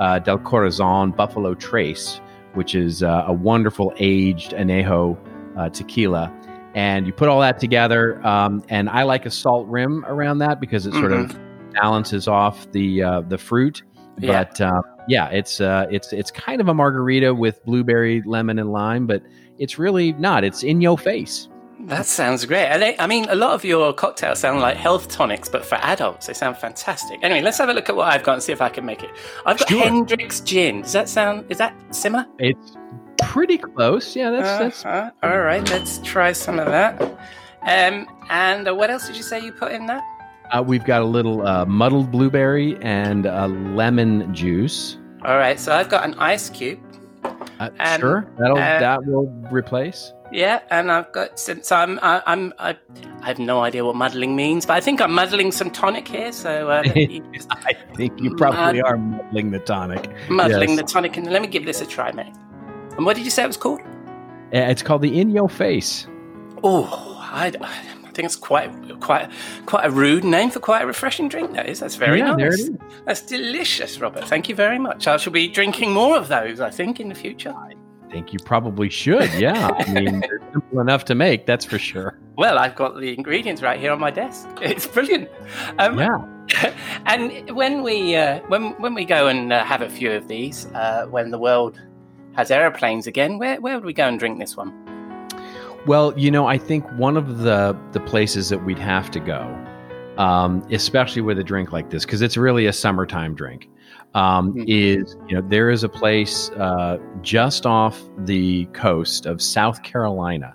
uh, 0.00 0.18
del 0.18 0.38
Corazon 0.38 1.12
Buffalo 1.12 1.54
Trace, 1.54 2.20
which 2.54 2.74
is 2.74 3.02
uh, 3.02 3.24
a 3.26 3.32
wonderful 3.32 3.92
aged 3.98 4.52
anejo 4.52 5.16
uh, 5.56 5.68
tequila. 5.68 6.32
And 6.74 7.06
you 7.06 7.12
put 7.12 7.28
all 7.28 7.40
that 7.40 7.58
together, 7.58 8.24
um, 8.26 8.62
and 8.68 8.90
I 8.90 9.04
like 9.04 9.24
a 9.24 9.30
salt 9.30 9.66
rim 9.66 10.04
around 10.06 10.38
that 10.38 10.60
because 10.60 10.86
it 10.86 10.92
sort 10.92 11.12
of 11.12 11.38
balances 11.72 12.28
off 12.28 12.70
the 12.72 13.02
uh, 13.02 13.20
the 13.22 13.38
fruit. 13.38 13.82
Yeah. 14.18 14.44
But 14.44 14.60
uh, 14.60 14.82
yeah, 15.08 15.28
it's 15.28 15.60
uh, 15.60 15.86
it's 15.90 16.12
it's 16.12 16.30
kind 16.30 16.60
of 16.60 16.68
a 16.68 16.74
margarita 16.74 17.34
with 17.34 17.64
blueberry, 17.64 18.22
lemon, 18.26 18.58
and 18.58 18.72
lime, 18.72 19.06
but 19.06 19.22
it's 19.58 19.78
really 19.78 20.12
not. 20.14 20.44
It's 20.44 20.62
in 20.62 20.82
your 20.82 20.98
face. 20.98 21.48
That 21.86 22.04
sounds 22.04 22.44
great. 22.44 22.66
I, 22.66 22.96
I 22.98 23.06
mean, 23.06 23.26
a 23.28 23.36
lot 23.36 23.52
of 23.52 23.64
your 23.64 23.92
cocktails 23.92 24.40
sound 24.40 24.60
like 24.60 24.76
health 24.76 25.08
tonics, 25.08 25.48
but 25.48 25.64
for 25.64 25.76
adults. 25.76 26.26
They 26.26 26.32
sound 26.34 26.56
fantastic. 26.56 27.20
Anyway, 27.22 27.42
let's 27.42 27.58
have 27.58 27.68
a 27.68 27.72
look 27.72 27.88
at 27.88 27.94
what 27.94 28.12
I've 28.12 28.24
got 28.24 28.32
and 28.34 28.42
see 28.42 28.50
if 28.50 28.60
I 28.60 28.68
can 28.68 28.84
make 28.84 29.04
it. 29.04 29.10
I've 29.46 29.58
got 29.58 29.68
Sure. 29.68 29.84
Hendrick's 29.84 30.40
gin. 30.40 30.82
Does 30.82 30.92
that 30.94 31.08
sound? 31.08 31.44
Is 31.48 31.58
that 31.58 31.74
similar? 31.94 32.26
It's 32.40 32.76
pretty 33.22 33.56
close. 33.56 34.16
Yeah, 34.16 34.30
that's 34.30 34.58
that's 34.58 34.84
Uh-huh. 34.84 35.10
All 35.22 35.38
right, 35.40 35.68
let's 35.70 35.98
try 35.98 36.32
some 36.32 36.58
of 36.58 36.66
that. 36.66 37.00
Um, 37.62 38.06
and 38.30 38.68
uh, 38.68 38.74
what 38.74 38.90
else 38.90 39.06
did 39.06 39.16
you 39.16 39.22
say 39.22 39.40
you 39.40 39.52
put 39.52 39.70
in 39.70 39.86
that? 39.86 40.02
Uh, 40.52 40.62
we've 40.66 40.84
got 40.84 41.02
a 41.02 41.06
little 41.06 41.46
uh, 41.46 41.64
muddled 41.66 42.10
blueberry 42.10 42.76
and 42.82 43.26
uh, 43.26 43.46
lemon 43.46 44.34
juice. 44.34 44.98
All 45.24 45.36
right, 45.38 45.58
so 45.58 45.72
I've 45.72 45.88
got 45.88 46.04
an 46.04 46.14
ice 46.18 46.50
cube. 46.50 46.80
Uh, 47.58 47.70
Um, 47.78 48.00
sure, 48.00 48.28
that'll 48.38 48.58
uh, 48.58 48.78
that 48.80 49.04
will 49.06 49.26
replace. 49.52 50.12
Yeah, 50.32 50.60
and 50.70 50.90
I've 50.90 51.10
got 51.12 51.38
since 51.38 51.70
I'm 51.70 51.98
I, 52.02 52.22
I'm 52.26 52.52
I, 52.58 52.76
I 53.22 53.26
have 53.26 53.38
no 53.38 53.60
idea 53.62 53.84
what 53.84 53.94
muddling 53.96 54.34
means, 54.34 54.66
but 54.66 54.74
I 54.74 54.80
think 54.80 55.00
I'm 55.00 55.12
muddling 55.12 55.52
some 55.52 55.70
tonic 55.70 56.08
here. 56.08 56.32
So 56.32 56.68
uh, 56.70 56.82
I 57.50 57.74
think 57.96 58.20
you 58.20 58.34
probably 58.34 58.80
Mud- 58.82 58.90
are 58.90 58.96
muddling 58.96 59.50
the 59.52 59.60
tonic. 59.60 60.10
muddling 60.28 60.70
Yes. 60.70 60.78
the 60.80 60.84
tonic, 60.84 61.16
and 61.16 61.30
let 61.30 61.42
me 61.42 61.48
give 61.48 61.64
this 61.64 61.80
a 61.80 61.86
try, 61.86 62.10
mate. 62.12 62.34
And 62.96 63.06
what 63.06 63.14
did 63.16 63.24
you 63.24 63.30
say 63.30 63.44
it 63.44 63.46
was 63.46 63.56
called? 63.56 63.80
Uh, 63.80 64.58
It's 64.72 64.82
called 64.82 65.02
the 65.02 65.20
In 65.20 65.30
Your 65.30 65.48
Face. 65.48 66.06
Oh, 66.64 67.16
I, 67.20 67.52
I 67.60 68.10
think 68.12 68.26
it's 68.26 68.36
quite 68.36 68.70
quite 69.00 69.30
quite 69.66 69.84
a 69.84 69.90
rude 69.90 70.24
name 70.24 70.50
for 70.50 70.58
quite 70.60 70.82
a 70.82 70.86
refreshing 70.86 71.28
drink. 71.28 71.52
That 71.52 71.68
is. 71.68 71.78
That's 71.80 71.96
very 71.96 72.18
Yeah, 72.18 72.28
nice. 72.28 72.36
there 72.38 72.48
it 72.54 72.60
is. 72.60 72.70
That's 73.04 73.20
delicious, 73.22 74.00
Robert. 74.00 74.24
Thank 74.24 74.48
you 74.48 74.54
very 74.54 74.78
much. 74.78 75.06
I 75.06 75.16
shall 75.18 75.32
be 75.32 75.46
drinking 75.48 75.92
more 75.92 76.16
of 76.16 76.28
those. 76.28 76.60
I 76.60 76.70
think 76.70 76.98
in 77.00 77.08
the 77.10 77.14
future. 77.14 77.54
Think 78.16 78.32
you 78.32 78.38
probably 78.38 78.88
should. 78.88 79.30
Yeah, 79.34 79.68
I 79.74 79.92
mean, 79.92 80.20
they're 80.20 80.40
simple 80.50 80.80
enough 80.80 81.04
to 81.04 81.14
make. 81.14 81.44
That's 81.44 81.66
for 81.66 81.78
sure. 81.78 82.18
Well, 82.38 82.58
I've 82.58 82.74
got 82.74 82.98
the 82.98 83.12
ingredients 83.12 83.60
right 83.60 83.78
here 83.78 83.92
on 83.92 84.00
my 84.00 84.10
desk. 84.10 84.48
It's 84.62 84.86
brilliant. 84.86 85.28
Um, 85.78 85.98
Yeah. 85.98 86.72
and 87.04 87.50
when 87.50 87.82
we 87.82 88.16
uh, 88.16 88.40
when 88.48 88.70
when 88.80 88.94
we 88.94 89.04
go 89.04 89.28
and 89.28 89.52
uh, 89.52 89.62
have 89.66 89.82
a 89.82 89.90
few 89.90 90.12
of 90.12 90.28
these, 90.28 90.64
uh, 90.72 91.04
when 91.10 91.30
the 91.30 91.38
world 91.38 91.78
has 92.32 92.50
aeroplanes 92.50 93.06
again, 93.06 93.36
where 93.36 93.60
where 93.60 93.74
would 93.74 93.84
we 93.84 93.92
go 93.92 94.08
and 94.08 94.18
drink 94.18 94.38
this 94.38 94.56
one? 94.56 94.72
Well, 95.86 96.14
you 96.16 96.30
know, 96.30 96.46
I 96.46 96.56
think 96.56 96.90
one 96.92 97.18
of 97.18 97.40
the 97.40 97.76
the 97.92 98.00
places 98.00 98.48
that 98.48 98.64
we'd 98.64 98.78
have 98.78 99.10
to 99.10 99.20
go, 99.20 99.42
um, 100.18 100.66
especially 100.70 101.22
with 101.22 101.38
a 101.38 101.44
drink 101.44 101.72
like 101.72 101.90
this, 101.90 102.04
because 102.04 102.22
it's 102.22 102.36
really 102.36 102.66
a 102.66 102.72
summertime 102.72 103.34
drink, 103.34 103.68
um, 104.14 104.52
Mhm. 104.54 104.64
is 104.66 105.16
you 105.28 105.34
know 105.36 105.46
there 105.48 105.70
is 105.70 105.84
a 105.84 105.88
place 105.88 106.50
uh, 106.52 106.98
just 107.22 107.66
off 107.66 108.00
the 108.18 108.64
coast 108.72 109.26
of 109.26 109.42
South 109.42 109.82
Carolina, 109.82 110.54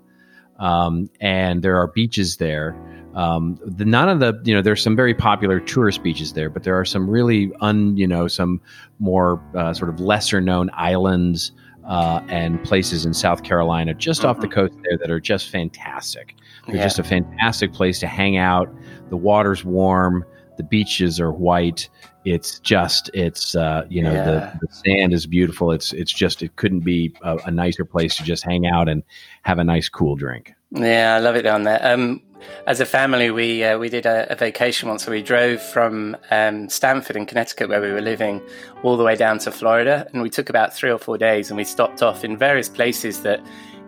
um, 0.59 1.09
and 1.19 1.61
there 1.61 1.77
are 1.77 1.87
beaches 1.87 2.37
there. 2.37 2.75
Um, 3.13 3.59
the, 3.65 3.83
none 3.83 4.07
of 4.07 4.19
the 4.19 4.39
you 4.45 4.53
know 4.53 4.61
there's 4.61 4.81
some 4.81 4.95
very 4.95 5.13
popular 5.13 5.59
tourist 5.59 6.01
beaches 6.01 6.33
there, 6.33 6.49
but 6.49 6.63
there 6.63 6.79
are 6.79 6.85
some 6.85 7.09
really 7.09 7.51
un 7.59 7.97
you 7.97 8.07
know 8.07 8.27
some 8.27 8.61
more 8.99 9.41
uh, 9.53 9.73
sort 9.73 9.89
of 9.89 9.99
lesser 9.99 10.39
known 10.39 10.69
islands 10.73 11.51
uh, 11.85 12.21
and 12.29 12.63
places 12.63 13.05
in 13.05 13.13
South 13.13 13.43
Carolina, 13.43 13.93
just 13.93 14.23
off 14.25 14.39
the 14.39 14.47
coast 14.47 14.73
there, 14.83 14.97
that 14.97 15.09
are 15.11 15.19
just 15.19 15.49
fantastic. 15.49 16.35
They're 16.67 16.75
Yeah. 16.77 16.83
just 16.83 16.99
a 16.99 17.03
fantastic 17.03 17.73
place 17.73 17.99
to 17.99 18.07
hang 18.07 18.37
out. 18.37 18.73
The 19.09 19.17
water's 19.17 19.65
warm, 19.65 20.23
the 20.57 20.63
beaches 20.63 21.19
are 21.19 21.31
white. 21.31 21.89
It's 22.23 22.59
just, 22.59 23.09
it's 23.15 23.55
uh, 23.55 23.85
you 23.89 24.03
know, 24.03 24.13
Yeah. 24.13 24.25
the, 24.25 24.59
the 24.67 24.73
sand 24.73 25.13
is 25.13 25.25
beautiful. 25.25 25.71
It's, 25.71 25.91
it's 25.91 26.11
just, 26.13 26.43
it 26.43 26.55
couldn't 26.55 26.81
be 26.81 27.13
a, 27.23 27.37
a 27.45 27.51
nicer 27.51 27.83
place 27.83 28.15
to 28.17 28.23
just 28.23 28.43
hang 28.43 28.67
out 28.67 28.87
and 28.87 29.01
have 29.41 29.57
a 29.57 29.63
nice 29.63 29.89
cool 29.89 30.15
drink. 30.15 30.53
Yeah, 30.69 31.15
I 31.15 31.19
love 31.19 31.35
it 31.35 31.41
down 31.41 31.63
there. 31.63 31.79
Um, 31.81 32.21
as 32.67 32.79
a 32.79 32.85
family, 32.85 33.31
we 33.31 33.63
uh, 33.63 33.77
we 33.77 33.89
did 33.89 34.05
a, 34.05 34.31
a 34.31 34.35
vacation 34.35 34.89
once. 34.89 35.03
So 35.03 35.11
we 35.11 35.21
drove 35.21 35.61
from 35.61 36.17
um, 36.29 36.69
Stamford 36.69 37.15
in 37.15 37.25
Connecticut, 37.25 37.69
where 37.69 37.81
we 37.81 37.91
were 37.91 38.01
living, 38.01 38.41
all 38.83 38.97
the 38.97 39.03
way 39.03 39.15
down 39.15 39.39
to 39.39 39.51
Florida, 39.51 40.07
and 40.13 40.21
we 40.21 40.29
took 40.29 40.49
about 40.49 40.73
three 40.73 40.91
or 40.91 40.97
four 40.97 41.17
days, 41.17 41.49
and 41.49 41.57
we 41.57 41.63
stopped 41.63 42.01
off 42.01 42.23
in 42.23 42.37
various 42.37 42.69
places 42.69 43.21
that 43.23 43.41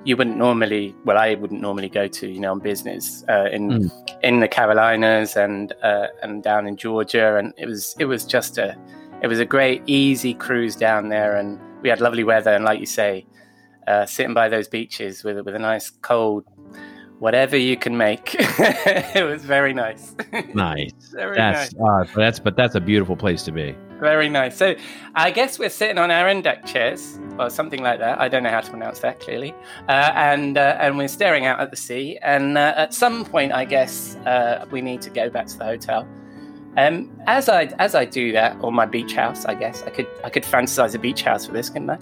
you 0.05 0.17
wouldn't 0.17 0.37
normally, 0.37 0.93
well, 1.05 1.17
I 1.17 1.35
wouldn't 1.35 1.61
normally 1.61 1.87
go 1.87 2.07
to, 2.07 2.27
you 2.27 2.39
know, 2.39 2.51
on 2.51 2.59
business 2.59 3.23
uh, 3.29 3.49
in 3.51 3.89
in 4.21 4.39
the 4.39 4.47
Carolinas 4.47 5.37
and 5.37 5.73
uh, 5.81 6.07
and 6.21 6.43
down 6.43 6.67
in 6.67 6.75
Georgia, 6.75 7.37
and 7.37 7.53
it 7.57 7.67
was 7.67 7.95
it 7.99 8.05
was 8.05 8.25
just 8.25 8.57
a 8.57 8.77
it 9.21 9.27
was 9.27 9.39
a 9.39 9.45
great 9.45 9.81
easy 9.87 10.33
cruise 10.33 10.75
down 10.75 11.09
there, 11.09 11.37
and 11.37 11.59
we 11.81 11.89
had 11.89 12.01
lovely 12.01 12.23
weather, 12.23 12.51
and 12.51 12.65
like 12.65 12.79
you 12.79 12.85
say, 12.85 13.25
uh, 13.87 14.05
sitting 14.05 14.33
by 14.33 14.49
those 14.49 14.67
beaches 14.67 15.23
with 15.23 15.39
with 15.45 15.55
a 15.55 15.59
nice 15.59 15.89
cold 15.89 16.43
whatever 17.23 17.55
you 17.55 17.77
can 17.77 17.95
make. 17.95 18.35
it 19.15 19.25
was 19.25 19.45
very 19.45 19.73
nice. 19.73 20.13
Nice. 20.53 20.91
very 21.13 21.37
That's, 21.37 21.73
nice. 21.73 22.09
uh, 22.09 22.13
that's, 22.17 22.37
but 22.37 22.57
that's 22.57 22.75
a 22.75 22.81
beautiful 22.81 23.15
place 23.15 23.43
to 23.43 23.51
be. 23.53 23.73
Very 24.01 24.27
nice. 24.27 24.57
So 24.57 24.75
I 25.15 25.31
guess 25.31 25.57
we're 25.57 25.69
sitting 25.69 25.97
on 25.97 26.11
our 26.11 26.41
deck 26.41 26.65
chairs 26.65 27.17
or 27.39 27.49
something 27.49 27.81
like 27.81 27.99
that. 27.99 28.19
I 28.19 28.27
don't 28.27 28.43
know 28.43 28.49
how 28.49 28.59
to 28.59 28.69
pronounce 28.69 28.99
that 28.99 29.21
clearly. 29.21 29.55
Uh, 29.87 30.11
and 30.15 30.57
uh, 30.57 30.75
and 30.81 30.97
we're 30.97 31.07
staring 31.07 31.45
out 31.45 31.61
at 31.61 31.71
the 31.71 31.77
sea. 31.77 32.19
And 32.21 32.57
uh, 32.57 32.73
at 32.75 32.93
some 32.93 33.23
point, 33.23 33.53
I 33.53 33.63
guess 33.63 34.17
uh, 34.25 34.65
we 34.69 34.81
need 34.81 35.01
to 35.03 35.09
go 35.09 35.29
back 35.29 35.47
to 35.47 35.57
the 35.57 35.63
hotel. 35.63 36.05
Um, 36.75 37.09
as 37.25 37.47
I 37.47 37.69
as 37.79 37.95
I 37.95 38.03
do 38.03 38.33
that, 38.33 38.57
or 38.59 38.73
my 38.73 38.85
beach 38.85 39.13
house, 39.13 39.45
I 39.45 39.53
guess 39.53 39.81
I 39.83 39.91
could 39.91 40.07
I 40.25 40.29
could 40.29 40.43
fantasize 40.43 40.93
a 40.93 40.99
beach 40.99 41.21
house 41.21 41.45
for 41.45 41.53
this, 41.53 41.69
couldn't 41.69 41.89
I? 41.89 41.99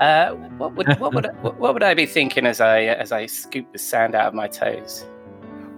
Uh, 0.00 0.30
what 0.56 0.74
would 0.74 0.88
what 0.98 1.14
would 1.14 1.26
what, 1.42 1.74
would 1.74 1.82
I 1.82 1.94
be 1.94 2.06
thinking 2.06 2.46
as 2.46 2.60
I 2.60 2.82
as 2.84 3.12
I 3.12 3.26
scoop 3.26 3.70
the 3.72 3.78
sand 3.78 4.14
out 4.14 4.28
of 4.28 4.34
my 4.34 4.48
toes? 4.48 5.04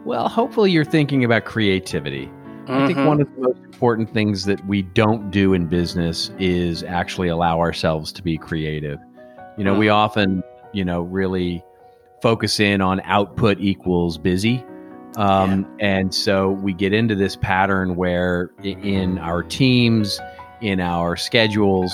Well, 0.05 0.29
hopefully 0.29 0.71
you're 0.71 0.85
thinking 0.85 1.25
about 1.25 1.45
creativity. 1.45 2.31
I 2.69 2.87
think 2.87 2.99
Mhm. 2.99 3.07
one 3.07 3.21
of 3.21 3.29
the 3.35 3.41
most 3.43 3.59
important 3.65 4.15
things 4.15 4.45
that 4.45 4.65
we 4.67 4.83
don't 4.83 5.31
do 5.33 5.53
in 5.53 5.67
business 5.67 6.31
is 6.39 6.85
actually 6.85 7.29
allow 7.29 7.59
ourselves 7.59 8.13
to 8.13 8.23
be 8.23 8.39
creative. 8.39 8.99
You 9.59 9.65
know, 9.65 9.75
we 9.75 9.89
often, 9.89 10.43
you 10.73 10.85
know, 10.85 11.03
really 11.03 11.63
focus 12.23 12.61
in 12.61 12.81
on 12.81 13.01
output 13.05 13.59
equals 13.61 14.17
busy. 14.17 14.65
Um, 15.17 15.67
And 15.81 16.15
so 16.15 16.51
we 16.51 16.73
get 16.73 16.93
into 16.93 17.15
this 17.17 17.35
pattern 17.37 17.97
where 17.97 18.51
in 18.63 19.19
our 19.19 19.43
teams, 19.43 20.21
in 20.61 20.81
our 20.81 21.17
schedules, 21.17 21.93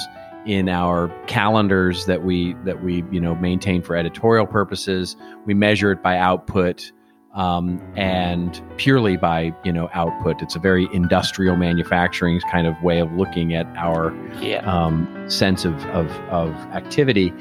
in 0.49 0.69
our 0.69 1.09
calendars 1.27 2.07
that 2.07 2.25
we 2.25 2.55
that 2.65 2.83
we 2.83 3.05
you 3.13 3.21
know 3.21 3.35
maintain 3.37 3.83
for 3.83 3.95
editorial 3.95 4.47
purposes, 4.47 5.15
we 5.45 5.55
measure 5.55 5.93
it 5.93 6.03
by 6.03 6.17
output 6.17 6.91
um, 7.35 7.81
and 7.97 8.63
purely 8.79 9.19
by 9.19 9.55
you 9.63 9.73
know 9.73 9.91
output. 9.93 10.41
It's 10.41 10.57
a 10.57 10.59
very 10.59 10.89
industrial 10.93 11.57
manufacturing 11.57 12.41
kind 12.51 12.67
of 12.67 12.83
way 12.83 12.99
of 12.99 13.13
looking 13.13 13.55
at 13.55 13.67
our 13.77 14.15
yeah. 14.41 14.61
um, 14.61 15.07
sense 15.29 15.67
of, 15.67 15.75
of 15.87 16.11
of 16.31 16.51
activity. 16.73 17.33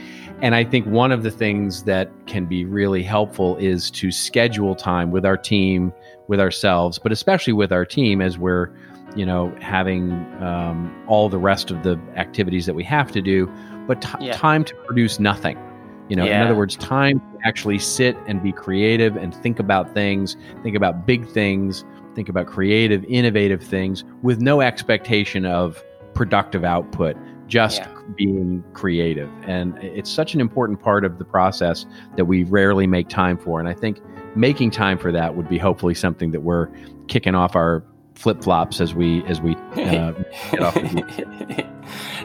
And 0.42 0.54
I 0.54 0.66
think 0.66 0.86
one 0.86 1.12
of 1.12 1.24
the 1.24 1.32
things 1.32 1.84
that 1.84 2.12
can 2.28 2.46
be 2.46 2.64
really 2.66 3.02
helpful 3.02 3.56
is 3.58 3.90
to 3.92 4.12
schedule 4.12 4.76
time 4.76 5.10
with 5.10 5.26
our 5.26 5.38
team, 5.38 5.92
with 6.28 6.40
ourselves, 6.40 7.00
but 7.00 7.12
especially 7.12 7.54
with 7.54 7.72
our 7.72 7.86
team 7.86 8.22
as 8.22 8.38
we're 8.38 8.70
you 9.18 9.26
know 9.26 9.54
having 9.60 10.12
um, 10.42 10.94
all 11.08 11.28
the 11.30 11.38
rest 11.38 11.72
of 11.72 11.84
the 11.84 12.00
activities 12.16 12.66
that 12.68 12.76
we 12.76 12.84
have 12.84 13.12
to 13.12 13.22
do, 13.22 13.52
but 13.88 14.02
t- 14.02 14.26
Yeah. 14.28 14.34
time 14.34 14.64
to 14.64 14.76
produce 14.86 15.20
nothing. 15.20 15.58
You 16.10 16.16
know, 16.16 16.26
in 16.26 16.42
other 16.42 16.56
words, 16.56 16.78
time 16.78 17.20
to 17.20 17.38
actually 17.44 17.80
sit 17.80 18.16
and 18.28 18.42
be 18.42 18.54
creative 18.54 19.18
and 19.18 19.36
think 19.36 19.60
about 19.60 19.94
things, 19.94 20.38
think 20.64 20.78
about 20.78 21.06
big 21.06 21.28
things, 21.28 21.84
think 22.16 22.30
about 22.30 22.48
creative, 22.48 23.04
innovative 23.10 23.62
things 23.62 24.06
with 24.22 24.40
no 24.40 24.62
expectation 24.62 25.46
of 25.46 25.84
productive 26.14 26.64
output, 26.64 27.18
just 27.48 27.82
Yeah. 27.82 27.88
being 28.16 28.64
creative. 28.74 29.30
And 29.46 29.78
it's 29.80 30.10
such 30.10 30.34
an 30.34 30.40
important 30.40 30.80
part 30.80 31.04
of 31.04 31.18
the 31.18 31.26
process 31.26 31.86
that 32.16 32.24
we 32.26 32.46
rarely 32.46 32.88
make 32.88 33.10
time 33.10 33.38
for. 33.38 33.60
And 33.60 33.68
I 33.68 33.74
think 33.74 34.00
making 34.36 34.72
time 34.72 34.98
for 34.98 35.12
that 35.12 35.36
would 35.36 35.50
be 35.50 35.58
hopefully 35.58 35.94
something 35.94 36.32
that 36.32 36.42
we're 36.42 36.70
kicking 37.08 37.36
off 37.36 37.54
our 37.56 37.84
flip 38.18 38.44
flops 38.44 38.82
as 38.82 38.94
we 38.94 39.24
as 39.26 39.40
we 39.40 39.56
uh, 39.76 40.12
get 40.52 40.62
off 40.62 40.76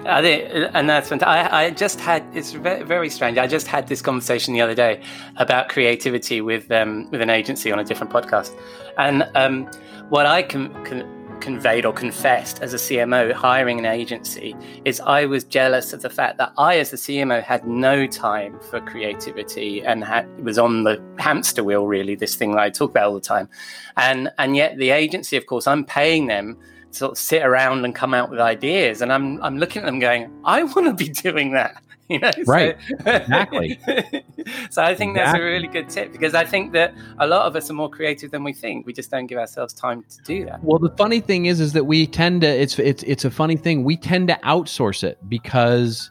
I 0.05 0.21
think, 0.21 0.71
and 0.75 0.89
that's 0.89 1.09
fantastic. 1.09 1.53
I, 1.53 1.67
I 1.67 1.71
just 1.71 2.01
had 2.01 2.25
it's 2.35 2.53
very, 2.53 2.83
very 2.83 3.09
strange. 3.09 3.39
I 3.39 3.47
just 3.47 3.67
had 3.69 3.87
this 3.87 4.03
conversation 4.03 4.53
the 4.55 4.61
other 4.61 4.75
day 4.75 5.01
about 5.37 5.69
creativity 5.69 6.41
with 6.41 6.71
um, 6.73 7.09
with 7.11 7.21
an 7.21 7.31
agency 7.31 7.71
on 7.71 7.79
a 7.79 7.85
different 7.85 8.13
podcast, 8.13 8.51
and 8.99 9.29
um, 9.35 9.71
what 10.09 10.27
I 10.27 10.43
can. 10.43 10.73
con- 10.85 11.22
conveyed 11.43 11.85
or 11.85 11.93
confessed 11.93 12.63
as 12.63 12.73
a 12.73 12.77
CMO 12.77 13.33
hiring 13.33 13.79
an 13.79 13.85
agency 13.85 14.57
is 14.85 15.01
I 15.01 15.27
was 15.27 15.45
jealous 15.45 15.93
of 15.93 16.01
the 16.01 16.09
fact 16.09 16.39
that 16.39 16.53
I, 16.57 16.79
as 16.79 16.93
the 16.93 16.97
CMO, 16.97 17.43
had 17.43 17.67
no 17.67 18.07
time 18.07 18.59
for 18.71 18.81
creativity 18.81 19.85
and 19.85 20.05
had 20.05 20.27
was 20.43 20.59
on 20.59 20.85
the 20.85 21.03
hamster 21.19 21.65
wheel. 21.65 21.87
Really, 21.87 22.15
this 22.15 22.37
thing 22.37 22.53
that 22.53 22.61
I 22.61 22.71
talk 22.71 22.91
about 22.91 23.09
all 23.09 23.15
the 23.15 23.21
time, 23.21 23.49
and 23.97 24.31
and 24.39 24.57
yet 24.57 24.79
the 24.79 24.91
agency, 24.91 25.37
of 25.37 25.47
course, 25.47 25.67
I'm 25.67 25.85
paying 25.85 26.29
them 26.29 26.57
to 26.93 26.99
sort 26.99 27.13
of 27.13 27.19
sit 27.19 27.43
around 27.43 27.85
and 27.85 27.95
come 27.95 28.15
out 28.15 28.29
with 28.29 28.39
ideas 28.39 29.01
and 29.01 29.11
i'm 29.11 29.43
i'm 29.43 29.57
looking 29.57 29.81
at 29.81 29.87
them 29.87 29.99
going 29.99 30.31
i 30.45 30.63
want 30.63 30.87
to 30.87 30.93
be 30.93 31.09
doing 31.09 31.53
that 31.53 31.83
you 32.15 32.19
know 32.21 32.31
So- 32.33 32.43
Right. 32.53 32.77
Exactly. 33.07 33.79
so 34.71 34.83
i 34.83 34.95
think 34.95 35.15
that's 35.17 35.39
a 35.39 35.43
really 35.43 35.69
good 35.69 35.89
tip 35.89 36.13
because 36.13 36.35
i 36.35 36.45
think 36.45 36.73
that 36.73 36.95
a 37.19 37.27
lot 37.27 37.47
of 37.47 37.57
us 37.57 37.71
are 37.71 37.75
more 37.75 37.91
creative 37.91 38.31
than 38.31 38.43
we 38.45 38.53
think 38.53 38.87
we 38.87 38.93
just 38.93 39.11
don't 39.11 39.27
give 39.27 39.39
ourselves 39.39 39.73
time 39.73 40.05
to 40.09 40.19
do 40.25 40.45
that 40.47 40.63
Well, 40.63 40.79
the 40.79 40.95
funny 40.97 41.21
thing 41.21 41.47
is, 41.47 41.61
is 41.61 41.73
that 41.75 41.85
we 41.85 42.07
tend 42.07 42.41
to. 42.43 42.49
It's 42.49 42.79
it's 42.79 43.03
it's 43.05 43.25
a 43.25 43.31
funny 43.31 43.57
thing. 43.57 43.85
We 43.85 43.97
tend 43.97 44.29
to 44.29 44.39
outsource 44.45 45.03
it 45.05 45.19
because 45.29 46.11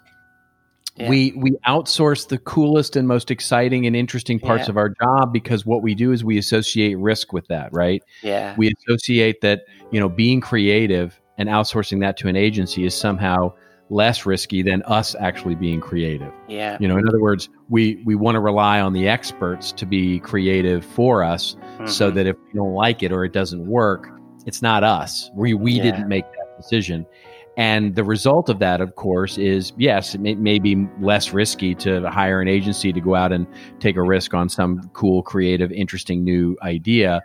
Yeah. 0.98 1.10
we 1.10 1.34
we 1.38 1.52
outsource 1.68 2.28
the 2.28 2.38
coolest 2.38 2.96
and 2.96 3.08
most 3.08 3.32
exciting 3.32 3.86
and 3.88 3.96
interesting 3.96 4.40
parts 4.40 4.66
Yeah. 4.68 4.72
of 4.72 4.78
our 4.78 4.90
job 4.90 5.32
because 5.34 5.66
what 5.66 5.82
we 5.82 5.96
do 5.96 6.12
is 6.12 6.24
we 6.24 6.38
associate 6.38 6.98
risk 6.98 7.32
with 7.34 7.48
that, 7.48 7.70
right? 7.74 8.02
yeah 8.24 8.56
We 8.58 8.72
associate 8.78 9.42
that 9.42 9.62
you 9.92 10.00
know 10.00 10.10
being 10.10 10.42
creative 10.42 11.20
and 11.38 11.48
outsourcing 11.50 12.00
that 12.02 12.18
to 12.18 12.28
an 12.28 12.36
agency 12.36 12.86
is 12.86 12.94
somehow 12.94 13.54
less 13.92 14.26
risky 14.26 14.62
than 14.64 14.82
us 14.84 15.16
actually 15.20 15.54
being 15.54 15.82
creative. 15.82 16.32
Yeah. 16.48 16.78
You 16.80 16.88
know, 16.88 16.98
in 16.98 17.08
other 17.08 17.20
words, 17.22 17.50
we 17.70 18.02
we 18.06 18.16
want 18.16 18.36
to 18.36 18.40
rely 18.40 18.80
on 18.80 18.94
the 18.94 19.08
experts 19.08 19.72
to 19.74 19.86
be 19.86 20.20
creative 20.20 20.84
for 20.84 21.24
us, 21.24 21.56
so 21.86 22.10
Mhm. 22.10 22.16
that 22.16 22.26
if 22.28 22.38
we 22.48 22.54
don't 22.58 22.74
like 22.74 23.04
it 23.04 23.12
or 23.12 23.26
it 23.26 23.34
doesn't 23.34 23.68
work, 23.68 24.08
it's 24.46 24.62
not 24.62 24.84
us. 24.84 25.30
We 25.36 25.54
we 25.54 25.74
Yeah. 25.74 25.84
didn't 25.84 26.08
make 26.08 26.24
that 26.24 26.58
decision. 26.58 27.06
And 27.58 27.96
the 27.96 28.04
result 28.06 28.48
of 28.48 28.60
that, 28.60 28.80
of 28.80 28.96
course, 28.96 29.38
is 29.38 29.74
yes, 29.78 30.16
it 30.16 30.22
may, 30.22 30.36
may 30.36 30.58
be 30.58 30.88
less 31.02 31.34
risky 31.34 31.76
to 31.76 32.10
hire 32.10 32.40
an 32.40 32.48
agency 32.48 32.94
to 32.94 33.02
go 33.02 33.14
out 33.14 33.34
and 33.34 33.46
take 33.80 33.98
a 33.98 34.02
risk 34.02 34.34
on 34.34 34.48
some 34.48 34.90
cool, 34.94 35.22
creative, 35.22 35.70
interesting 35.74 36.24
new 36.24 36.56
idea. 36.64 37.22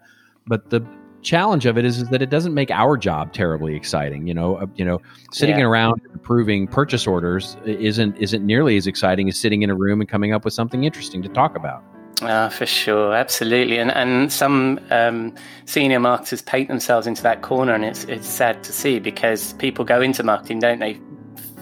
But 0.49 0.71
the 0.71 0.85
challenge 1.27 1.67
of 1.67 1.77
it 1.77 1.85
is, 1.85 1.99
is 1.99 2.09
that 2.09 2.23
it 2.23 2.31
doesn't 2.31 2.55
make 2.55 2.71
our 2.71 2.97
job 2.97 3.33
terribly 3.33 3.75
exciting. 3.75 4.27
You 4.27 4.35
know, 4.35 4.57
uh, 4.57 4.67
you 4.77 4.85
know, 4.85 5.01
sitting 5.33 5.59
Yeah. 5.59 5.65
around 5.67 6.01
approving 6.15 6.67
purchase 6.69 7.07
orders 7.07 7.57
isn't 7.67 8.17
isn't 8.17 8.47
nearly 8.47 8.77
as 8.77 8.87
exciting 8.87 9.29
as 9.29 9.37
sitting 9.37 9.63
in 9.63 9.69
a 9.71 9.75
room 9.75 10.01
and 10.01 10.09
coming 10.09 10.33
up 10.33 10.45
with 10.45 10.55
something 10.55 10.85
interesting 10.85 11.23
to 11.23 11.29
talk 11.29 11.57
about. 11.57 11.83
Ah, 12.23 12.49
for 12.49 12.65
sure, 12.65 13.13
absolutely, 13.13 13.77
and 13.79 13.91
and 13.95 14.33
some 14.33 14.81
um, 14.91 15.35
senior 15.67 16.01
marketers 16.01 16.41
paint 16.43 16.69
themselves 16.69 17.07
into 17.07 17.23
that 17.23 17.43
corner, 17.43 17.75
and 17.75 17.85
it's 17.85 18.05
it's 18.05 18.29
sad 18.29 18.63
to 18.63 18.73
see 18.73 18.99
because 19.01 19.53
people 19.55 19.85
go 19.85 20.01
into 20.01 20.23
marketing, 20.23 20.61
don't 20.61 20.79
they, 20.79 20.99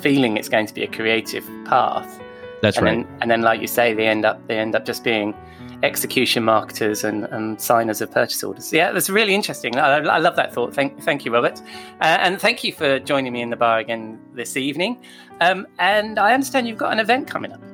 feeling 0.00 0.36
it's 0.36 0.48
going 0.48 0.66
to 0.66 0.74
be 0.74 0.84
a 0.84 0.86
creative 0.86 1.44
path, 1.64 2.20
That's 2.62 2.76
and 2.76 2.86
right. 2.86 3.06
then 3.06 3.18
and 3.20 3.30
then 3.30 3.42
like 3.42 3.60
you 3.60 3.66
say, 3.66 3.94
they 3.94 4.06
end 4.06 4.24
up 4.24 4.46
they 4.46 4.58
end 4.58 4.76
up 4.76 4.84
just 4.84 5.02
being 5.02 5.34
execution 5.82 6.44
marketers 6.44 7.04
and, 7.04 7.24
and 7.24 7.60
signers 7.60 8.00
of 8.00 8.10
purchase 8.10 8.42
orders. 8.42 8.72
Yeah, 8.72 8.92
that's 8.92 9.10
really 9.10 9.34
interesting. 9.34 9.76
I, 9.76 9.98
I 9.98 10.18
love 10.18 10.36
that 10.36 10.52
thought. 10.52 10.74
Thank 10.74 11.02
thank 11.02 11.24
you, 11.24 11.32
Robert, 11.32 11.60
uh, 12.00 12.18
and 12.20 12.40
thank 12.40 12.64
you 12.64 12.72
for 12.72 12.98
joining 12.98 13.32
me 13.32 13.42
in 13.42 13.50
the 13.50 13.56
bar 13.56 13.78
again 13.78 14.20
this 14.34 14.56
evening. 14.56 15.02
Um, 15.40 15.66
and 15.78 16.18
I 16.18 16.32
understand 16.32 16.68
you've 16.68 16.78
got 16.78 16.92
an 16.92 17.00
event 17.00 17.28
coming 17.28 17.52
up. 17.52 17.60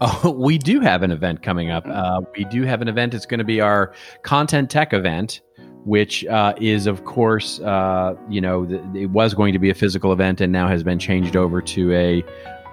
Oh, 0.00 0.32
we 0.32 0.58
do 0.58 0.80
have 0.80 1.04
an 1.04 1.12
event 1.12 1.42
coming 1.42 1.70
up. 1.70 1.86
Uh, 1.86 2.20
we 2.36 2.44
do 2.46 2.64
have 2.64 2.82
an 2.82 2.88
event. 2.88 3.14
It's 3.14 3.26
going 3.26 3.38
to 3.38 3.44
be 3.44 3.60
our 3.60 3.94
content 4.22 4.68
tech 4.68 4.92
event, 4.92 5.40
which 5.84 6.24
uh, 6.26 6.52
is, 6.60 6.88
of 6.88 7.04
course, 7.04 7.60
uh, 7.60 8.16
you 8.28 8.40
know, 8.40 8.66
th- 8.66 8.82
it 8.94 9.06
was 9.06 9.34
going 9.34 9.52
to 9.52 9.58
be 9.60 9.70
a 9.70 9.74
physical 9.74 10.12
event 10.12 10.40
and 10.40 10.52
now 10.52 10.66
has 10.66 10.82
been 10.82 10.98
changed 10.98 11.36
over 11.36 11.62
to 11.62 11.92
a 11.92 12.24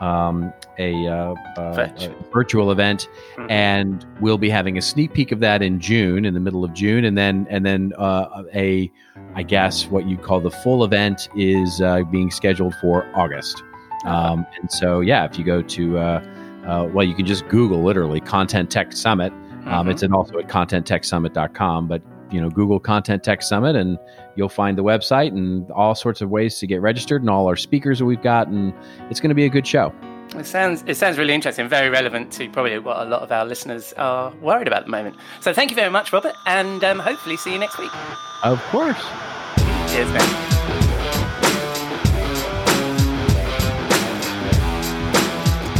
um, 0.04 0.52
a, 0.80 1.08
uh, 1.08 1.36
uh, 1.58 1.74
Virtual. 1.74 2.16
a 2.20 2.34
virtual 2.34 2.72
event, 2.72 3.08
Mhm. 3.38 3.52
and 3.52 4.06
we'll 4.22 4.38
be 4.38 4.50
having 4.50 4.78
a 4.78 4.82
sneak 4.82 5.14
peek 5.14 5.32
of 5.32 5.40
that 5.42 5.62
in 5.62 5.80
June, 5.80 6.26
in 6.26 6.34
the 6.34 6.40
middle 6.40 6.64
of 6.64 6.74
June, 6.74 7.06
and 7.06 7.18
then 7.18 7.46
and 7.50 7.66
then 7.66 7.94
uh, 7.98 8.44
a, 8.56 8.92
I 9.36 9.44
guess 9.44 9.88
what 9.90 10.08
you 10.08 10.18
call 10.18 10.40
the 10.42 10.52
full 10.52 10.84
event 10.84 11.30
is 11.36 11.82
uh, 11.82 12.04
being 12.12 12.32
scheduled 12.32 12.74
for 12.76 13.06
August. 13.16 13.64
Um, 14.06 14.46
and 14.60 14.72
so, 14.72 15.00
yeah, 15.02 15.26
if 15.26 15.38
you 15.38 15.44
go 15.46 15.62
to 15.62 15.98
uh, 16.00 16.24
uh, 16.66 16.88
well, 16.94 17.06
you 17.06 17.14
can 17.16 17.26
just 17.26 17.48
Google 17.48 17.84
literally 17.84 18.20
Content 18.20 18.70
Tech 18.70 18.94
Summit. 18.94 19.32
Um, 19.66 19.88
Mhm. 19.88 19.92
It's 19.92 20.04
in 20.04 20.14
also 20.14 20.38
at 20.40 20.48
contenttechsummit.com, 20.48 21.88
but 21.88 22.02
you 22.32 22.40
know, 22.40 22.50
Google 22.50 22.80
Content 22.80 23.24
Tech 23.24 23.42
Summit, 23.42 23.76
and 23.76 24.00
you'll 24.38 24.48
find 24.48 24.78
the 24.78 24.84
website 24.84 25.30
and 25.34 25.70
all 25.72 25.94
sorts 25.96 26.22
of 26.22 26.30
ways 26.30 26.58
to 26.60 26.68
get 26.68 26.82
registered, 26.82 27.22
and 27.22 27.30
all 27.30 27.46
our 27.48 27.58
speakers 27.58 28.00
that 28.00 28.06
we've 28.06 28.22
got, 28.22 28.48
and 28.48 28.74
it's 29.10 29.20
going 29.20 29.30
to 29.30 29.36
be 29.36 29.44
a 29.46 29.50
good 29.50 29.68
show. 29.68 29.92
It 30.36 30.46
sounds 30.46 30.84
it 30.88 30.96
sounds 30.96 31.18
really 31.18 31.34
interesting, 31.34 31.68
very 31.68 31.90
relevant 31.90 32.32
to 32.34 32.50
probably 32.50 32.80
what 32.80 32.98
a 32.98 33.06
lot 33.06 33.22
of 33.22 33.32
our 33.32 33.46
listeners 33.46 33.94
are 33.94 34.32
worried 34.36 34.68
about 34.68 34.80
at 34.80 34.86
the 34.86 34.92
moment. 34.92 35.18
So 35.42 35.54
thank 35.54 35.72
you 35.72 35.76
very 35.76 35.92
much, 35.92 36.14
Robert, 36.14 36.36
and 36.46 36.84
um, 36.84 37.00
hopefully 37.00 37.36
see 37.38 37.52
you 37.52 37.60
next 37.60 37.78
week. 37.78 37.92
Of 38.44 38.62
course. 38.70 38.98
Cheers, 39.92 40.10
man. 40.14 40.52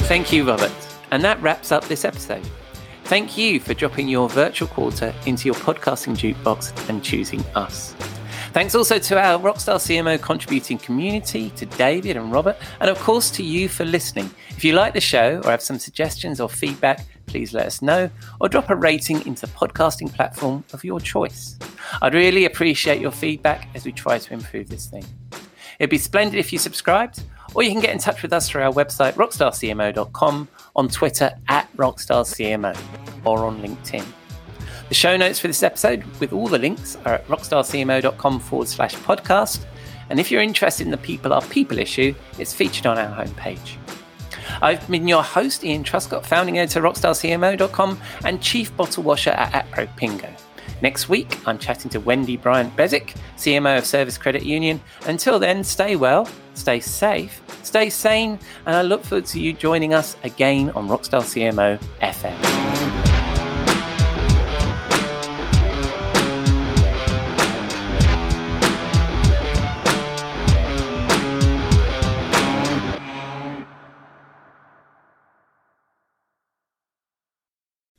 Thank 0.08 0.34
you, 0.34 0.46
Robert. 0.46 0.74
And 1.12 1.24
that 1.24 1.42
wraps 1.42 1.72
up 1.72 1.86
this 1.86 2.04
episode. 2.04 2.46
Thank 3.06 3.38
you 3.38 3.62
for 3.62 3.74
dropping 3.74 4.10
your 4.10 4.28
virtual 4.28 4.68
quarter 4.68 5.14
into 5.26 5.46
your 5.46 5.56
podcasting 5.56 6.18
jukebox 6.18 6.90
and 6.90 7.02
choosing 7.02 7.42
us. 7.56 7.96
Thanks 8.54 8.76
also 8.76 9.00
to 9.00 9.18
our 9.18 9.40
Rockstar 9.40 9.78
CMO 9.78 10.22
contributing 10.22 10.78
community, 10.78 11.52
to 11.52 11.66
David 11.66 12.18
and 12.18 12.34
Robert, 12.34 12.58
and 12.82 12.90
of 12.90 13.00
course 13.00 13.32
to 13.32 13.44
you 13.44 13.70
for 13.70 13.86
listening. 13.86 14.30
If 14.50 14.66
you 14.66 14.74
like 14.74 14.94
the 14.94 15.00
show 15.00 15.42
or 15.46 15.52
have 15.52 15.62
some 15.62 15.80
suggestions 15.80 16.42
or 16.42 16.50
feedback, 16.50 17.06
please 17.28 17.54
let 17.54 17.66
us 17.66 17.82
know 17.82 18.10
or 18.42 18.50
drop 18.50 18.70
a 18.70 18.76
rating 18.76 19.26
into 19.26 19.46
the 19.46 19.54
podcasting 19.54 20.14
platform 20.14 20.66
of 20.74 20.84
your 20.84 21.00
choice. 21.00 21.58
I'd 22.02 22.14
really 22.14 22.44
appreciate 22.44 23.00
your 23.00 23.12
feedback 23.12 23.70
as 23.74 23.86
we 23.86 23.94
try 23.94 24.18
to 24.18 24.34
improve 24.34 24.68
this 24.68 24.88
thing. 24.88 25.06
It'd 25.80 25.90
be 25.90 25.98
splendid 25.98 26.38
if 26.38 26.52
you 26.52 26.60
subscribed, 26.60 27.24
or 27.56 27.64
you 27.64 27.72
can 27.72 27.80
get 27.80 27.92
in 27.92 28.00
touch 28.00 28.22
with 28.22 28.34
us 28.34 28.50
through 28.50 28.64
our 28.64 28.74
website, 28.74 29.14
rockstarcmo.com, 29.14 30.50
on 30.76 30.90
Twitter 30.90 31.32
at 31.48 31.72
rockstarcmo, 31.78 32.78
or 33.24 33.46
on 33.46 33.62
LinkedIn. 33.62 34.06
The 34.92 34.96
show 34.96 35.16
notes 35.16 35.40
for 35.40 35.48
this 35.48 35.64
episode 35.64 36.04
with 36.20 36.34
all 36.34 36.50
the 36.50 36.60
links 36.60 36.98
are 37.06 37.14
at 37.14 37.28
rockstarcmo.com 37.30 38.42
forward 38.42 38.68
slash 38.68 38.94
podcast. 38.94 39.64
And 40.10 40.20
if 40.20 40.30
you're 40.30 40.42
interested 40.42 40.86
in 40.86 40.92
the 40.92 40.98
People 40.98 41.32
Are 41.32 41.42
People 41.44 41.80
issue, 41.80 42.14
it's 42.38 42.54
featured 42.54 42.86
on 42.86 42.98
our 42.98 43.24
homepage. 43.26 43.78
I've 44.62 44.86
been 44.90 45.08
your 45.08 45.24
host, 45.24 45.64
Ian 45.64 45.86
Truscott, 45.86 46.26
founding 46.26 46.58
editor 46.58 46.86
at 46.86 46.94
rockstarcmo.com 46.94 48.02
and 48.26 48.42
chief 48.42 48.76
bottle 48.76 49.04
washer 49.04 49.30
at 49.30 49.54
Apropingo. 49.54 50.30
Next 50.82 51.08
week, 51.08 51.40
I'm 51.48 51.58
chatting 51.58 51.90
to 51.92 52.02
Wendy 52.02 52.36
Bryant 52.36 52.76
Bezick, 52.76 53.16
CMO 53.38 53.78
of 53.78 53.86
Service 53.86 54.18
Credit 54.18 54.44
Union. 54.44 54.82
Until 55.06 55.40
then, 55.40 55.64
stay 55.64 55.96
well, 55.96 56.28
stay 56.54 56.82
safe, 56.82 57.42
stay 57.64 57.90
sane, 57.90 58.38
and 58.66 58.76
I 58.76 58.82
look 58.82 59.06
forward 59.06 59.26
to 59.28 59.40
you 59.40 59.54
joining 59.54 59.94
us 59.94 60.18
again 60.26 60.70
on 60.72 60.90
Rockstar 60.90 61.22
CMO 61.22 61.82
FM. 62.02 63.11